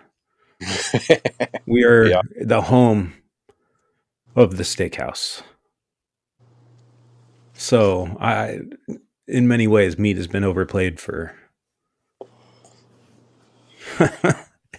We 1.66 1.84
are 1.84 2.04
Yeah. 2.06 2.22
the 2.40 2.62
home 2.62 3.14
of 4.36 4.56
the 4.56 4.62
steakhouse. 4.62 5.42
So 7.56 8.16
I, 8.20 8.60
in 9.26 9.48
many 9.48 9.66
ways, 9.66 9.98
meat 9.98 10.16
has 10.16 10.26
been 10.26 10.44
overplayed 10.44 11.00
for 11.00 11.34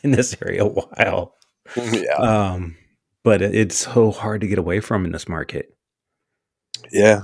in 0.04 0.12
this 0.12 0.36
area 0.42 0.64
a 0.64 0.68
while. 0.68 1.36
yeah, 1.76 2.18
Um, 2.18 2.78
but 3.24 3.42
it's 3.42 3.78
so 3.78 4.12
hard 4.12 4.42
to 4.42 4.48
get 4.48 4.60
away 4.60 4.80
from 4.80 5.06
in 5.06 5.12
this 5.12 5.28
market. 5.28 5.74
yeah. 6.92 7.24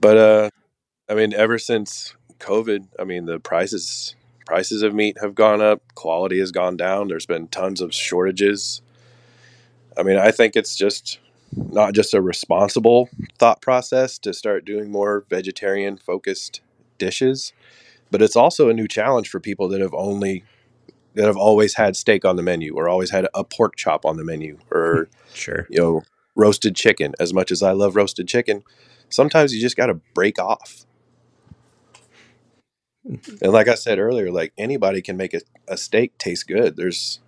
But 0.00 0.16
uh, 0.16 0.50
I 1.08 1.14
mean, 1.14 1.34
ever 1.34 1.58
since 1.58 2.14
COVID, 2.38 2.88
I 2.98 3.04
mean, 3.04 3.26
the 3.26 3.38
prices 3.38 4.14
prices 4.46 4.82
of 4.82 4.94
meat 4.94 5.16
have 5.20 5.34
gone 5.34 5.60
up, 5.60 5.82
quality 5.94 6.40
has 6.40 6.50
gone 6.50 6.76
down. 6.76 7.08
There's 7.08 7.26
been 7.26 7.46
tons 7.48 7.80
of 7.80 7.94
shortages. 7.94 8.82
I 9.96 10.02
mean, 10.02 10.16
I 10.18 10.30
think 10.32 10.56
it's 10.56 10.74
just 10.74 11.18
not 11.56 11.94
just 11.94 12.14
a 12.14 12.22
responsible 12.22 13.08
thought 13.38 13.62
process 13.62 14.18
to 14.20 14.34
start 14.34 14.64
doing 14.64 14.90
more 14.90 15.24
vegetarian 15.30 15.96
focused 15.96 16.60
dishes, 16.98 17.52
but 18.10 18.22
it's 18.22 18.36
also 18.36 18.68
a 18.68 18.74
new 18.74 18.88
challenge 18.88 19.28
for 19.28 19.40
people 19.40 19.68
that 19.68 19.80
have 19.80 19.94
only 19.94 20.44
that 21.14 21.26
have 21.26 21.36
always 21.36 21.74
had 21.74 21.96
steak 21.96 22.24
on 22.24 22.36
the 22.36 22.42
menu 22.42 22.74
or 22.76 22.88
always 22.88 23.10
had 23.10 23.26
a 23.34 23.44
pork 23.44 23.76
chop 23.76 24.06
on 24.06 24.16
the 24.16 24.24
menu 24.24 24.58
or 24.70 25.08
hmm, 25.08 25.16
Sure. 25.34 25.66
you 25.68 25.80
know 25.80 26.02
roasted 26.36 26.76
chicken. 26.76 27.14
As 27.20 27.34
much 27.34 27.50
as 27.52 27.62
I 27.62 27.72
love 27.72 27.96
roasted 27.96 28.28
chicken 28.28 28.64
sometimes 29.10 29.54
you 29.54 29.60
just 29.60 29.76
got 29.76 29.86
to 29.86 29.94
break 30.14 30.38
off. 30.40 30.86
Hmm. 33.06 33.16
And 33.42 33.52
like 33.52 33.68
I 33.68 33.74
said 33.76 33.98
earlier 33.98 34.30
like 34.30 34.52
anybody 34.58 35.02
can 35.02 35.16
make 35.16 35.34
a, 35.34 35.42
a 35.68 35.76
steak 35.76 36.18
taste 36.18 36.48
good. 36.48 36.76
There's 36.76 37.20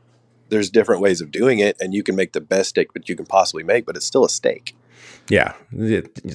there's 0.52 0.70
different 0.70 1.00
ways 1.00 1.20
of 1.20 1.30
doing 1.32 1.58
it 1.58 1.76
and 1.80 1.92
you 1.92 2.02
can 2.02 2.14
make 2.14 2.32
the 2.32 2.40
best 2.40 2.70
steak 2.70 2.92
that 2.92 3.08
you 3.08 3.16
can 3.16 3.26
possibly 3.26 3.64
make 3.64 3.84
but 3.84 3.96
it's 3.96 4.06
still 4.06 4.24
a 4.24 4.30
steak 4.30 4.76
Yeah. 5.28 5.54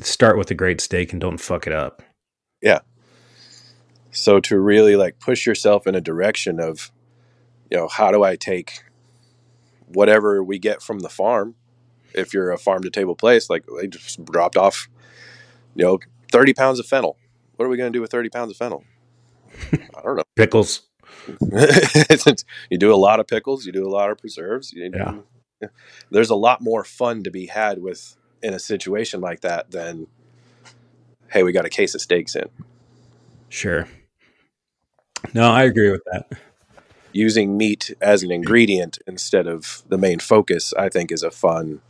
Start 0.01 0.38
with 0.38 0.49
a 0.51 0.55
great 0.55 0.82
steak 0.82 1.11
and 1.11 1.22
don't 1.22 1.38
fuck 1.38 1.68
it 1.68 1.74
up. 1.74 2.01
Yeah. 2.61 2.80
So 4.11 4.39
to 4.41 4.59
really 4.59 4.95
like 4.95 5.20
push 5.20 5.45
yourself 5.45 5.86
in 5.86 5.95
a 5.95 6.01
direction 6.01 6.59
of 6.59 6.91
you 7.70 7.78
know 7.78 7.88
how 7.88 8.11
do 8.11 8.24
i 8.24 8.36
take 8.36 8.84
whatever 9.88 10.43
we 10.43 10.57
get 10.57 10.82
from 10.82 10.99
the 10.99 11.09
farm 11.09 11.55
if 12.13 12.34
you're 12.34 12.51
a 12.51 12.57
farm 12.57 12.82
to 12.82 12.89
table 12.89 13.15
place 13.15 13.49
like 13.49 13.65
they 13.80 13.88
just 13.88 14.24
dropped 14.24 14.55
off 14.55 14.88
you 15.76 15.84
know 15.84 15.99
30 16.32 16.53
pounds 16.53 16.80
of 16.80 16.86
fennel 16.86 17.18
what 17.57 17.65
are 17.65 17.70
we 17.70 17.76
going 17.76 17.91
to 17.91 17.97
do 17.97 18.01
with 18.01 18.09
30 18.09 18.30
pounds 18.30 18.51
of 18.51 18.57
fennel 18.57 18.86
i 19.74 20.01
don't 20.01 20.15
know 20.15 20.24
Pickles. 20.38 20.87
you 22.70 22.78
do 22.78 22.94
a 22.94 22.96
lot 22.96 23.20
of 23.20 23.28
pickles 23.28 23.66
you 23.66 23.72
do 23.72 23.86
a 23.88 23.90
lot 23.90 24.10
of 24.10 24.18
preserves 24.18 24.72
you 24.74 24.90
Yeah. 24.94 25.68
there's 26.12 26.30
a 26.30 26.36
lot 26.36 26.62
more 26.62 26.84
fun 26.84 27.24
to 27.24 27.32
be 27.32 27.48
had 27.48 27.82
with 27.82 28.16
in 28.42 28.54
a 28.54 28.60
situation 28.60 29.22
like 29.22 29.42
that 29.42 29.72
than 29.72 30.08
hey 31.32 31.44
we 31.44 31.52
got 31.52 31.66
a 31.66 31.70
case 31.70 31.96
of 31.96 32.02
steaks 32.02 32.36
in 32.36 32.48
Sure. 33.50 33.88
No, 35.34 35.50
I 35.50 35.64
agree 35.64 35.90
with 35.90 36.04
that. 36.12 36.30
using 37.14 37.58
meat 37.58 37.94
as 38.02 38.22
an 38.24 38.30
ingredient 38.32 39.00
instead 39.08 39.48
of 39.48 39.82
the 39.88 39.98
main 39.98 40.20
focus, 40.20 40.74
I 40.78 40.90
think 40.90 41.12
is 41.12 41.24
a 41.24 41.32
fun 41.32 41.82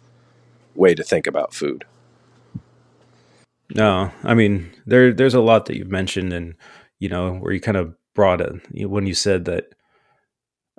way 0.76 0.94
to 0.96 1.04
think 1.04 1.28
about 1.28 1.54
food. 1.54 1.84
No, 3.74 4.12
I 4.24 4.34
mean 4.34 4.72
there 4.86 5.12
there's 5.12 5.34
a 5.34 5.42
lot 5.42 5.66
that 5.66 5.76
you've 5.78 5.90
mentioned, 5.92 6.32
and 6.32 6.56
you 7.00 7.10
know 7.10 7.34
where 7.34 7.52
you 7.52 7.60
kind 7.60 7.76
of 7.78 7.96
brought 8.18 8.42
know, 8.42 8.90
when 8.90 9.06
you 9.06 9.14
said 9.14 9.46
that 9.46 9.76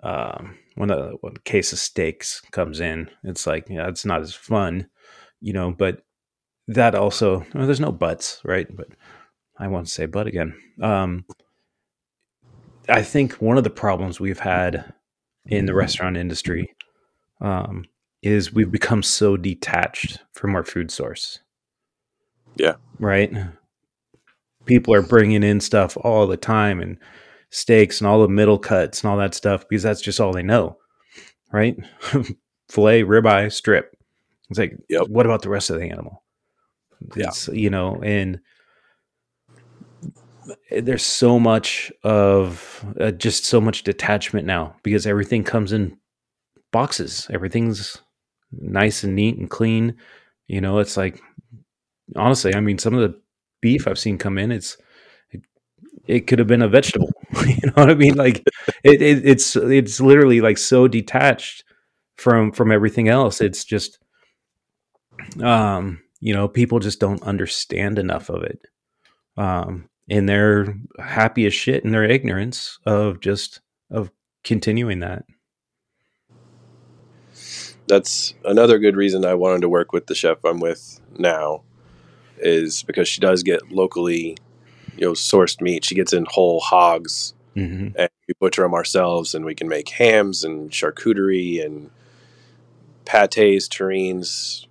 um, 0.02 0.58
when 0.74 0.90
a, 0.90 1.12
when 1.20 1.34
a 1.36 1.40
case 1.40 1.72
of 1.72 1.78
steaks 1.78 2.42
comes 2.50 2.80
in, 2.80 3.08
it's 3.22 3.46
like 3.46 3.68
yeah, 3.70 3.88
it's 3.88 4.04
not 4.04 4.20
as 4.20 4.34
fun, 4.34 4.88
you 5.40 5.52
know. 5.52 5.70
But 5.70 6.02
that 6.66 6.96
also 6.96 7.46
well, 7.54 7.64
there's 7.64 7.80
no 7.80 7.92
buts, 7.92 8.40
right? 8.44 8.66
But 8.76 8.88
I 9.56 9.68
won't 9.68 9.88
say 9.88 10.06
but 10.06 10.26
again. 10.26 10.52
Um, 10.82 11.24
I 12.88 13.02
think 13.02 13.34
one 13.34 13.56
of 13.56 13.64
the 13.64 13.70
problems 13.70 14.18
we've 14.18 14.40
had 14.40 14.92
in 15.46 15.66
the 15.66 15.74
restaurant 15.74 16.16
industry 16.16 16.74
um, 17.40 17.84
is 18.20 18.52
we've 18.52 18.72
become 18.72 19.04
so 19.04 19.36
detached 19.36 20.20
from 20.32 20.56
our 20.56 20.64
food 20.64 20.90
source. 20.90 21.38
Yeah. 22.56 22.74
Right. 22.98 23.32
People 24.64 24.92
are 24.94 25.02
bringing 25.02 25.44
in 25.44 25.60
stuff 25.60 25.96
all 26.00 26.26
the 26.26 26.36
time 26.36 26.80
and 26.80 26.98
steaks 27.50 28.00
and 28.00 28.08
all 28.08 28.20
the 28.20 28.28
middle 28.28 28.58
cuts 28.58 29.02
and 29.02 29.10
all 29.10 29.16
that 29.18 29.34
stuff 29.34 29.68
because 29.68 29.82
that's 29.82 30.00
just 30.00 30.20
all 30.20 30.32
they 30.32 30.42
know. 30.42 30.76
Right. 31.52 31.76
Filet, 32.68 33.02
ribeye, 33.02 33.50
strip. 33.52 33.96
It's 34.50 34.58
like, 34.58 34.76
Yep. 34.88 35.08
what 35.08 35.26
about 35.26 35.42
the 35.42 35.48
rest 35.48 35.70
of 35.70 35.78
the 35.78 35.90
animal? 35.90 36.22
Yeah. 37.16 37.28
It's, 37.28 37.48
you 37.48 37.70
know, 37.70 38.00
and 38.02 38.40
there's 40.70 41.02
so 41.02 41.38
much 41.38 41.92
of 42.04 42.84
uh, 43.00 43.10
just 43.12 43.44
so 43.44 43.60
much 43.60 43.82
detachment 43.82 44.46
now 44.46 44.74
because 44.82 45.06
everything 45.06 45.44
comes 45.44 45.72
in 45.72 45.96
boxes. 46.72 47.26
Everything's 47.30 47.98
nice 48.52 49.04
and 49.04 49.14
neat 49.14 49.36
and 49.36 49.50
clean. 49.50 49.96
You 50.46 50.60
know, 50.60 50.78
it's 50.78 50.96
like 50.96 51.20
honestly, 52.16 52.54
I 52.54 52.60
mean, 52.60 52.78
some 52.78 52.94
of 52.94 53.00
the 53.00 53.18
beef 53.60 53.86
I've 53.86 53.98
seen 53.98 54.18
come 54.18 54.38
in, 54.38 54.50
it's 54.50 54.78
it, 55.30 55.42
it 56.06 56.20
could 56.26 56.38
have 56.38 56.48
been 56.48 56.62
a 56.62 56.68
vegetable. 56.68 57.12
you 57.46 57.66
know 57.66 57.72
what 57.74 57.90
I 57.90 57.94
mean? 57.94 58.14
Like 58.14 58.44
it, 58.84 59.02
it, 59.02 59.26
it's 59.26 59.54
it's 59.56 60.00
literally 60.00 60.40
like 60.40 60.58
so 60.58 60.88
detached 60.88 61.64
from 62.16 62.52
from 62.52 62.72
everything 62.72 63.08
else. 63.08 63.40
It's 63.40 63.64
just 63.64 63.98
um, 65.42 66.00
you 66.20 66.34
know, 66.34 66.48
people 66.48 66.78
just 66.78 67.00
don't 67.00 67.22
understand 67.22 67.98
enough 67.98 68.28
of 68.28 68.42
it. 68.42 68.60
Um, 69.36 69.88
and 70.10 70.28
they're 70.28 70.74
happy 70.98 71.46
as 71.46 71.54
shit 71.54 71.84
in 71.84 71.92
their 71.92 72.04
ignorance 72.04 72.78
of 72.86 73.20
just 73.20 73.60
of 73.90 74.10
continuing 74.42 75.00
that. 75.00 75.24
That's 77.86 78.34
another 78.44 78.78
good 78.78 78.96
reason 78.96 79.24
I 79.24 79.34
wanted 79.34 79.62
to 79.62 79.68
work 79.68 79.92
with 79.92 80.06
the 80.06 80.14
chef 80.14 80.44
I'm 80.44 80.60
with 80.60 81.00
now 81.18 81.62
is 82.38 82.82
because 82.82 83.08
she 83.08 83.20
does 83.20 83.42
get 83.42 83.70
locally, 83.72 84.36
you 84.98 85.06
know, 85.06 85.12
sourced 85.12 85.60
meat. 85.60 85.84
She 85.84 85.94
gets 85.94 86.12
in 86.12 86.26
whole 86.28 86.60
hogs 86.60 87.34
hmm 87.54 87.88
and 87.96 88.10
we 88.26 88.34
butcher 88.38 88.62
them 88.62 88.74
ourselves 88.74 89.34
and 89.34 89.44
we 89.44 89.54
can 89.54 89.68
make 89.68 89.88
hams 89.88 90.44
and 90.44 90.70
charcuterie 90.70 91.64
and 91.64 91.90
pates, 93.04 93.68
terrines, 93.68 94.66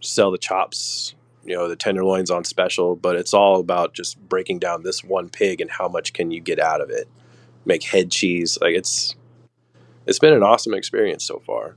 sell 0.00 0.30
the 0.30 0.38
chops, 0.38 1.14
you 1.44 1.54
know, 1.54 1.68
the 1.68 1.76
tenderloins 1.76 2.30
on 2.30 2.44
special, 2.44 2.96
but 2.96 3.16
it's 3.16 3.34
all 3.34 3.60
about 3.60 3.94
just 3.94 4.18
breaking 4.28 4.58
down 4.58 4.82
this 4.82 5.02
one 5.02 5.28
pig 5.28 5.60
and 5.60 5.70
how 5.70 5.88
much 5.88 6.12
can 6.12 6.30
you 6.30 6.40
get 6.40 6.60
out 6.60 6.80
of 6.80 6.90
it. 6.90 7.08
Make 7.64 7.82
head 7.82 8.10
cheese. 8.10 8.56
Like 8.60 8.74
it's 8.74 9.14
it's 10.06 10.18
been 10.18 10.32
an 10.32 10.42
awesome 10.42 10.74
experience 10.74 11.24
so 11.24 11.40
far. 11.40 11.76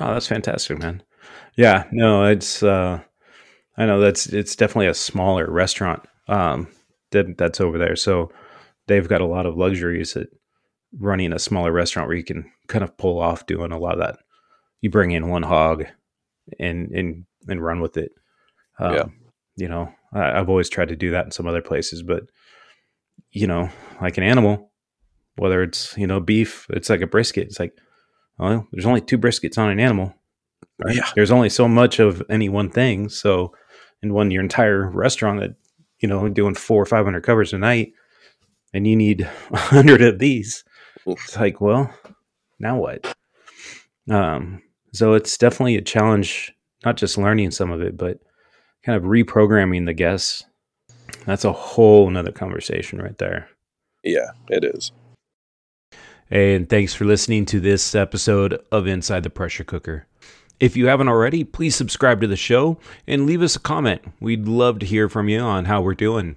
Oh, 0.00 0.14
that's 0.14 0.26
fantastic, 0.26 0.78
man. 0.78 1.02
Yeah, 1.56 1.84
no, 1.92 2.24
it's 2.24 2.62
uh 2.62 3.00
I 3.76 3.86
know 3.86 4.00
that's 4.00 4.26
it's 4.26 4.56
definitely 4.56 4.88
a 4.88 4.94
smaller 4.94 5.50
restaurant 5.50 6.04
um 6.28 6.68
that 7.10 7.36
that's 7.36 7.60
over 7.60 7.78
there. 7.78 7.96
So 7.96 8.30
they've 8.86 9.08
got 9.08 9.20
a 9.20 9.26
lot 9.26 9.46
of 9.46 9.56
luxuries 9.56 10.16
at 10.16 10.28
running 10.98 11.32
a 11.32 11.38
smaller 11.38 11.72
restaurant 11.72 12.08
where 12.08 12.16
you 12.16 12.24
can 12.24 12.50
kind 12.68 12.84
of 12.84 12.96
pull 12.96 13.20
off 13.20 13.46
doing 13.46 13.72
a 13.72 13.78
lot 13.78 13.94
of 13.94 14.00
that. 14.00 14.18
You 14.80 14.90
bring 14.90 15.12
in 15.12 15.28
one 15.28 15.42
hog 15.42 15.84
and 16.58 16.90
and 16.92 17.24
and 17.48 17.62
run 17.62 17.80
with 17.80 17.96
it. 17.96 18.12
Um, 18.78 18.94
Yeah. 18.94 19.04
You 19.56 19.68
know, 19.68 19.92
I, 20.14 20.38
I've 20.38 20.48
always 20.48 20.70
tried 20.70 20.88
to 20.88 20.96
do 20.96 21.10
that 21.10 21.26
in 21.26 21.30
some 21.30 21.46
other 21.46 21.60
places, 21.62 22.02
but 22.02 22.24
you 23.30 23.46
know, 23.46 23.68
like 24.00 24.16
an 24.16 24.24
animal, 24.24 24.70
whether 25.36 25.62
it's 25.62 25.96
you 25.96 26.06
know 26.06 26.20
beef, 26.20 26.66
it's 26.70 26.88
like 26.90 27.02
a 27.02 27.06
brisket. 27.06 27.48
It's 27.48 27.60
like, 27.60 27.74
well, 28.38 28.66
there's 28.72 28.86
only 28.86 29.00
two 29.02 29.18
briskets 29.18 29.58
on 29.58 29.70
an 29.70 29.80
animal. 29.80 30.14
Right? 30.82 30.96
Yeah. 30.96 31.10
There's 31.14 31.30
only 31.30 31.50
so 31.50 31.68
much 31.68 31.98
of 31.98 32.22
any 32.30 32.48
one 32.48 32.70
thing. 32.70 33.08
So, 33.08 33.54
in 34.02 34.12
one 34.14 34.30
your 34.30 34.42
entire 34.42 34.90
restaurant 34.90 35.40
that 35.40 35.54
you 36.02 36.08
know 36.08 36.28
doing 36.28 36.54
four 36.54 36.82
or 36.82 36.86
five 36.86 37.04
hundred 37.04 37.22
covers 37.22 37.52
a 37.52 37.58
night, 37.58 37.92
and 38.74 38.86
you 38.86 38.96
need 38.96 39.22
a 39.50 39.56
hundred 39.56 40.02
of 40.02 40.18
these. 40.18 40.64
It's 41.06 41.36
like, 41.36 41.60
well, 41.60 41.92
now 42.58 42.78
what? 42.78 43.14
Um, 44.10 44.62
so 44.92 45.14
it's 45.14 45.38
definitely 45.38 45.76
a 45.76 45.82
challenge, 45.82 46.52
not 46.84 46.96
just 46.96 47.16
learning 47.16 47.52
some 47.52 47.70
of 47.70 47.80
it, 47.80 47.96
but 47.96 48.18
kind 48.84 48.96
of 48.96 49.04
reprogramming 49.04 49.86
the 49.86 49.94
guests. 49.94 50.44
That's 51.24 51.44
a 51.44 51.52
whole 51.52 52.10
nother 52.10 52.32
conversation 52.32 53.00
right 53.00 53.16
there. 53.18 53.48
Yeah, 54.02 54.30
it 54.48 54.64
is. 54.64 54.92
And 56.30 56.68
thanks 56.68 56.94
for 56.94 57.04
listening 57.04 57.44
to 57.46 57.60
this 57.60 57.94
episode 57.94 58.60
of 58.72 58.86
Inside 58.86 59.22
the 59.22 59.30
Pressure 59.30 59.64
Cooker. 59.64 60.06
If 60.62 60.76
you 60.76 60.86
haven't 60.86 61.08
already, 61.08 61.42
please 61.42 61.74
subscribe 61.74 62.20
to 62.20 62.28
the 62.28 62.36
show 62.36 62.78
and 63.04 63.26
leave 63.26 63.42
us 63.42 63.56
a 63.56 63.58
comment. 63.58 64.00
We'd 64.20 64.46
love 64.46 64.78
to 64.78 64.86
hear 64.86 65.08
from 65.08 65.28
you 65.28 65.40
on 65.40 65.64
how 65.64 65.80
we're 65.80 65.94
doing. 65.94 66.36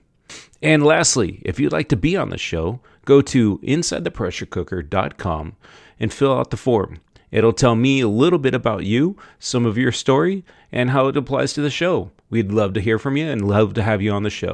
And 0.64 0.84
lastly, 0.84 1.44
if 1.46 1.60
you'd 1.60 1.72
like 1.72 1.90
to 1.90 1.96
be 1.96 2.18
on 2.18 2.32
the 2.32 2.38
show, 2.40 2.80
go 3.06 3.22
to 3.22 3.60
insidethepressurecooker.com 3.60 5.56
and 6.00 6.12
fill 6.12 6.34
out 6.36 6.50
the 6.50 6.58
form. 6.58 7.02
It'll 7.30 7.54
tell 7.54 7.76
me 7.76 8.02
a 8.02 8.08
little 8.08 8.40
bit 8.40 8.56
about 8.56 8.84
you, 8.84 9.16
some 9.38 9.64
of 9.64 9.78
your 9.78 9.92
story, 9.92 10.44
and 10.72 10.90
how 10.90 11.08
it 11.08 11.18
applies 11.18 11.54
to 11.54 11.62
the 11.62 11.70
show. 11.70 12.10
We'd 12.32 12.52
love 12.52 12.74
to 12.74 12.82
hear 12.82 12.98
from 12.98 13.18
you 13.18 13.28
and 13.28 13.48
love 13.48 13.76
to 13.76 13.84
have 13.84 14.02
you 14.02 14.12
on 14.12 14.24
the 14.24 14.32
show. 14.32 14.54